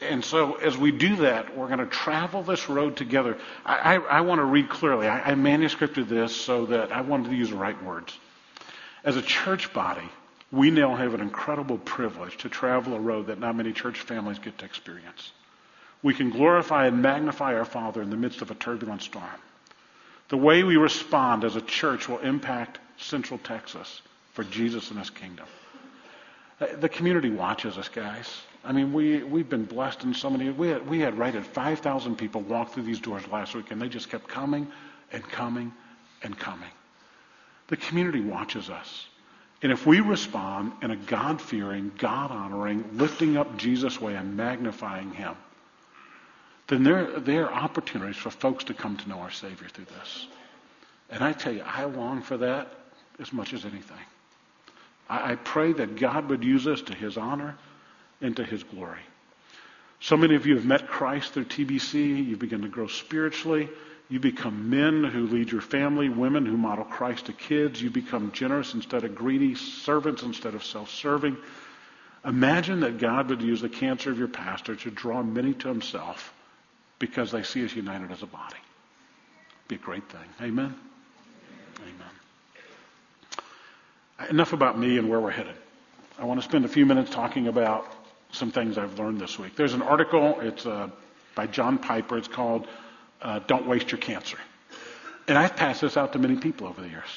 And 0.00 0.24
so 0.24 0.54
as 0.54 0.78
we 0.78 0.92
do 0.92 1.16
that, 1.16 1.56
we're 1.56 1.66
going 1.66 1.80
to 1.80 1.86
travel 1.86 2.42
this 2.42 2.70
road 2.70 2.96
together. 2.96 3.36
I, 3.66 3.96
I, 3.96 3.98
I 3.98 4.20
want 4.22 4.38
to 4.38 4.44
read 4.44 4.70
clearly. 4.70 5.06
I, 5.06 5.32
I 5.32 5.34
manuscripted 5.34 6.08
this 6.08 6.34
so 6.34 6.66
that 6.66 6.90
I 6.90 7.02
wanted 7.02 7.30
to 7.30 7.36
use 7.36 7.50
the 7.50 7.56
right 7.56 7.80
words. 7.84 8.16
As 9.04 9.16
a 9.16 9.22
church 9.22 9.72
body, 9.74 10.08
we 10.50 10.70
now 10.70 10.96
have 10.96 11.12
an 11.12 11.20
incredible 11.20 11.76
privilege 11.76 12.38
to 12.38 12.48
travel 12.48 12.94
a 12.94 13.00
road 13.00 13.26
that 13.26 13.38
not 13.38 13.56
many 13.56 13.72
church 13.72 14.00
families 14.00 14.38
get 14.38 14.56
to 14.58 14.64
experience. 14.64 15.32
We 16.02 16.14
can 16.14 16.30
glorify 16.30 16.86
and 16.86 17.02
magnify 17.02 17.54
our 17.54 17.64
Father 17.64 18.02
in 18.02 18.10
the 18.10 18.16
midst 18.16 18.42
of 18.42 18.50
a 18.50 18.54
turbulent 18.54 19.02
storm. 19.02 19.24
The 20.28 20.36
way 20.36 20.62
we 20.62 20.76
respond 20.76 21.44
as 21.44 21.56
a 21.56 21.60
church 21.60 22.08
will 22.08 22.18
impact 22.20 22.78
Central 22.96 23.38
Texas 23.38 24.00
for 24.32 24.44
Jesus 24.44 24.90
and 24.90 24.98
His 24.98 25.10
kingdom. 25.10 25.46
Uh, 26.60 26.66
the 26.78 26.88
community 26.88 27.30
watches 27.30 27.76
us, 27.78 27.88
guys. 27.88 28.42
I 28.64 28.72
mean, 28.72 28.92
we, 28.92 29.22
we've 29.22 29.48
been 29.48 29.64
blessed 29.64 30.04
in 30.04 30.14
so 30.14 30.30
many. 30.30 30.50
We 30.50 30.68
had, 30.68 30.88
we 30.88 31.00
had 31.00 31.18
right 31.18 31.34
at 31.34 31.44
5,000 31.44 32.16
people 32.16 32.42
walk 32.42 32.72
through 32.72 32.82
these 32.82 33.00
doors 33.00 33.26
last 33.28 33.54
week, 33.54 33.70
and 33.70 33.80
they 33.80 33.88
just 33.88 34.10
kept 34.10 34.28
coming 34.28 34.70
and 35.12 35.22
coming 35.24 35.72
and 36.22 36.38
coming. 36.38 36.68
The 37.68 37.76
community 37.76 38.20
watches 38.20 38.68
us. 38.68 39.06
And 39.62 39.72
if 39.72 39.86
we 39.86 40.00
respond 40.00 40.72
in 40.82 40.90
a 40.90 40.96
God 40.96 41.40
fearing, 41.40 41.92
God 41.98 42.30
honoring, 42.30 42.84
lifting 42.94 43.36
up 43.36 43.56
Jesus' 43.56 44.00
way 44.00 44.14
and 44.14 44.36
magnifying 44.36 45.12
Him, 45.12 45.34
then 46.70 46.84
there, 46.84 47.18
there 47.18 47.50
are 47.50 47.52
opportunities 47.52 48.16
for 48.16 48.30
folks 48.30 48.64
to 48.64 48.74
come 48.74 48.96
to 48.96 49.08
know 49.08 49.18
our 49.18 49.32
Savior 49.32 49.68
through 49.68 49.86
this. 49.86 50.28
And 51.10 51.24
I 51.24 51.32
tell 51.32 51.52
you, 51.52 51.62
I 51.66 51.84
long 51.84 52.22
for 52.22 52.36
that 52.36 52.72
as 53.18 53.32
much 53.32 53.52
as 53.52 53.64
anything. 53.64 53.98
I, 55.08 55.32
I 55.32 55.34
pray 55.34 55.72
that 55.72 55.96
God 55.96 56.28
would 56.28 56.44
use 56.44 56.68
us 56.68 56.80
to 56.82 56.94
His 56.94 57.16
honor 57.16 57.56
and 58.20 58.36
to 58.36 58.44
His 58.44 58.62
glory. 58.62 59.00
So 59.98 60.16
many 60.16 60.36
of 60.36 60.46
you 60.46 60.54
have 60.54 60.64
met 60.64 60.86
Christ 60.86 61.32
through 61.32 61.46
TBC. 61.46 62.24
You've 62.24 62.38
begun 62.38 62.62
to 62.62 62.68
grow 62.68 62.86
spiritually. 62.86 63.68
You 64.08 64.20
become 64.20 64.70
men 64.70 65.02
who 65.02 65.26
lead 65.26 65.50
your 65.50 65.60
family, 65.60 66.08
women 66.08 66.46
who 66.46 66.56
model 66.56 66.84
Christ 66.84 67.26
to 67.26 67.32
kids. 67.32 67.82
You 67.82 67.90
become 67.90 68.30
generous 68.30 68.74
instead 68.74 69.02
of 69.02 69.16
greedy, 69.16 69.56
servants 69.56 70.22
instead 70.22 70.54
of 70.54 70.64
self 70.64 70.88
serving. 70.90 71.36
Imagine 72.24 72.80
that 72.80 72.98
God 72.98 73.28
would 73.28 73.42
use 73.42 73.60
the 73.60 73.68
cancer 73.68 74.10
of 74.10 74.18
your 74.18 74.28
pastor 74.28 74.76
to 74.76 74.90
draw 74.90 75.22
many 75.22 75.52
to 75.54 75.68
himself 75.68 76.32
because 77.00 77.32
they 77.32 77.42
see 77.42 77.64
us 77.64 77.74
united 77.74 78.12
as 78.12 78.22
a 78.22 78.26
body. 78.26 78.54
Be 79.66 79.74
a 79.74 79.78
great 79.78 80.08
thing. 80.08 80.20
Amen? 80.40 80.72
Amen. 81.80 82.06
Enough 84.30 84.52
about 84.52 84.78
me 84.78 84.98
and 84.98 85.10
where 85.10 85.18
we're 85.18 85.30
headed. 85.30 85.56
I 86.18 86.24
want 86.24 86.40
to 86.40 86.44
spend 86.44 86.64
a 86.64 86.68
few 86.68 86.86
minutes 86.86 87.10
talking 87.10 87.48
about 87.48 87.92
some 88.30 88.52
things 88.52 88.78
I've 88.78 88.98
learned 88.98 89.20
this 89.20 89.38
week. 89.38 89.56
There's 89.56 89.74
an 89.74 89.82
article, 89.82 90.38
it's 90.40 90.66
uh, 90.66 90.90
by 91.34 91.46
John 91.46 91.78
Piper. 91.78 92.18
It's 92.18 92.28
called 92.28 92.68
uh, 93.22 93.40
Don't 93.46 93.66
Waste 93.66 93.90
Your 93.90 93.98
Cancer. 93.98 94.38
And 95.26 95.38
I've 95.38 95.56
passed 95.56 95.80
this 95.80 95.96
out 95.96 96.12
to 96.12 96.18
many 96.18 96.36
people 96.36 96.66
over 96.66 96.80
the 96.80 96.88
years. 96.88 97.08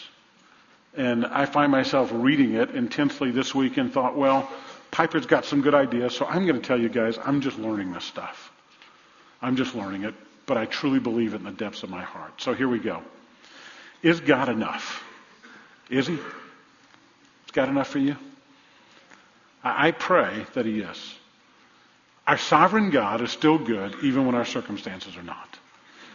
And 0.96 1.26
I 1.26 1.46
find 1.46 1.72
myself 1.72 2.10
reading 2.13 2.54
it 2.54 2.72
intensely 2.72 3.32
this 3.32 3.54
week 3.54 3.78
and 3.78 3.91
thought, 3.91 4.15
well, 4.15 4.50
Piper's 4.91 5.26
got 5.26 5.43
some 5.43 5.62
good 5.62 5.74
ideas, 5.74 6.15
so 6.15 6.26
I'm 6.26 6.46
going 6.46 6.62
to 6.62 6.65
tell 6.65 6.80
you 6.80 6.88
guys, 6.88 7.17
I'm 7.22 7.41
just 7.41 7.58
learning 7.58 7.91
this 7.91 8.06
stuff. 8.06 8.53
I'm 9.43 9.58
just 9.58 9.75
learning 9.75 10.06
it, 10.06 10.15
but 10.45 10.58
I 10.58 10.65
truly 10.65 10.99
believe 10.99 11.34
it 11.34 11.38
in 11.38 11.43
the 11.43 11.51
depths 11.51 11.84
of 11.84 11.89
my 11.89 12.01
heart. 12.01 12.41
So 12.41 12.53
here 12.53 12.69
we 12.69 12.79
go. 12.79 13.03
Is 14.01 14.21
God 14.21 14.47
enough? 14.47 15.03
Is 15.89 16.08
He? 16.08 16.13
Is 16.13 17.51
God 17.51 17.67
enough 17.67 17.89
for 17.89 17.99
you? 17.99 18.15
I 19.62 19.91
pray 19.91 20.45
that 20.53 20.65
He 20.65 20.79
is. 20.79 21.15
Our 22.25 22.38
sovereign 22.38 22.89
God 22.89 23.21
is 23.21 23.32
still 23.32 23.58
good 23.58 23.95
even 24.01 24.25
when 24.25 24.34
our 24.34 24.45
circumstances 24.45 25.17
are 25.17 25.23
not. 25.23 25.49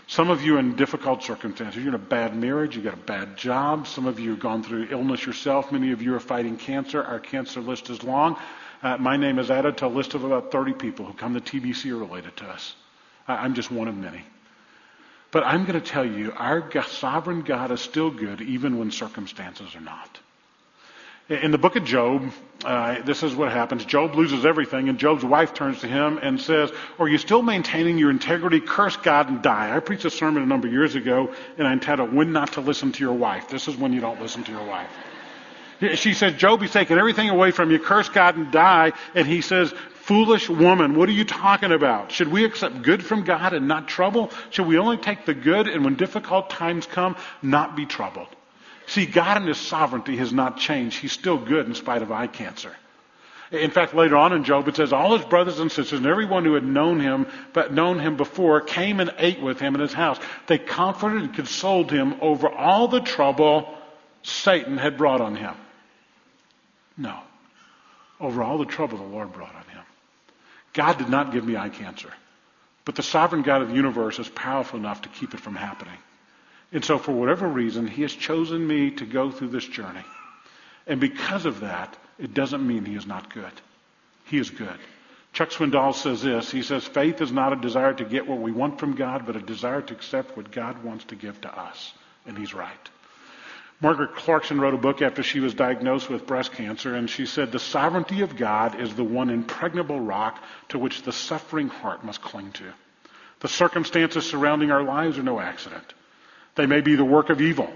Some 0.06 0.30
of 0.30 0.42
you 0.42 0.56
in 0.56 0.74
difficult 0.74 1.22
circumstances. 1.22 1.76
You're 1.76 1.88
in 1.88 1.94
a 1.94 1.98
bad 1.98 2.34
marriage. 2.34 2.76
You've 2.76 2.86
got 2.86 2.94
a 2.94 2.96
bad 2.96 3.36
job. 3.36 3.86
Some 3.86 4.06
of 4.06 4.18
you 4.18 4.30
have 4.30 4.40
gone 4.40 4.62
through 4.62 4.88
illness 4.90 5.26
yourself. 5.26 5.70
Many 5.70 5.92
of 5.92 6.00
you 6.00 6.14
are 6.14 6.20
fighting 6.20 6.56
cancer. 6.56 7.04
Our 7.04 7.20
cancer 7.20 7.60
list 7.60 7.90
is 7.90 8.02
long. 8.02 8.38
Uh, 8.82 8.96
my 8.96 9.18
name 9.18 9.38
is 9.38 9.50
added 9.50 9.76
to 9.78 9.86
a 9.86 9.88
list 9.88 10.14
of 10.14 10.24
about 10.24 10.50
30 10.50 10.72
people 10.72 11.04
who 11.04 11.12
come 11.12 11.38
to 11.38 11.40
TBC 11.40 11.98
related 11.98 12.34
to 12.38 12.46
us. 12.46 12.74
I'm 13.28 13.54
just 13.54 13.70
one 13.70 13.88
of 13.88 13.96
many. 13.96 14.22
But 15.30 15.44
I'm 15.44 15.66
going 15.66 15.80
to 15.80 15.86
tell 15.86 16.06
you, 16.06 16.32
our 16.32 16.70
sovereign 16.82 17.42
God 17.42 17.70
is 17.70 17.80
still 17.80 18.10
good 18.10 18.40
even 18.40 18.78
when 18.78 18.90
circumstances 18.90 19.74
are 19.74 19.80
not. 19.80 20.18
In 21.28 21.50
the 21.50 21.58
book 21.58 21.76
of 21.76 21.84
Job, 21.84 22.32
uh, 22.64 23.02
this 23.02 23.22
is 23.22 23.34
what 23.34 23.52
happens. 23.52 23.84
Job 23.84 24.14
loses 24.14 24.46
everything, 24.46 24.88
and 24.88 24.98
Job's 24.98 25.22
wife 25.22 25.52
turns 25.52 25.80
to 25.82 25.86
him 25.86 26.18
and 26.22 26.40
says, 26.40 26.72
Are 26.98 27.06
you 27.06 27.18
still 27.18 27.42
maintaining 27.42 27.98
your 27.98 28.10
integrity? 28.10 28.60
Curse 28.60 28.96
God 28.96 29.28
and 29.28 29.42
die. 29.42 29.76
I 29.76 29.80
preached 29.80 30.06
a 30.06 30.10
sermon 30.10 30.42
a 30.42 30.46
number 30.46 30.68
of 30.68 30.72
years 30.72 30.94
ago, 30.94 31.34
and 31.58 31.68
I 31.68 31.74
entitled, 31.74 32.14
When 32.14 32.32
Not 32.32 32.52
to 32.52 32.62
Listen 32.62 32.92
to 32.92 33.00
Your 33.04 33.12
Wife. 33.12 33.50
This 33.50 33.68
is 33.68 33.76
when 33.76 33.92
you 33.92 34.00
don't 34.00 34.18
listen 34.22 34.42
to 34.44 34.52
your 34.52 34.64
wife. 34.64 34.88
She 35.94 36.14
says, 36.14 36.34
Job, 36.34 36.60
he's 36.60 36.72
taken 36.72 36.98
everything 36.98 37.28
away 37.28 37.52
from 37.52 37.70
you. 37.70 37.78
Curse 37.78 38.08
God 38.08 38.36
and 38.36 38.50
die. 38.50 38.92
And 39.14 39.26
he 39.26 39.40
says, 39.40 39.72
Foolish 40.08 40.48
woman, 40.48 40.94
what 40.94 41.08
are 41.08 41.12
you 41.12 41.24
talking 41.24 41.70
about? 41.70 42.10
Should 42.10 42.28
we 42.28 42.44
accept 42.44 42.82
good 42.82 43.04
from 43.04 43.24
God 43.24 43.52
and 43.52 43.68
not 43.68 43.88
trouble? 43.88 44.30
Should 44.50 44.66
we 44.66 44.78
only 44.78 44.96
take 44.96 45.26
the 45.26 45.34
good 45.34 45.68
and 45.68 45.84
when 45.84 45.96
difficult 45.96 46.50
times 46.50 46.86
come, 46.86 47.14
not 47.42 47.76
be 47.76 47.84
troubled? 47.86 48.28
See, 48.86 49.04
God 49.04 49.36
in 49.36 49.46
His 49.46 49.58
sovereignty 49.58 50.16
has 50.16 50.32
not 50.32 50.56
changed. 50.56 50.98
He's 50.98 51.12
still 51.12 51.36
good 51.36 51.66
in 51.66 51.74
spite 51.74 52.00
of 52.00 52.10
eye 52.10 52.26
cancer. 52.26 52.74
In 53.50 53.70
fact, 53.70 53.94
later 53.94 54.16
on 54.16 54.32
in 54.32 54.44
Job, 54.44 54.66
it 54.68 54.76
says 54.76 54.92
all 54.92 55.16
his 55.16 55.26
brothers 55.26 55.58
and 55.58 55.70
sisters 55.72 55.98
and 55.98 56.06
everyone 56.06 56.44
who 56.44 56.54
had 56.54 56.64
known 56.64 57.00
him, 57.00 57.26
but 57.54 57.72
known 57.72 57.98
him 57.98 58.16
before, 58.16 58.60
came 58.60 59.00
and 59.00 59.14
ate 59.18 59.40
with 59.40 59.58
him 59.58 59.74
in 59.74 59.80
his 59.80 59.92
house. 59.92 60.18
They 60.46 60.58
comforted 60.58 61.22
and 61.22 61.34
consoled 61.34 61.90
him 61.90 62.16
over 62.20 62.48
all 62.48 62.88
the 62.88 63.00
trouble 63.00 63.74
Satan 64.22 64.76
had 64.76 64.98
brought 64.98 65.20
on 65.20 65.36
him. 65.36 65.54
No. 66.98 67.18
Over 68.20 68.42
all 68.42 68.58
the 68.58 68.66
trouble 68.66 68.98
the 68.98 69.04
Lord 69.04 69.32
brought 69.32 69.54
on 69.54 69.62
him. 69.62 69.82
God 70.74 70.98
did 70.98 71.08
not 71.08 71.32
give 71.32 71.46
me 71.46 71.56
eye 71.56 71.70
cancer. 71.70 72.12
But 72.84 72.94
the 72.94 73.02
sovereign 73.02 73.42
God 73.42 73.62
of 73.62 73.68
the 73.68 73.74
universe 73.74 74.18
is 74.18 74.28
powerful 74.28 74.78
enough 74.78 75.02
to 75.02 75.08
keep 75.08 75.34
it 75.34 75.40
from 75.40 75.54
happening. 75.54 75.98
And 76.72 76.84
so, 76.84 76.98
for 76.98 77.12
whatever 77.12 77.46
reason, 77.46 77.87
He 77.87 78.02
has 78.02 78.12
chosen 78.12 78.66
me 78.66 78.90
to 78.92 79.06
go 79.06 79.30
through 79.30 79.48
this 79.48 79.66
journey. 79.66 80.04
And 80.87 81.00
because 81.00 81.46
of 81.46 81.61
that, 81.61 81.96
it 82.18 82.34
doesn't 82.34 82.66
mean 82.66 82.84
He 82.84 82.94
is 82.94 83.06
not 83.06 83.32
good. 83.32 83.52
He 84.24 84.38
is 84.38 84.50
good. 84.50 84.78
Chuck 85.32 85.50
Swindoll 85.50 85.94
says 85.94 86.22
this. 86.22 86.50
He 86.50 86.62
says, 86.62 86.84
faith 86.84 87.20
is 87.20 87.30
not 87.30 87.52
a 87.52 87.56
desire 87.56 87.94
to 87.94 88.04
get 88.04 88.26
what 88.26 88.38
we 88.38 88.52
want 88.52 88.78
from 88.78 88.94
God, 88.94 89.26
but 89.26 89.37
a 89.37 89.40
desire 89.40 89.82
to 89.82 89.94
accept 89.94 90.37
what 90.37 90.50
God 90.50 90.82
wants 90.82 91.04
to 91.06 91.14
give 91.14 91.40
to 91.42 91.58
us. 91.58 91.92
And 92.26 92.37
he's 92.37 92.54
right. 92.54 92.90
Margaret 93.80 94.16
Clarkson 94.16 94.60
wrote 94.60 94.74
a 94.74 94.78
book 94.78 95.02
after 95.02 95.22
she 95.22 95.38
was 95.38 95.54
diagnosed 95.54 96.10
with 96.10 96.26
breast 96.26 96.52
cancer, 96.52 96.96
and 96.96 97.08
she 97.08 97.26
said, 97.26 97.52
The 97.52 97.60
sovereignty 97.60 98.22
of 98.22 98.36
God 98.36 98.80
is 98.80 98.94
the 98.94 99.04
one 99.04 99.30
impregnable 99.30 100.00
rock 100.00 100.42
to 100.70 100.78
which 100.80 101.02
the 101.02 101.12
suffering 101.12 101.68
heart 101.68 102.04
must 102.04 102.20
cling 102.20 102.50
to. 102.52 102.64
The 103.38 103.48
circumstances 103.48 104.26
surrounding 104.26 104.72
our 104.72 104.82
lives 104.82 105.16
are 105.16 105.22
no 105.22 105.38
accident. 105.38 105.94
They 106.56 106.66
may 106.66 106.80
be 106.80 106.96
the 106.96 107.04
work 107.04 107.30
of 107.30 107.40
evil, 107.40 107.72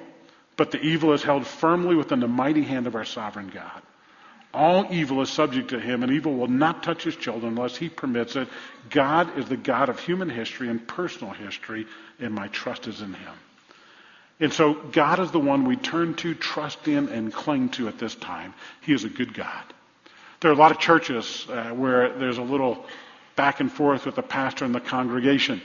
but 0.57 0.73
the 0.73 0.81
evil 0.81 1.13
is 1.13 1.23
held 1.23 1.47
firmly 1.47 1.95
within 1.95 2.19
the 2.19 2.27
mighty 2.27 2.63
hand 2.63 2.89
of 2.89 2.97
our 2.97 3.05
sovereign 3.05 3.51
God. 3.55 3.83
All 4.53 4.89
evil 4.91 5.23
is 5.23 5.31
subject 5.31 5.69
to 5.69 5.79
him, 5.79 6.03
and 6.03 6.11
evil 6.11 6.35
will 6.35 6.49
not 6.49 6.83
touch 6.83 7.05
his 7.05 7.15
children 7.15 7.53
unless 7.57 7.77
he 7.77 7.89
permits 7.89 8.35
it. 8.35 8.49
God 8.91 9.39
is 9.39 9.49
the 9.49 9.57
God 9.57 9.89
of 9.89 10.01
human 10.01 10.29
history 10.29 10.69
and 10.69 10.87
personal 10.87 11.33
history, 11.33 11.87
and 12.19 12.35
my 12.35 12.49
trust 12.49 12.89
is 12.89 13.01
in 13.01 13.15
him. 13.15 13.35
And 14.43 14.53
so 14.53 14.75
God 14.75 15.21
is 15.21 15.31
the 15.31 15.39
one 15.39 15.67
we 15.67 15.77
turn 15.77 16.15
to, 16.15 16.35
trust 16.35 16.89
in, 16.89 17.09
and 17.11 17.33
cling 17.33 17.69
to 17.71 17.87
at 17.87 18.01
this 18.01 18.17
time. 18.17 18.55
He 18.81 18.93
is 18.93 19.05
a 19.05 19.09
good 19.09 19.35
God. 19.35 19.63
There 20.41 20.51
are 20.51 20.55
a 20.55 20.57
lot 20.57 20.73
of 20.73 20.81
churches 20.81 21.47
uh, 21.49 21.71
where 21.71 22.13
there's 22.19 22.39
a 22.39 22.43
little 22.43 22.85
back 23.37 23.61
and 23.61 23.71
forth 23.71 24.05
with 24.05 24.17
the 24.17 24.23
pastor 24.23 24.65
and 24.65 24.75
the 24.75 24.81
congregation. 24.81 25.63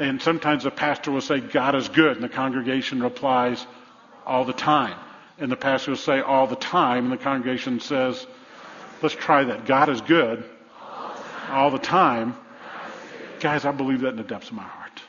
And 0.00 0.20
sometimes 0.20 0.64
the 0.64 0.72
pastor 0.72 1.12
will 1.12 1.20
say, 1.20 1.38
God 1.38 1.76
is 1.76 1.88
good, 1.88 2.16
and 2.16 2.24
the 2.24 2.28
congregation 2.28 3.00
replies, 3.00 3.64
all 4.26 4.44
the 4.44 4.52
time. 4.52 4.98
And 5.38 5.50
the 5.50 5.56
pastor 5.56 5.92
will 5.92 5.98
say, 5.98 6.20
all 6.20 6.48
the 6.48 6.56
time, 6.56 7.04
and 7.04 7.12
the 7.12 7.22
congregation 7.22 7.78
says, 7.78 8.26
let's 9.00 9.14
try 9.14 9.44
that. 9.44 9.64
God 9.64 9.90
is 9.90 10.00
good 10.00 10.44
all 11.50 11.70
the 11.70 11.78
time. 11.78 12.36
Guys, 13.38 13.64
I 13.64 13.70
believe 13.70 14.00
that 14.00 14.08
in 14.08 14.16
the 14.16 14.24
depths 14.24 14.48
of 14.48 14.54
my 14.54 14.64
heart. 14.64 15.02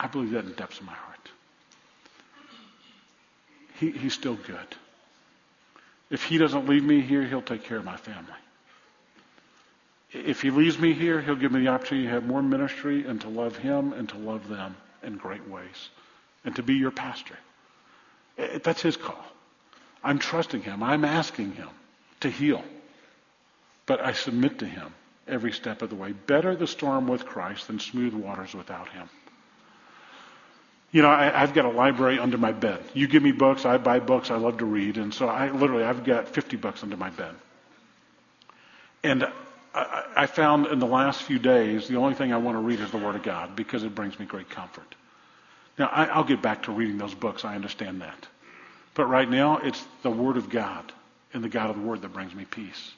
I 0.00 0.08
believe 0.08 0.32
that 0.32 0.40
in 0.40 0.46
the 0.46 0.56
depths 0.56 0.80
of 0.80 0.86
my 0.86 0.94
heart 0.94 1.12
he, 3.82 3.90
he's 3.90 4.14
still 4.14 4.36
good. 4.36 4.76
If 6.08 6.22
he 6.22 6.38
doesn't 6.38 6.68
leave 6.68 6.84
me 6.84 7.00
here, 7.00 7.24
he'll 7.24 7.42
take 7.42 7.64
care 7.64 7.78
of 7.78 7.84
my 7.84 7.96
family. 7.96 8.32
If 10.12 10.40
he 10.42 10.50
leaves 10.50 10.78
me 10.78 10.92
here, 10.92 11.20
he'll 11.20 11.36
give 11.36 11.50
me 11.50 11.60
the 11.60 11.68
opportunity 11.68 12.06
to 12.06 12.12
have 12.12 12.24
more 12.24 12.42
ministry 12.42 13.04
and 13.04 13.20
to 13.22 13.28
love 13.28 13.56
him 13.56 13.92
and 13.92 14.08
to 14.10 14.18
love 14.18 14.48
them 14.48 14.76
in 15.02 15.16
great 15.16 15.48
ways 15.48 15.88
and 16.44 16.54
to 16.56 16.62
be 16.62 16.74
your 16.74 16.90
pastor. 16.92 17.36
Eh, 18.38 18.46
eh, 18.52 18.58
that's 18.62 18.82
his 18.82 18.96
call. 18.96 19.24
I'm 20.04 20.18
trusting 20.18 20.62
him. 20.62 20.82
I'm 20.82 21.04
asking 21.04 21.52
him 21.52 21.70
to 22.20 22.30
heal. 22.30 22.62
But 23.86 24.00
I 24.00 24.12
submit 24.12 24.60
to 24.60 24.66
him 24.66 24.94
every 25.26 25.52
step 25.52 25.82
of 25.82 25.90
the 25.90 25.96
way. 25.96 26.12
Better 26.12 26.54
the 26.54 26.66
storm 26.66 27.08
with 27.08 27.24
Christ 27.24 27.66
than 27.66 27.80
smooth 27.80 28.14
waters 28.14 28.54
without 28.54 28.88
him. 28.90 29.08
You 30.92 31.00
know, 31.00 31.08
I, 31.08 31.30
have 31.30 31.54
got 31.54 31.64
a 31.64 31.70
library 31.70 32.18
under 32.18 32.36
my 32.36 32.52
bed. 32.52 32.84
You 32.92 33.08
give 33.08 33.22
me 33.22 33.32
books, 33.32 33.64
I 33.64 33.78
buy 33.78 33.98
books, 33.98 34.30
I 34.30 34.36
love 34.36 34.58
to 34.58 34.66
read, 34.66 34.98
and 34.98 35.12
so 35.12 35.26
I 35.26 35.50
literally 35.50 35.84
I've 35.84 36.04
got 36.04 36.28
50 36.28 36.58
books 36.58 36.82
under 36.82 36.98
my 36.98 37.08
bed. 37.08 37.34
And 39.02 39.26
I, 39.74 40.04
I 40.14 40.26
found 40.26 40.66
in 40.66 40.80
the 40.80 40.86
last 40.86 41.22
few 41.22 41.38
days 41.38 41.88
the 41.88 41.96
only 41.96 42.14
thing 42.14 42.34
I 42.34 42.36
want 42.36 42.56
to 42.56 42.60
read 42.60 42.78
is 42.78 42.90
the 42.90 42.98
Word 42.98 43.16
of 43.16 43.22
God 43.22 43.56
because 43.56 43.84
it 43.84 43.94
brings 43.94 44.18
me 44.18 44.26
great 44.26 44.50
comfort. 44.50 44.94
Now 45.78 45.86
I, 45.86 46.04
I'll 46.04 46.24
get 46.24 46.42
back 46.42 46.64
to 46.64 46.72
reading 46.72 46.98
those 46.98 47.14
books. 47.14 47.42
I 47.46 47.54
understand 47.54 48.02
that, 48.02 48.28
but 48.92 49.06
right 49.06 49.28
now 49.28 49.58
it's 49.58 49.82
the 50.02 50.10
Word 50.10 50.36
of 50.36 50.50
God 50.50 50.92
and 51.32 51.42
the 51.42 51.48
God 51.48 51.70
of 51.70 51.76
the 51.76 51.82
Word 51.82 52.02
that 52.02 52.12
brings 52.12 52.34
me 52.34 52.44
peace. 52.44 52.92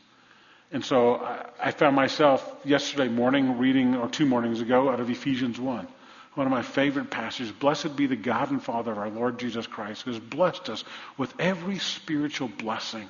And 0.72 0.84
so 0.84 1.14
I, 1.14 1.46
I 1.62 1.70
found 1.70 1.94
myself 1.94 2.56
yesterday 2.64 3.06
morning 3.06 3.56
reading, 3.58 3.94
or 3.94 4.08
two 4.08 4.26
mornings 4.26 4.60
ago, 4.60 4.90
out 4.90 4.98
of 4.98 5.08
Ephesians 5.08 5.60
1 5.60 5.86
one 6.34 6.46
of 6.46 6.50
my 6.50 6.62
favorite 6.62 7.10
passages. 7.10 7.52
Blessed 7.52 7.96
be 7.96 8.06
the 8.06 8.16
God 8.16 8.50
and 8.50 8.62
Father 8.62 8.92
of 8.92 8.98
our 8.98 9.10
Lord 9.10 9.38
Jesus 9.38 9.66
Christ, 9.66 10.02
who 10.02 10.10
has 10.10 10.20
blessed 10.20 10.68
us 10.68 10.84
with 11.16 11.32
every 11.38 11.78
spiritual 11.78 12.48
blessing, 12.48 13.08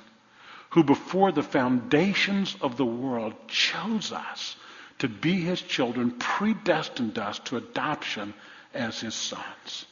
who 0.71 0.83
before 0.83 1.31
the 1.31 1.43
foundations 1.43 2.55
of 2.61 2.77
the 2.77 2.85
world 2.85 3.33
chose 3.47 4.11
us 4.11 4.55
to 4.99 5.07
be 5.07 5.41
his 5.41 5.61
children, 5.61 6.11
predestined 6.11 7.17
us 7.17 7.39
to 7.39 7.57
adoption 7.57 8.33
as 8.73 8.99
his 8.99 9.15
sons. 9.15 9.85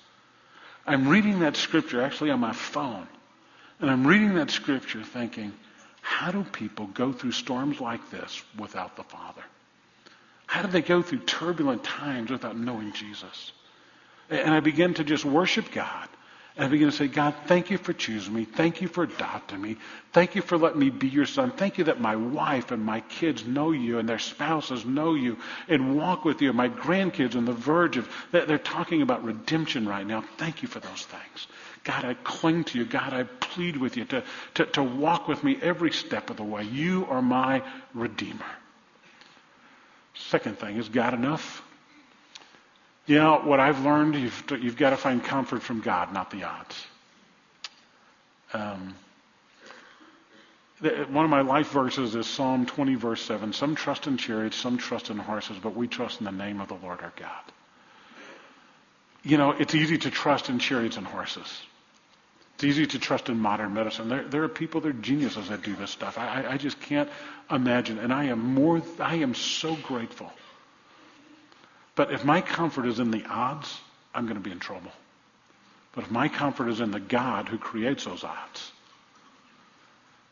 I'm 0.85 1.07
reading 1.07 1.39
that 1.39 1.55
scripture 1.55 2.01
actually 2.01 2.31
on 2.31 2.39
my 2.39 2.53
phone, 2.53 3.07
and 3.79 3.89
I'm 3.89 4.05
reading 4.05 4.35
that 4.35 4.51
scripture 4.51 5.03
thinking, 5.03 5.53
how 6.01 6.31
do 6.31 6.43
people 6.43 6.87
go 6.87 7.13
through 7.13 7.31
storms 7.31 7.79
like 7.79 8.09
this 8.11 8.43
without 8.57 8.95
the 8.95 9.03
Father? 9.03 9.43
How 10.53 10.61
did 10.61 10.71
they 10.71 10.83
go 10.83 11.01
through 11.01 11.21
turbulent 11.21 11.83
times 11.83 12.29
without 12.29 12.55
knowing 12.55 12.93
Jesus? 12.93 13.51
And 14.29 14.53
I 14.53 14.59
began 14.59 14.93
to 14.93 15.03
just 15.03 15.25
worship 15.25 15.71
God. 15.71 16.07
And 16.55 16.65
I 16.65 16.67
began 16.67 16.91
to 16.91 16.95
say, 16.95 17.07
God, 17.07 17.33
thank 17.47 17.71
you 17.71 17.79
for 17.79 17.91
choosing 17.91 18.35
me. 18.35 18.45
Thank 18.45 18.79
you 18.79 18.87
for 18.87 19.05
adopting 19.05 19.59
me. 19.59 19.77
Thank 20.11 20.35
you 20.35 20.43
for 20.43 20.55
letting 20.59 20.79
me 20.79 20.91
be 20.91 21.07
your 21.07 21.25
son. 21.25 21.49
Thank 21.49 21.79
you 21.79 21.85
that 21.85 21.99
my 21.99 22.15
wife 22.15 22.69
and 22.69 22.85
my 22.85 22.99
kids 22.99 23.47
know 23.47 23.71
you 23.71 23.97
and 23.97 24.07
their 24.07 24.19
spouses 24.19 24.85
know 24.85 25.15
you 25.15 25.37
and 25.69 25.97
walk 25.97 26.23
with 26.23 26.39
you. 26.39 26.53
My 26.53 26.69
grandkids 26.69 27.35
on 27.35 27.45
the 27.45 27.53
verge 27.53 27.97
of, 27.97 28.07
they're 28.31 28.59
talking 28.59 29.01
about 29.01 29.23
redemption 29.23 29.87
right 29.87 30.05
now. 30.05 30.23
Thank 30.37 30.61
you 30.61 30.67
for 30.67 30.79
those 30.79 31.03
things. 31.07 31.47
God, 31.83 32.05
I 32.05 32.13
cling 32.13 32.65
to 32.65 32.77
you. 32.77 32.85
God, 32.85 33.11
I 33.11 33.23
plead 33.23 33.75
with 33.75 33.97
you 33.97 34.05
to, 34.05 34.23
to, 34.53 34.67
to 34.67 34.83
walk 34.83 35.27
with 35.27 35.43
me 35.43 35.57
every 35.63 35.91
step 35.91 36.29
of 36.29 36.37
the 36.37 36.43
way. 36.43 36.61
You 36.61 37.07
are 37.09 37.23
my 37.23 37.63
Redeemer. 37.95 38.45
Second 40.15 40.59
thing 40.59 40.77
is 40.77 40.89
God 40.89 41.13
enough? 41.13 41.63
You 43.05 43.17
know, 43.17 43.39
what 43.39 43.59
I've 43.59 43.83
learned, 43.83 44.15
you've, 44.15 44.43
you've 44.61 44.77
got 44.77 44.91
to 44.91 44.97
find 44.97 45.23
comfort 45.23 45.61
from 45.61 45.81
God, 45.81 46.13
not 46.13 46.31
the 46.31 46.43
odds. 46.43 46.87
Um, 48.53 48.95
one 50.79 51.25
of 51.25 51.31
my 51.31 51.41
life 51.41 51.69
verses 51.69 52.15
is 52.15 52.27
Psalm 52.27 52.65
20, 52.65 52.95
verse 52.95 53.21
7. 53.21 53.53
Some 53.53 53.75
trust 53.75 54.07
in 54.07 54.17
chariots, 54.17 54.57
some 54.57 54.77
trust 54.77 55.09
in 55.09 55.17
horses, 55.17 55.57
but 55.61 55.75
we 55.75 55.87
trust 55.87 56.19
in 56.19 56.25
the 56.25 56.31
name 56.31 56.61
of 56.61 56.67
the 56.67 56.75
Lord 56.75 57.01
our 57.01 57.13
God. 57.15 57.43
You 59.23 59.37
know, 59.37 59.51
it's 59.51 59.73
easy 59.73 59.97
to 59.99 60.11
trust 60.11 60.49
in 60.49 60.59
chariots 60.59 60.97
and 60.97 61.07
horses. 61.07 61.61
It's 62.63 62.77
easy 62.77 62.87
to 62.87 62.99
trust 62.99 63.27
in 63.27 63.39
modern 63.39 63.73
medicine. 63.73 64.07
There, 64.07 64.23
there 64.23 64.43
are 64.43 64.47
people, 64.47 64.79
they're 64.79 64.93
geniuses 64.93 65.49
that 65.49 65.63
do 65.63 65.75
this 65.75 65.91
stuff. 65.91 66.17
I, 66.17 66.45
I 66.51 66.55
just 66.55 66.79
can't 66.79 67.09
imagine. 67.51 67.99
And 67.99 68.13
I 68.13 68.27
am 68.27 68.39
more, 68.39 68.81
I 69.01 69.15
am 69.15 69.35
so 69.35 69.75
grateful. 69.75 70.31
But 71.95 72.13
if 72.13 72.23
my 72.23 72.39
comfort 72.39 72.85
is 72.85 72.99
in 72.99 73.11
the 73.11 73.25
odds, 73.25 73.81
I'm 74.15 74.27
going 74.27 74.37
to 74.37 74.41
be 74.41 74.49
in 74.49 74.59
trouble. 74.59 74.93
But 75.93 76.05
if 76.05 76.11
my 76.11 76.29
comfort 76.29 76.69
is 76.69 76.79
in 76.79 76.91
the 76.91 77.01
God 77.01 77.49
who 77.49 77.57
creates 77.57 78.05
those 78.05 78.23
odds, 78.23 78.71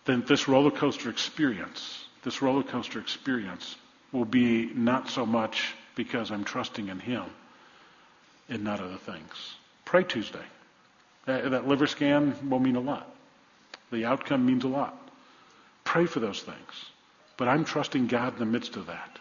then 0.05 0.23
this 0.25 0.47
roller 0.47 0.71
coaster 0.71 1.09
experience, 1.09 2.05
this 2.23 2.41
roller 2.41 2.63
coaster 2.63 3.01
experience 3.01 3.75
will 4.13 4.23
be 4.23 4.71
not 4.73 5.09
so 5.09 5.25
much 5.25 5.75
because 5.95 6.31
I'm 6.31 6.45
trusting 6.45 6.87
in 6.87 6.99
Him 7.01 7.25
and 8.47 8.63
not 8.63 8.79
other 8.79 8.95
things. 8.95 9.55
Pray 9.83 10.05
Tuesday. 10.05 10.45
Uh, 11.27 11.49
that 11.49 11.67
liver 11.67 11.87
scan 11.87 12.49
will 12.49 12.59
mean 12.59 12.75
a 12.75 12.79
lot. 12.79 13.07
The 13.91 14.05
outcome 14.05 14.45
means 14.45 14.63
a 14.63 14.67
lot. 14.67 14.97
Pray 15.83 16.05
for 16.05 16.19
those 16.19 16.41
things. 16.41 16.85
But 17.37 17.47
I'm 17.47 17.65
trusting 17.65 18.07
God 18.07 18.33
in 18.33 18.39
the 18.39 18.45
midst 18.45 18.75
of 18.75 18.87
that. 18.87 19.19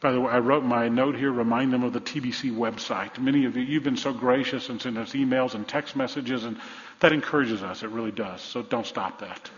By 0.00 0.12
the 0.12 0.20
way, 0.20 0.32
I 0.32 0.38
wrote 0.38 0.64
my 0.64 0.88
note 0.88 1.16
here, 1.16 1.30
remind 1.30 1.72
them 1.72 1.82
of 1.82 1.92
the 1.92 2.00
TBC 2.00 2.54
website. 2.54 3.18
Many 3.18 3.46
of 3.46 3.56
you, 3.56 3.62
you've 3.62 3.84
been 3.84 3.96
so 3.96 4.12
gracious 4.12 4.68
and 4.68 4.80
sent 4.80 4.98
us 4.98 5.12
emails 5.12 5.54
and 5.54 5.66
text 5.66 5.96
messages, 5.96 6.44
and 6.44 6.58
that 7.00 7.12
encourages 7.12 7.62
us. 7.62 7.82
It 7.82 7.88
really 7.88 8.10
does. 8.10 8.42
So 8.42 8.62
don't 8.62 8.86
stop 8.86 9.20
that. 9.20 9.50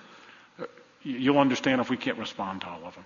You'll 1.03 1.39
understand 1.39 1.81
if 1.81 1.91
we 1.91 1.97
can't 1.97 2.19
respond 2.19 2.61
to 2.61 2.69
all 2.69 2.85
of 2.85 2.95
them. 2.95 3.05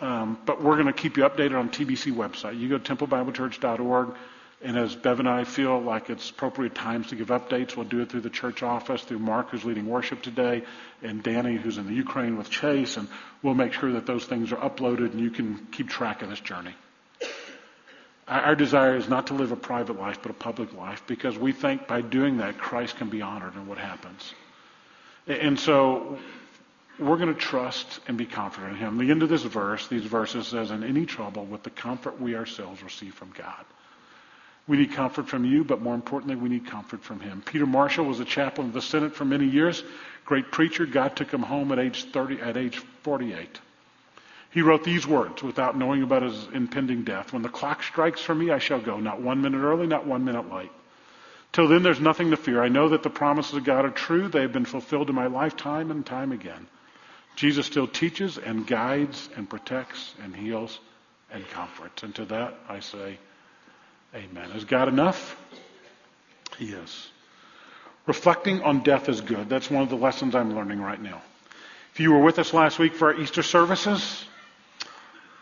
Um, 0.00 0.38
but 0.46 0.62
we're 0.62 0.76
going 0.76 0.86
to 0.86 0.92
keep 0.92 1.16
you 1.16 1.24
updated 1.24 1.58
on 1.58 1.68
TBC 1.68 2.12
website. 2.12 2.58
You 2.58 2.68
go 2.68 2.78
to 2.78 2.96
templebiblechurch.org. 2.96 4.14
And 4.62 4.76
as 4.76 4.94
Bev 4.94 5.20
and 5.20 5.28
I 5.28 5.44
feel 5.44 5.80
like 5.80 6.10
it's 6.10 6.28
appropriate 6.28 6.74
times 6.74 7.08
to 7.08 7.16
give 7.16 7.28
updates, 7.28 7.76
we'll 7.76 7.86
do 7.86 8.00
it 8.00 8.10
through 8.10 8.20
the 8.20 8.30
church 8.30 8.62
office, 8.62 9.02
through 9.02 9.18
Mark, 9.18 9.48
who's 9.48 9.64
leading 9.64 9.86
worship 9.86 10.20
today, 10.20 10.64
and 11.02 11.22
Danny, 11.22 11.56
who's 11.56 11.78
in 11.78 11.86
the 11.86 11.94
Ukraine 11.94 12.36
with 12.36 12.50
Chase, 12.50 12.98
and 12.98 13.08
we'll 13.42 13.54
make 13.54 13.72
sure 13.72 13.92
that 13.92 14.04
those 14.04 14.26
things 14.26 14.52
are 14.52 14.56
uploaded 14.56 15.12
and 15.12 15.20
you 15.20 15.30
can 15.30 15.66
keep 15.72 15.88
track 15.88 16.20
of 16.20 16.28
this 16.28 16.40
journey. 16.40 16.74
Our 18.28 18.54
desire 18.54 18.96
is 18.96 19.08
not 19.08 19.28
to 19.28 19.34
live 19.34 19.50
a 19.50 19.56
private 19.56 19.98
life, 19.98 20.18
but 20.22 20.30
a 20.30 20.34
public 20.34 20.74
life, 20.74 21.02
because 21.06 21.38
we 21.38 21.52
think 21.52 21.88
by 21.88 22.02
doing 22.02 22.36
that, 22.36 22.58
Christ 22.58 22.96
can 22.96 23.08
be 23.08 23.22
honored 23.22 23.54
in 23.54 23.66
what 23.66 23.78
happens. 23.78 24.34
And 25.26 25.58
so 25.58 26.18
we're 26.98 27.16
going 27.16 27.34
to 27.34 27.40
trust 27.40 27.98
and 28.06 28.18
be 28.18 28.26
confident 28.26 28.74
in 28.74 28.78
Him. 28.78 28.98
The 28.98 29.10
end 29.10 29.22
of 29.22 29.30
this 29.30 29.42
verse, 29.42 29.88
these 29.88 30.04
verses 30.04 30.48
says, 30.48 30.70
in 30.70 30.84
any 30.84 31.06
trouble 31.06 31.46
with 31.46 31.62
the 31.62 31.70
comfort 31.70 32.20
we 32.20 32.36
ourselves 32.36 32.82
receive 32.82 33.14
from 33.14 33.32
God. 33.36 33.64
We 34.70 34.76
need 34.76 34.92
comfort 34.92 35.28
from 35.28 35.44
you, 35.44 35.64
but 35.64 35.82
more 35.82 35.96
importantly, 35.96 36.36
we 36.36 36.48
need 36.48 36.64
comfort 36.64 37.02
from 37.02 37.18
him. 37.18 37.42
Peter 37.44 37.66
Marshall 37.66 38.04
was 38.04 38.20
a 38.20 38.24
chaplain 38.24 38.68
of 38.68 38.72
the 38.72 38.80
Senate 38.80 39.16
for 39.16 39.24
many 39.24 39.46
years. 39.46 39.82
Great 40.24 40.52
preacher. 40.52 40.86
God 40.86 41.16
took 41.16 41.28
him 41.32 41.42
home 41.42 41.72
at 41.72 41.80
age 41.80 42.04
30, 42.12 42.40
at 42.40 42.56
age 42.56 42.76
48. 43.02 43.60
He 44.52 44.62
wrote 44.62 44.84
these 44.84 45.08
words 45.08 45.42
without 45.42 45.76
knowing 45.76 46.04
about 46.04 46.22
his 46.22 46.46
impending 46.54 47.02
death. 47.02 47.32
When 47.32 47.42
the 47.42 47.48
clock 47.48 47.82
strikes 47.82 48.20
for 48.20 48.32
me, 48.32 48.52
I 48.52 48.60
shall 48.60 48.80
go, 48.80 49.00
not 49.00 49.20
one 49.20 49.42
minute 49.42 49.58
early, 49.58 49.88
not 49.88 50.06
one 50.06 50.24
minute 50.24 50.48
late. 50.54 50.70
Till 51.50 51.66
then, 51.66 51.82
there's 51.82 51.98
nothing 51.98 52.30
to 52.30 52.36
fear. 52.36 52.62
I 52.62 52.68
know 52.68 52.90
that 52.90 53.02
the 53.02 53.10
promises 53.10 53.54
of 53.54 53.64
God 53.64 53.84
are 53.84 53.90
true. 53.90 54.28
They 54.28 54.42
have 54.42 54.52
been 54.52 54.64
fulfilled 54.64 55.08
in 55.08 55.16
my 55.16 55.26
lifetime 55.26 55.90
and 55.90 56.06
time 56.06 56.30
again. 56.30 56.68
Jesus 57.34 57.66
still 57.66 57.88
teaches 57.88 58.38
and 58.38 58.64
guides 58.68 59.30
and 59.34 59.50
protects 59.50 60.14
and 60.22 60.36
heals 60.36 60.78
and 61.32 61.44
comforts. 61.48 62.04
And 62.04 62.14
to 62.14 62.24
that 62.26 62.54
I 62.68 62.78
say, 62.78 63.18
Amen. 64.14 64.50
Is 64.52 64.64
God 64.64 64.88
enough? 64.88 65.36
He 66.58 66.66
is. 66.66 67.08
Reflecting 68.06 68.62
on 68.62 68.82
death 68.82 69.08
is 69.08 69.20
good. 69.20 69.48
That's 69.48 69.70
one 69.70 69.82
of 69.82 69.88
the 69.88 69.96
lessons 69.96 70.34
I'm 70.34 70.54
learning 70.54 70.80
right 70.80 71.00
now. 71.00 71.22
If 71.92 72.00
you 72.00 72.12
were 72.12 72.22
with 72.22 72.38
us 72.38 72.52
last 72.52 72.78
week 72.78 72.94
for 72.94 73.12
our 73.12 73.20
Easter 73.20 73.42
services, 73.42 74.24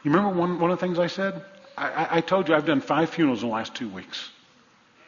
you 0.03 0.11
remember 0.11 0.39
one, 0.39 0.61
one 0.61 0.71
of 0.71 0.79
the 0.79 0.87
things 0.87 0.99
I 0.99 1.07
said? 1.07 1.43
I, 1.77 2.19
I 2.19 2.21
told 2.21 2.49
you 2.49 2.55
I've 2.55 2.67
done 2.67 2.81
five 2.81 3.11
funerals 3.11 3.43
in 3.43 3.49
the 3.49 3.55
last 3.55 3.75
two 3.75 3.89
weeks. 3.89 4.31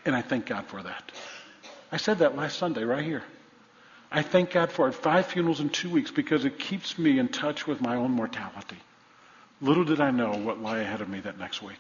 And 0.04 0.14
I 0.14 0.22
thank 0.22 0.46
God 0.46 0.66
for 0.66 0.82
that. 0.82 1.12
I 1.92 1.96
said 1.96 2.18
that 2.20 2.36
last 2.36 2.58
Sunday 2.58 2.84
right 2.84 3.04
here. 3.04 3.24
I 4.10 4.22
thank 4.22 4.50
God 4.50 4.72
for 4.72 4.88
it. 4.88 4.94
Five 4.94 5.26
funerals 5.26 5.60
in 5.60 5.68
two 5.68 5.90
weeks 5.90 6.10
because 6.10 6.44
it 6.44 6.58
keeps 6.58 6.98
me 6.98 7.18
in 7.18 7.28
touch 7.28 7.66
with 7.66 7.80
my 7.80 7.96
own 7.96 8.12
mortality. 8.12 8.78
Little 9.60 9.84
did 9.84 10.00
I 10.00 10.10
know 10.10 10.32
what 10.32 10.62
lay 10.62 10.80
ahead 10.80 11.00
of 11.00 11.08
me 11.08 11.20
that 11.20 11.38
next 11.38 11.62
week. 11.62 11.78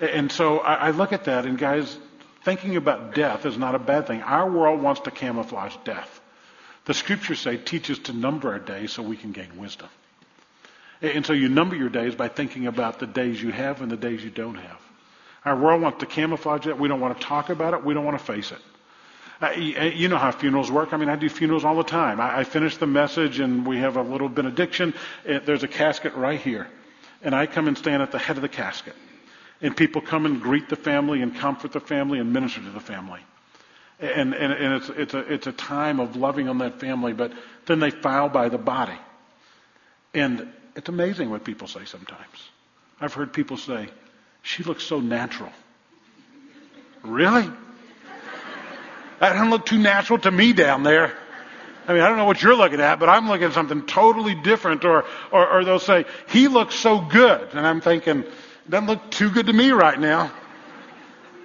And 0.00 0.32
so 0.32 0.58
I 0.58 0.90
look 0.90 1.12
at 1.12 1.24
that, 1.24 1.44
and 1.44 1.58
guys, 1.58 1.98
thinking 2.42 2.76
about 2.76 3.14
death 3.14 3.44
is 3.44 3.58
not 3.58 3.74
a 3.74 3.78
bad 3.78 4.06
thing. 4.06 4.22
Our 4.22 4.50
world 4.50 4.80
wants 4.80 5.02
to 5.02 5.10
camouflage 5.10 5.76
death. 5.84 6.20
The 6.86 6.94
scriptures 6.94 7.40
say, 7.40 7.58
teach 7.58 7.90
us 7.90 7.98
to 8.00 8.12
number 8.12 8.50
our 8.50 8.58
days 8.58 8.92
so 8.92 9.02
we 9.02 9.16
can 9.16 9.32
gain 9.32 9.58
wisdom. 9.58 9.88
And 11.02 11.24
so 11.24 11.32
you 11.32 11.48
number 11.48 11.76
your 11.76 11.88
days 11.88 12.14
by 12.14 12.28
thinking 12.28 12.66
about 12.66 12.98
the 12.98 13.06
days 13.06 13.42
you 13.42 13.52
have 13.52 13.82
and 13.82 13.90
the 13.90 13.96
days 13.96 14.24
you 14.24 14.30
don't 14.30 14.56
have. 14.56 14.80
Our 15.44 15.56
world 15.56 15.82
wants 15.82 16.00
to 16.00 16.06
camouflage 16.06 16.66
it. 16.66 16.78
We 16.78 16.88
don't 16.88 17.00
want 17.00 17.18
to 17.18 17.26
talk 17.26 17.50
about 17.50 17.74
it. 17.74 17.84
We 17.84 17.94
don't 17.94 18.04
want 18.04 18.18
to 18.18 18.24
face 18.24 18.52
it. 18.52 18.58
Uh, 19.40 19.52
you 19.52 20.08
know 20.08 20.18
how 20.18 20.30
funerals 20.30 20.70
work. 20.70 20.92
I 20.92 20.98
mean, 20.98 21.08
I 21.08 21.16
do 21.16 21.30
funerals 21.30 21.64
all 21.64 21.76
the 21.76 21.82
time. 21.82 22.20
I, 22.20 22.44
finish 22.44 22.76
the 22.76 22.86
message 22.86 23.40
and 23.40 23.66
we 23.66 23.78
have 23.78 23.96
a 23.96 24.02
little 24.02 24.28
benediction. 24.28 24.92
There's 25.24 25.62
a 25.62 25.68
casket 25.68 26.14
right 26.14 26.38
here. 26.38 26.68
And 27.22 27.34
I 27.34 27.46
come 27.46 27.68
and 27.68 27.76
stand 27.76 28.02
at 28.02 28.12
the 28.12 28.18
head 28.18 28.36
of 28.36 28.42
the 28.42 28.48
casket. 28.48 28.94
And 29.62 29.76
people 29.76 30.00
come 30.00 30.26
and 30.26 30.40
greet 30.40 30.68
the 30.68 30.76
family 30.76 31.22
and 31.22 31.34
comfort 31.34 31.72
the 31.72 31.80
family 31.80 32.18
and 32.18 32.32
minister 32.32 32.62
to 32.62 32.70
the 32.70 32.80
family. 32.80 33.20
And, 33.98 34.34
and, 34.34 34.52
and 34.52 34.74
it's, 34.74 34.88
it's, 34.88 35.14
a, 35.14 35.18
it's 35.18 35.46
a 35.46 35.52
time 35.52 36.00
of 36.00 36.16
loving 36.16 36.48
on 36.48 36.58
that 36.58 36.80
family, 36.80 37.12
but 37.12 37.32
then 37.66 37.80
they 37.80 37.90
file 37.90 38.30
by 38.30 38.48
the 38.48 38.56
body. 38.56 38.96
And 40.14 40.48
it's 40.74 40.88
amazing 40.88 41.28
what 41.30 41.44
people 41.44 41.68
say 41.68 41.84
sometimes. 41.84 42.48
I've 43.00 43.12
heard 43.12 43.32
people 43.32 43.58
say, 43.58 43.88
she 44.42 44.62
looks 44.62 44.84
so 44.84 45.00
natural. 45.00 45.50
Really? 47.02 47.48
That 49.20 49.34
doesn't 49.34 49.50
look 49.50 49.66
too 49.66 49.78
natural 49.78 50.18
to 50.20 50.30
me 50.30 50.54
down 50.54 50.82
there. 50.82 51.14
I 51.86 51.92
mean, 51.92 52.02
I 52.02 52.08
don't 52.08 52.16
know 52.16 52.24
what 52.24 52.42
you're 52.42 52.56
looking 52.56 52.80
at, 52.80 52.98
but 52.98 53.08
I'm 53.08 53.28
looking 53.28 53.48
at 53.48 53.52
something 53.52 53.84
totally 53.84 54.34
different. 54.34 54.84
Or, 54.84 55.04
or, 55.30 55.46
or 55.46 55.64
they'll 55.64 55.78
say, 55.78 56.06
he 56.28 56.48
looks 56.48 56.74
so 56.74 57.00
good. 57.00 57.48
And 57.52 57.66
I'm 57.66 57.80
thinking, 57.80 58.24
doesn't 58.70 58.86
look 58.86 59.10
too 59.10 59.30
good 59.30 59.46
to 59.46 59.52
me 59.52 59.70
right 59.70 59.98
now. 59.98 60.32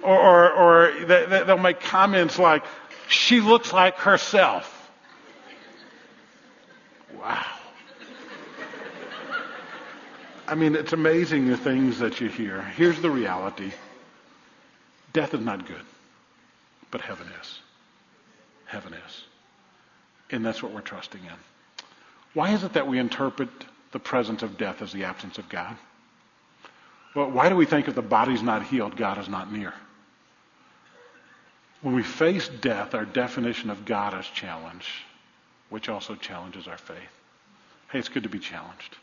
Or, 0.02 0.18
or, 0.18 0.52
or 0.52 1.04
they, 1.04 1.26
they'll 1.46 1.58
make 1.58 1.80
comments 1.80 2.38
like, 2.38 2.64
she 3.08 3.40
looks 3.40 3.72
like 3.72 3.96
herself. 3.98 4.72
Wow. 7.18 7.44
I 10.48 10.54
mean, 10.54 10.76
it's 10.76 10.92
amazing 10.92 11.48
the 11.48 11.56
things 11.56 11.98
that 11.98 12.20
you 12.20 12.28
hear. 12.28 12.62
Here's 12.62 13.00
the 13.00 13.10
reality 13.10 13.72
death 15.12 15.34
is 15.34 15.40
not 15.40 15.66
good, 15.66 15.82
but 16.90 17.00
heaven 17.00 17.26
is. 17.40 17.58
Heaven 18.66 18.94
is. 18.94 19.24
And 20.30 20.44
that's 20.44 20.62
what 20.62 20.72
we're 20.72 20.82
trusting 20.82 21.20
in. 21.20 21.84
Why 22.34 22.52
is 22.52 22.62
it 22.62 22.74
that 22.74 22.86
we 22.86 22.98
interpret 22.98 23.48
the 23.92 23.98
presence 23.98 24.42
of 24.42 24.58
death 24.58 24.82
as 24.82 24.92
the 24.92 25.04
absence 25.04 25.38
of 25.38 25.48
God? 25.48 25.76
Well, 27.16 27.30
why 27.30 27.48
do 27.48 27.56
we 27.56 27.64
think 27.64 27.88
if 27.88 27.94
the 27.94 28.02
body's 28.02 28.42
not 28.42 28.62
healed, 28.62 28.94
God 28.94 29.16
is 29.16 29.26
not 29.26 29.50
near? 29.50 29.72
When 31.80 31.94
we 31.94 32.02
face 32.02 32.46
death, 32.46 32.94
our 32.94 33.06
definition 33.06 33.70
of 33.70 33.86
God 33.86 34.12
is 34.20 34.26
challenged, 34.26 34.90
which 35.70 35.88
also 35.88 36.14
challenges 36.14 36.68
our 36.68 36.76
faith. 36.76 36.98
Hey, 37.90 38.00
it's 38.00 38.10
good 38.10 38.24
to 38.24 38.28
be 38.28 38.38
challenged. 38.38 38.96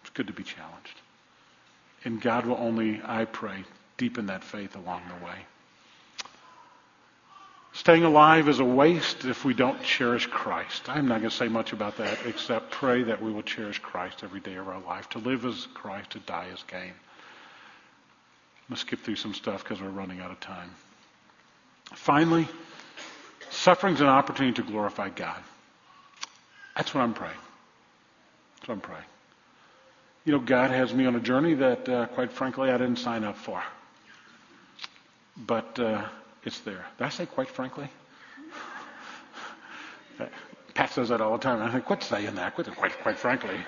It's 0.00 0.08
good 0.10 0.28
to 0.28 0.32
be 0.32 0.44
challenged. 0.44 0.94
And 2.04 2.22
God 2.22 2.46
will 2.46 2.56
only, 2.56 3.02
I 3.04 3.26
pray, 3.26 3.64
deepen 3.98 4.26
that 4.26 4.44
faith 4.44 4.74
along 4.74 5.02
the 5.08 5.26
way. 5.26 5.36
Staying 7.74 8.04
alive 8.04 8.48
is 8.48 8.60
a 8.60 8.64
waste 8.64 9.26
if 9.26 9.44
we 9.44 9.52
don't 9.52 9.82
cherish 9.82 10.26
Christ. 10.26 10.88
I'm 10.88 11.06
not 11.06 11.18
going 11.18 11.30
to 11.30 11.36
say 11.36 11.48
much 11.48 11.74
about 11.74 11.98
that 11.98 12.16
except 12.24 12.70
pray 12.70 13.02
that 13.02 13.20
we 13.20 13.30
will 13.30 13.42
cherish 13.42 13.78
Christ 13.78 14.24
every 14.24 14.40
day 14.40 14.54
of 14.54 14.68
our 14.68 14.80
life. 14.80 15.10
To 15.10 15.18
live 15.18 15.44
as 15.44 15.66
Christ, 15.74 16.12
to 16.12 16.18
die 16.20 16.48
as 16.50 16.62
gain. 16.62 16.94
I'm 18.72 18.76
going 18.76 18.80
to 18.80 18.86
skip 18.86 19.00
through 19.00 19.16
some 19.16 19.34
stuff 19.34 19.62
because 19.62 19.82
we're 19.82 19.90
running 19.90 20.22
out 20.22 20.30
of 20.30 20.40
time. 20.40 20.70
Finally, 21.94 22.48
suffering 23.50 23.92
is 23.92 24.00
an 24.00 24.06
opportunity 24.06 24.62
to 24.62 24.66
glorify 24.66 25.10
God. 25.10 25.36
That's 26.74 26.94
what 26.94 27.02
I'm 27.02 27.12
praying. 27.12 27.36
That's 28.56 28.68
what 28.68 28.76
I'm 28.76 28.80
praying. 28.80 29.04
You 30.24 30.32
know, 30.32 30.38
God 30.38 30.70
has 30.70 30.94
me 30.94 31.04
on 31.04 31.14
a 31.16 31.20
journey 31.20 31.52
that, 31.52 31.86
uh, 31.86 32.06
quite 32.06 32.32
frankly, 32.32 32.70
I 32.70 32.78
didn't 32.78 32.96
sign 32.96 33.24
up 33.24 33.36
for. 33.36 33.62
But 35.36 35.78
uh, 35.78 36.08
it's 36.42 36.60
there. 36.60 36.86
Did 36.96 37.04
I 37.04 37.10
say 37.10 37.26
quite 37.26 37.48
frankly? 37.48 37.90
Pat 40.72 40.88
says 40.88 41.10
that 41.10 41.20
all 41.20 41.36
the 41.36 41.42
time. 41.42 41.60
I 41.60 41.70
think, 41.70 41.84
quit 41.84 42.02
saying 42.02 42.36
that. 42.36 42.54
Quit, 42.54 42.74
quite, 42.74 42.98
quite 43.02 43.18
frankly. 43.18 43.66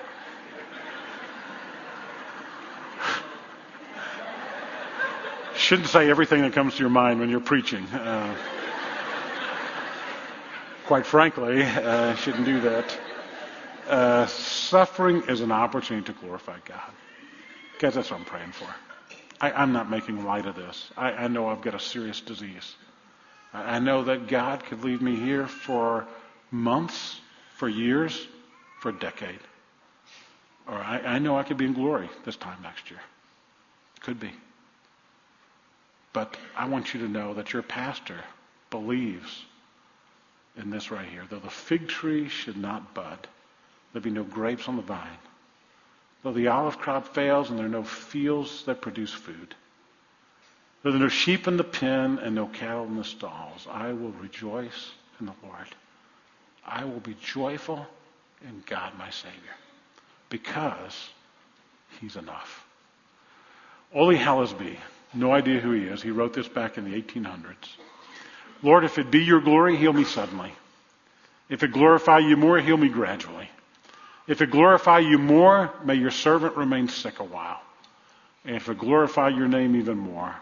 Shouldn't 5.65 5.87
say 5.87 6.11
everything 6.11 6.43
that 6.43 6.53
comes 6.53 6.75
to 6.75 6.79
your 6.81 6.91
mind 6.91 7.19
when 7.19 7.31
you're 7.31 7.39
preaching. 7.39 7.87
Uh, 7.87 8.35
quite 10.85 11.07
frankly, 11.07 11.63
uh, 11.63 12.13
shouldn't 12.17 12.45
do 12.45 12.61
that. 12.61 12.97
Uh, 13.89 14.27
suffering 14.27 15.23
is 15.27 15.41
an 15.41 15.51
opportunity 15.51 16.05
to 16.05 16.19
glorify 16.19 16.59
God. 16.65 16.91
Guys, 17.79 17.95
that's 17.95 18.11
what 18.11 18.19
I'm 18.19 18.27
praying 18.27 18.51
for. 18.51 18.67
I, 19.41 19.63
am 19.63 19.73
not 19.73 19.89
making 19.89 20.23
light 20.23 20.45
of 20.45 20.55
this. 20.55 20.91
I, 20.95 21.13
I, 21.13 21.27
know 21.29 21.47
I've 21.47 21.63
got 21.63 21.73
a 21.73 21.79
serious 21.79 22.21
disease. 22.21 22.75
I, 23.51 23.77
I 23.77 23.79
know 23.79 24.03
that 24.03 24.27
God 24.27 24.63
could 24.65 24.83
leave 24.83 25.01
me 25.01 25.15
here 25.15 25.47
for 25.47 26.05
months, 26.51 27.19
for 27.55 27.67
years, 27.67 28.27
for 28.81 28.89
a 28.89 28.99
decade. 28.99 29.39
Or 30.67 30.75
I, 30.75 30.99
I 30.99 31.17
know 31.17 31.35
I 31.35 31.41
could 31.41 31.57
be 31.57 31.65
in 31.65 31.73
glory 31.73 32.07
this 32.23 32.35
time 32.35 32.61
next 32.61 32.91
year. 32.91 33.01
Could 34.01 34.19
be. 34.19 34.31
But 36.15 36.37
I 36.55 36.69
want 36.69 36.93
you 36.93 37.01
to 37.01 37.09
know 37.09 37.33
that 37.33 37.51
your 37.51 37.61
pastor 37.61 38.21
believes 38.69 39.43
in 40.55 40.69
this 40.69 40.89
right 40.89 41.09
here. 41.09 41.25
Though 41.29 41.39
the 41.39 41.49
fig 41.49 41.89
tree 41.89 42.29
should 42.29 42.55
not 42.55 42.93
bud, 42.93 43.27
there 43.91 44.01
be 44.01 44.11
no 44.11 44.23
grapes 44.23 44.69
on 44.69 44.77
the 44.77 44.81
vine. 44.81 45.19
Though 46.23 46.31
the 46.31 46.47
olive 46.47 46.77
crop 46.77 47.13
fails 47.13 47.49
and 47.49 47.59
there 47.59 47.65
are 47.65 47.69
no 47.69 47.83
fields 47.83 48.63
that 48.63 48.79
produce 48.79 49.11
food, 49.11 49.55
though 50.83 50.91
there 50.91 51.01
are 51.01 51.03
no 51.03 51.09
sheep 51.09 51.49
in 51.49 51.57
the 51.57 51.65
pen 51.65 52.17
and 52.19 52.33
no 52.33 52.47
cattle 52.47 52.85
in 52.85 52.95
the 52.95 53.03
stalls, 53.03 53.67
I 53.69 53.91
will 53.91 54.13
rejoice 54.13 54.91
in 55.19 55.25
the 55.25 55.35
Lord. 55.43 55.67
I 56.65 56.85
will 56.85 57.01
be 57.01 57.17
joyful 57.21 57.85
in 58.41 58.63
God 58.65 58.97
my 58.97 59.09
Savior 59.09 59.55
because 60.29 61.09
he's 61.99 62.15
enough. 62.15 62.65
Ole 63.93 64.15
Hallesby, 64.15 64.77
no 65.15 65.31
idea 65.31 65.59
who 65.59 65.71
he 65.71 65.83
is. 65.83 66.01
He 66.01 66.11
wrote 66.11 66.33
this 66.33 66.47
back 66.47 66.77
in 66.77 66.89
the 66.89 67.01
1800s. 67.01 67.55
Lord, 68.61 68.83
if 68.83 68.97
it 68.97 69.11
be 69.11 69.23
your 69.23 69.41
glory, 69.41 69.75
heal 69.75 69.93
me 69.93 70.03
suddenly. 70.03 70.51
If 71.49 71.63
it 71.63 71.71
glorify 71.71 72.19
you 72.19 72.37
more, 72.37 72.59
heal 72.59 72.77
me 72.77 72.89
gradually. 72.89 73.49
If 74.27 74.41
it 74.41 74.49
glorify 74.49 74.99
you 74.99 75.17
more, 75.17 75.71
may 75.83 75.95
your 75.95 76.11
servant 76.11 76.57
remain 76.57 76.87
sick 76.87 77.19
a 77.19 77.23
while. 77.23 77.61
And 78.43 78.55
if 78.55 78.69
it 78.69 78.77
glorify 78.77 79.29
your 79.29 79.47
name 79.47 79.75
even 79.75 79.97
more, 79.97 80.35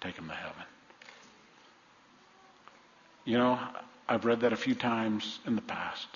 take 0.00 0.16
him 0.16 0.28
to 0.28 0.34
heaven. 0.34 0.62
You 3.24 3.38
know, 3.38 3.58
I've 4.08 4.26
read 4.26 4.40
that 4.40 4.52
a 4.52 4.56
few 4.56 4.74
times 4.74 5.38
in 5.46 5.56
the 5.56 5.62
past. 5.62 6.08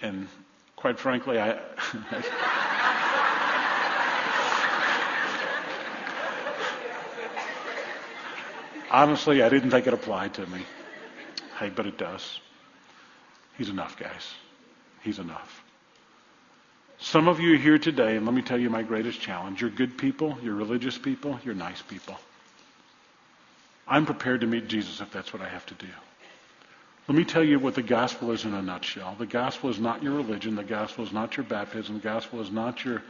And 0.00 0.28
quite 0.76 0.98
frankly, 0.98 1.40
I. 1.40 1.58
Honestly, 8.90 9.42
I 9.42 9.48
didn't 9.48 9.70
think 9.70 9.86
it 9.86 9.94
applied 9.94 10.34
to 10.34 10.46
me. 10.46 10.62
Hey, 11.58 11.68
but 11.68 11.86
it 11.86 11.96
does. 11.96 12.40
He's 13.56 13.68
enough, 13.68 13.98
guys. 13.98 14.34
He's 15.02 15.18
enough. 15.18 15.62
Some 16.98 17.28
of 17.28 17.40
you 17.40 17.54
are 17.54 17.58
here 17.58 17.78
today, 17.78 18.16
and 18.16 18.26
let 18.26 18.34
me 18.34 18.42
tell 18.42 18.58
you 18.58 18.68
my 18.68 18.82
greatest 18.82 19.20
challenge. 19.20 19.60
You're 19.60 19.70
good 19.70 19.96
people, 19.96 20.36
you're 20.42 20.54
religious 20.54 20.98
people, 20.98 21.38
you're 21.44 21.54
nice 21.54 21.80
people. 21.80 22.18
I'm 23.88 24.06
prepared 24.06 24.42
to 24.42 24.46
meet 24.46 24.68
Jesus 24.68 25.00
if 25.00 25.10
that's 25.10 25.32
what 25.32 25.40
I 25.40 25.48
have 25.48 25.64
to 25.66 25.74
do. 25.74 25.86
Let 27.08 27.16
me 27.16 27.24
tell 27.24 27.42
you 27.42 27.58
what 27.58 27.74
the 27.74 27.82
gospel 27.82 28.30
is 28.30 28.44
in 28.44 28.54
a 28.54 28.62
nutshell. 28.62 29.16
The 29.18 29.26
gospel 29.26 29.70
is 29.70 29.80
not 29.80 30.02
your 30.02 30.14
religion. 30.14 30.54
The 30.54 30.62
gospel 30.62 31.04
is 31.04 31.12
not 31.12 31.36
your 31.36 31.44
baptism. 31.44 31.96
The 31.96 32.02
gospel 32.02 32.40
is 32.40 32.50
not 32.50 32.84
your. 32.84 33.02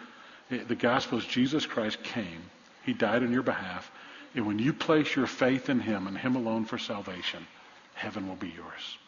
The 0.49 0.75
gospel 0.75 1.19
is 1.19 1.25
Jesus 1.27 1.67
Christ 1.67 2.03
came. 2.03 2.41
He 2.85 2.93
died 2.93 3.23
on 3.23 3.33
your 3.33 3.43
behalf. 3.43 3.91
And 4.35 4.47
when 4.47 4.59
you 4.59 4.73
place 4.73 5.17
your 5.17 5.27
faith 5.27 5.69
in 5.69 5.81
Him 5.81 6.07
and 6.07 6.17
Him 6.17 6.37
alone 6.37 6.65
for 6.65 6.79
salvation, 6.79 7.47
heaven 7.95 8.29
will 8.29 8.37
be 8.37 8.53
yours. 8.57 8.99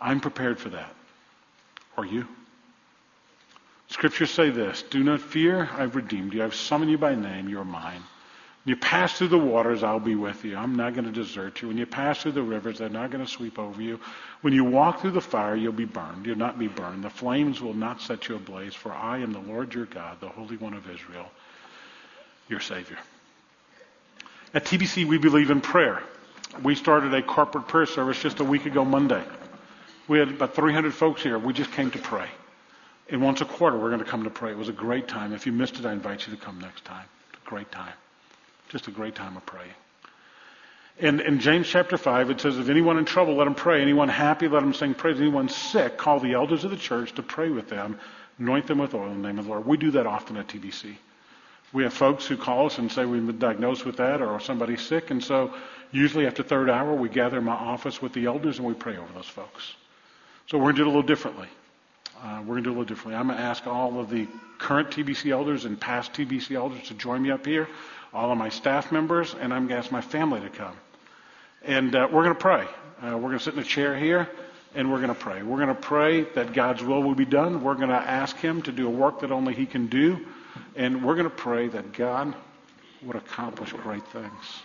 I'm 0.00 0.20
prepared 0.20 0.58
for 0.58 0.70
that. 0.70 0.94
Are 1.96 2.06
you? 2.06 2.26
Scriptures 3.88 4.30
say 4.30 4.50
this 4.50 4.82
Do 4.82 5.04
not 5.04 5.20
fear, 5.20 5.68
I've 5.76 5.94
redeemed 5.96 6.32
you. 6.32 6.42
I've 6.42 6.54
summoned 6.54 6.90
you 6.90 6.98
by 6.98 7.14
name, 7.14 7.48
you're 7.48 7.64
mine. 7.64 8.02
When 8.64 8.76
you 8.76 8.80
pass 8.80 9.18
through 9.18 9.28
the 9.28 9.38
waters, 9.38 9.82
I'll 9.82 9.98
be 9.98 10.14
with 10.14 10.44
you. 10.44 10.56
I'm 10.56 10.76
not 10.76 10.94
going 10.94 11.04
to 11.04 11.10
desert 11.10 11.60
you. 11.60 11.68
When 11.68 11.76
you 11.78 11.84
pass 11.84 12.22
through 12.22 12.32
the 12.32 12.42
rivers, 12.42 12.78
they're 12.78 12.88
not 12.88 13.10
going 13.10 13.24
to 13.24 13.30
sweep 13.30 13.58
over 13.58 13.82
you. 13.82 13.98
When 14.42 14.52
you 14.52 14.62
walk 14.62 15.00
through 15.00 15.10
the 15.10 15.20
fire, 15.20 15.56
you'll 15.56 15.72
be 15.72 15.84
burned. 15.84 16.26
You'll 16.26 16.38
not 16.38 16.60
be 16.60 16.68
burned. 16.68 17.02
The 17.02 17.10
flames 17.10 17.60
will 17.60 17.74
not 17.74 18.00
set 18.00 18.28
you 18.28 18.36
ablaze, 18.36 18.74
for 18.74 18.92
I 18.92 19.18
am 19.18 19.32
the 19.32 19.40
Lord 19.40 19.74
your 19.74 19.86
God, 19.86 20.20
the 20.20 20.28
Holy 20.28 20.56
One 20.56 20.74
of 20.74 20.88
Israel, 20.88 21.28
your 22.48 22.60
Savior. 22.60 22.98
At 24.54 24.64
TBC, 24.64 25.06
we 25.06 25.16
believe 25.16 25.50
in 25.50 25.62
prayer. 25.62 26.02
We 26.62 26.74
started 26.74 27.14
a 27.14 27.22
corporate 27.22 27.68
prayer 27.68 27.86
service 27.86 28.20
just 28.20 28.40
a 28.40 28.44
week 28.44 28.66
ago 28.66 28.84
Monday. 28.84 29.24
We 30.08 30.18
had 30.18 30.28
about 30.28 30.54
300 30.54 30.92
folks 30.92 31.22
here. 31.22 31.38
We 31.38 31.54
just 31.54 31.72
came 31.72 31.90
to 31.92 31.98
pray. 31.98 32.28
And 33.08 33.22
once 33.22 33.40
a 33.40 33.46
quarter, 33.46 33.78
we're 33.78 33.88
going 33.88 34.04
to 34.04 34.10
come 34.10 34.24
to 34.24 34.30
pray. 34.30 34.50
It 34.50 34.58
was 34.58 34.68
a 34.68 34.72
great 34.72 35.08
time. 35.08 35.32
If 35.32 35.46
you 35.46 35.52
missed 35.52 35.78
it, 35.78 35.86
I 35.86 35.92
invite 35.92 36.26
you 36.26 36.34
to 36.34 36.40
come 36.40 36.60
next 36.60 36.84
time. 36.84 37.06
It's 37.32 37.42
a 37.46 37.48
great 37.48 37.72
time. 37.72 37.94
Just 38.68 38.88
a 38.88 38.90
great 38.90 39.14
time 39.14 39.36
of 39.36 39.46
praying. 39.46 39.72
And 41.00 41.20
in 41.22 41.40
James 41.40 41.66
chapter 41.66 41.96
5, 41.96 42.30
it 42.30 42.40
says, 42.40 42.58
If 42.58 42.68
anyone 42.68 42.98
in 42.98 43.06
trouble, 43.06 43.36
let 43.36 43.46
him 43.46 43.54
pray. 43.54 43.80
Anyone 43.80 44.10
happy, 44.10 44.48
let 44.48 44.62
him 44.62 44.74
sing 44.74 44.92
praise. 44.92 45.18
Anyone 45.18 45.48
sick, 45.48 45.96
call 45.96 46.20
the 46.20 46.34
elders 46.34 46.64
of 46.64 46.70
the 46.70 46.76
church 46.76 47.14
to 47.14 47.22
pray 47.22 47.48
with 47.48 47.70
them, 47.70 47.98
anoint 48.38 48.66
them 48.66 48.78
with 48.78 48.94
oil 48.94 49.10
in 49.10 49.22
the 49.22 49.28
name 49.28 49.38
of 49.38 49.46
the 49.46 49.50
Lord. 49.50 49.66
We 49.66 49.78
do 49.78 49.92
that 49.92 50.06
often 50.06 50.36
at 50.36 50.48
TBC. 50.48 50.96
We 51.72 51.84
have 51.84 51.92
folks 51.92 52.26
who 52.26 52.36
call 52.36 52.66
us 52.66 52.78
and 52.78 52.90
say 52.90 53.04
we've 53.04 53.26
been 53.26 53.38
diagnosed 53.38 53.86
with 53.86 53.96
that 53.96 54.20
or 54.20 54.38
somebody's 54.40 54.82
sick. 54.82 55.10
And 55.10 55.22
so 55.22 55.54
usually 55.90 56.26
after 56.26 56.42
third 56.42 56.68
hour, 56.68 56.94
we 56.94 57.08
gather 57.08 57.38
in 57.38 57.44
my 57.44 57.52
office 57.52 58.02
with 58.02 58.12
the 58.12 58.26
elders 58.26 58.58
and 58.58 58.66
we 58.66 58.74
pray 58.74 58.96
over 58.96 59.12
those 59.14 59.28
folks. 59.28 59.74
So 60.48 60.58
we're 60.58 60.64
going 60.64 60.76
to 60.76 60.82
do 60.82 60.84
it 60.84 60.86
a 60.86 60.94
little 60.94 61.02
differently. 61.02 61.48
Uh, 62.22 62.40
we're 62.40 62.54
going 62.54 62.64
to 62.64 62.70
do 62.70 62.70
it 62.70 62.76
a 62.76 62.78
little 62.78 62.84
differently. 62.84 63.16
I'm 63.16 63.26
going 63.26 63.38
to 63.38 63.44
ask 63.44 63.66
all 63.66 63.98
of 63.98 64.10
the 64.10 64.28
current 64.58 64.90
TBC 64.90 65.30
elders 65.30 65.64
and 65.64 65.80
past 65.80 66.12
TBC 66.12 66.54
elders 66.54 66.82
to 66.88 66.94
join 66.94 67.22
me 67.22 67.30
up 67.30 67.46
here 67.46 67.68
all 68.12 68.30
of 68.30 68.38
my 68.38 68.48
staff 68.48 68.92
members, 68.92 69.34
and 69.34 69.52
I'm 69.52 69.66
going 69.66 69.80
to 69.80 69.84
ask 69.84 69.90
my 69.90 70.00
family 70.00 70.40
to 70.40 70.50
come. 70.50 70.76
And 71.62 71.94
uh, 71.94 72.08
we're 72.10 72.24
going 72.24 72.34
to 72.34 72.40
pray. 72.40 72.66
Uh, 73.02 73.16
we're 73.16 73.28
going 73.28 73.38
to 73.38 73.44
sit 73.44 73.54
in 73.54 73.60
a 73.60 73.64
chair 73.64 73.96
here, 73.96 74.28
and 74.74 74.90
we're 74.90 74.98
going 74.98 75.08
to 75.08 75.14
pray. 75.14 75.42
We're 75.42 75.56
going 75.56 75.68
to 75.68 75.74
pray 75.74 76.22
that 76.34 76.52
God's 76.52 76.82
will 76.82 77.02
will 77.02 77.14
be 77.14 77.24
done. 77.24 77.62
We're 77.62 77.74
going 77.74 77.88
to 77.88 77.94
ask 77.94 78.36
Him 78.36 78.62
to 78.62 78.72
do 78.72 78.86
a 78.86 78.90
work 78.90 79.20
that 79.20 79.32
only 79.32 79.54
He 79.54 79.66
can 79.66 79.86
do. 79.86 80.20
And 80.76 81.04
we're 81.04 81.14
going 81.14 81.28
to 81.28 81.30
pray 81.30 81.68
that 81.68 81.92
God 81.92 82.34
would 83.02 83.16
accomplish 83.16 83.72
great 83.72 84.06
things. 84.08 84.62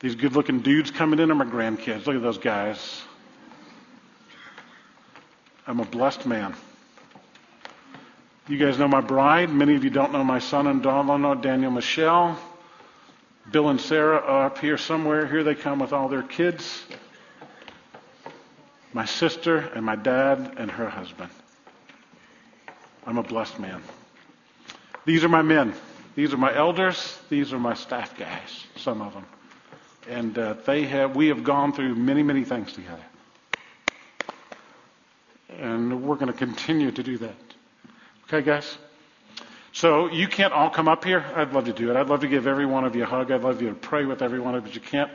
These 0.00 0.14
good 0.14 0.34
looking 0.34 0.60
dudes 0.60 0.90
coming 0.90 1.18
in 1.18 1.30
are 1.30 1.34
my 1.34 1.44
grandkids. 1.44 2.06
Look 2.06 2.16
at 2.16 2.22
those 2.22 2.38
guys. 2.38 3.02
I'm 5.66 5.80
a 5.80 5.84
blessed 5.84 6.26
man. 6.26 6.54
You 8.48 8.58
guys 8.58 8.78
know 8.78 8.88
my 8.88 9.00
bride. 9.00 9.48
Many 9.48 9.74
of 9.74 9.84
you 9.84 9.90
don't 9.90 10.12
know 10.12 10.22
my 10.22 10.38
son 10.38 10.66
and 10.66 10.82
daughter-in-law, 10.82 11.36
Daniel 11.36 11.70
Michelle. 11.70 12.38
Bill 13.50 13.70
and 13.70 13.80
Sarah 13.80 14.18
are 14.18 14.46
up 14.46 14.58
here 14.58 14.76
somewhere. 14.76 15.26
Here 15.26 15.42
they 15.42 15.54
come 15.54 15.78
with 15.78 15.94
all 15.94 16.08
their 16.08 16.22
kids. 16.22 16.84
My 18.92 19.06
sister 19.06 19.56
and 19.56 19.84
my 19.84 19.96
dad 19.96 20.54
and 20.58 20.70
her 20.70 20.88
husband. 20.88 21.30
I'm 23.06 23.18
a 23.18 23.22
blessed 23.22 23.58
man. 23.58 23.82
These 25.04 25.24
are 25.24 25.28
my 25.28 25.42
men. 25.42 25.74
These 26.14 26.32
are 26.32 26.36
my 26.36 26.54
elders. 26.54 27.18
These 27.28 27.52
are 27.52 27.58
my 27.58 27.74
staff 27.74 28.16
guys, 28.16 28.66
some 28.76 29.02
of 29.02 29.12
them. 29.12 29.26
And 30.08 30.38
uh, 30.38 30.54
they 30.66 30.84
have, 30.84 31.16
we 31.16 31.28
have 31.28 31.44
gone 31.44 31.72
through 31.72 31.94
many, 31.94 32.22
many 32.22 32.44
things 32.44 32.72
together. 32.72 33.04
And 35.58 36.02
we're 36.02 36.16
going 36.16 36.32
to 36.32 36.38
continue 36.38 36.90
to 36.90 37.02
do 37.02 37.18
that. 37.18 37.34
Okay, 38.24 38.42
guys? 38.42 38.78
So 39.72 40.06
you 40.06 40.28
can't 40.28 40.52
all 40.52 40.70
come 40.70 40.88
up 40.88 41.04
here. 41.04 41.24
I'd 41.34 41.52
love 41.52 41.64
to 41.66 41.72
do 41.72 41.90
it. 41.90 41.96
I'd 41.96 42.08
love 42.08 42.20
to 42.20 42.28
give 42.28 42.46
every 42.46 42.66
one 42.66 42.84
of 42.84 42.94
you 42.94 43.02
a 43.02 43.06
hug. 43.06 43.30
I'd 43.30 43.42
love 43.42 43.60
you 43.60 43.68
to 43.68 43.74
pray 43.74 44.04
with 44.04 44.22
every 44.22 44.40
one 44.40 44.54
of 44.54 44.62
you, 44.62 44.68
but 44.68 44.74
you 44.74 44.80
can't. 44.80 45.10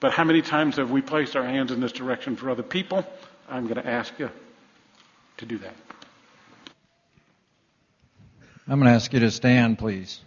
But 0.00 0.12
how 0.12 0.24
many 0.24 0.42
times 0.42 0.76
have 0.76 0.90
we 0.90 1.02
placed 1.02 1.34
our 1.36 1.44
hands 1.44 1.72
in 1.72 1.80
this 1.80 1.92
direction 1.92 2.36
for 2.36 2.50
other 2.50 2.62
people? 2.62 3.04
I'm 3.48 3.64
going 3.64 3.82
to 3.82 3.86
ask 3.86 4.18
you 4.18 4.30
to 5.38 5.46
do 5.46 5.58
that. 5.58 5.74
I'm 8.68 8.80
going 8.80 8.90
to 8.90 8.96
ask 8.96 9.12
you 9.12 9.20
to 9.20 9.30
stand, 9.30 9.78
please. 9.78 10.20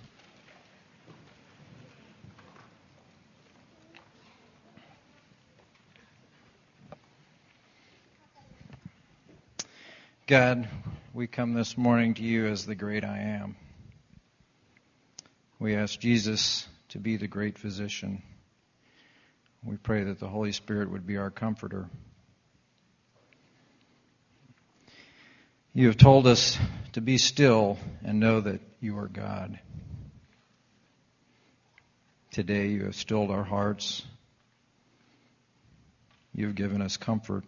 God, 10.25 10.69
we 11.13 11.27
come 11.27 11.53
this 11.53 11.77
morning 11.77 12.13
to 12.13 12.23
you 12.23 12.47
as 12.47 12.65
the 12.65 12.75
great 12.75 13.03
I 13.03 13.17
am. 13.17 13.57
We 15.59 15.75
ask 15.75 15.99
Jesus 15.99 16.65
to 16.89 16.97
be 16.97 17.17
the 17.17 17.27
great 17.27 17.57
physician. 17.57 18.23
We 19.65 19.75
pray 19.75 20.05
that 20.05 20.21
the 20.21 20.29
Holy 20.29 20.53
Spirit 20.53 20.89
would 20.91 21.05
be 21.05 21.17
our 21.17 21.29
comforter. 21.29 21.89
You 25.73 25.87
have 25.87 25.97
told 25.97 26.25
us 26.25 26.57
to 26.99 27.05
be 27.05 27.17
still 27.17 27.77
and 28.03 28.19
know 28.19 28.41
that 28.41 28.59
you 28.81 28.97
are 28.97 29.07
God. 29.07 29.57
Today 32.31 32.67
you 32.67 32.83
have 32.83 32.95
stilled 32.95 33.31
our 33.31 33.45
hearts. 33.45 34.03
You 36.35 36.47
have 36.47 36.55
given 36.55 36.81
us 36.81 36.97
comfort. 36.97 37.45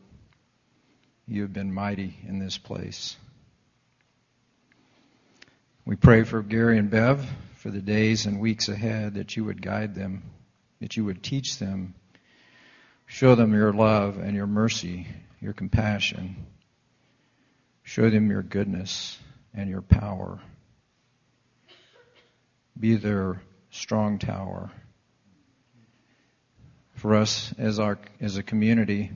You 1.28 1.42
have 1.42 1.52
been 1.52 1.74
mighty 1.74 2.18
in 2.26 2.40
this 2.40 2.58
place. 2.58 3.18
We 5.84 5.98
pray 5.98 6.24
for 6.24 6.42
Gary 6.42 6.78
and 6.78 6.90
Bev 6.90 7.30
for 7.56 7.72
the 7.72 7.82
days 7.82 8.28
and 8.28 8.40
weeks 8.40 8.70
ahead 8.70 9.16
that 9.16 9.36
you 9.36 9.44
would 9.44 9.62
guide 9.62 9.96
them, 9.96 10.24
that 10.80 10.96
you 10.96 11.04
would 11.04 11.22
teach 11.22 11.58
them, 11.58 11.94
show 13.06 13.36
them 13.36 13.54
your 13.54 13.74
love 13.74 14.18
and 14.18 14.34
your 14.34 14.48
mercy, 14.48 15.08
your 15.42 15.52
compassion. 15.52 16.38
Show 17.84 18.10
them 18.10 18.30
your 18.30 18.44
goodness 18.44 19.20
and 19.54 19.70
your 19.70 19.82
power. 19.82 20.40
Be 22.80 22.96
their 22.96 23.42
strong 23.70 24.20
tower. 24.20 24.72
For 26.96 27.16
us 27.16 27.54
as 27.58 27.80
our 27.80 27.98
as 28.20 28.38
a 28.38 28.44
community, 28.44 29.12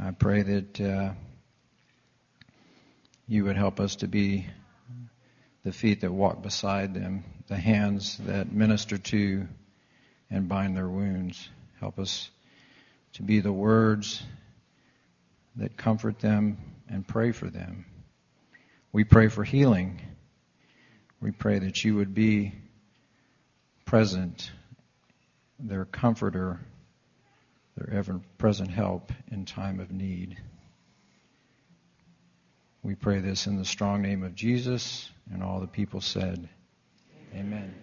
I 0.00 0.10
pray 0.10 0.42
that 0.42 0.80
uh, 0.80 1.12
you 3.26 3.44
would 3.44 3.56
help 3.56 3.80
us 3.80 3.96
to 3.96 4.08
be 4.08 4.46
the 5.64 5.72
feet 5.72 6.02
that 6.02 6.12
walk 6.12 6.42
beside 6.42 6.94
them, 6.94 7.24
the 7.48 7.56
hands 7.56 8.18
that 8.26 8.52
minister 8.52 8.98
to 8.98 9.48
and 10.30 10.48
bind 10.48 10.76
their 10.76 10.88
wounds. 10.88 11.48
Help 11.80 11.98
us 11.98 12.30
to 13.14 13.22
be 13.22 13.40
the 13.40 13.52
words 13.52 14.22
that 15.56 15.76
comfort 15.76 16.20
them 16.20 16.58
and 16.88 17.06
pray 17.06 17.32
for 17.32 17.50
them. 17.50 17.84
We 18.92 19.04
pray 19.04 19.28
for 19.28 19.44
healing. 19.44 20.00
We 21.20 21.30
pray 21.30 21.58
that 21.58 21.84
you 21.84 21.96
would 21.96 22.14
be 22.14 22.52
present, 23.84 24.50
their 25.58 25.84
comforter 25.84 26.60
their 27.78 27.96
ever 27.96 28.20
present 28.38 28.70
help 28.70 29.12
in 29.30 29.44
time 29.44 29.78
of 29.80 29.92
need. 29.92 30.36
We 32.82 32.94
pray 32.94 33.20
this 33.20 33.46
in 33.46 33.56
the 33.56 33.64
strong 33.64 34.02
name 34.02 34.22
of 34.22 34.34
Jesus, 34.34 35.10
and 35.32 35.42
all 35.42 35.60
the 35.60 35.66
people 35.66 36.00
said, 36.00 36.48
Amen. 37.34 37.74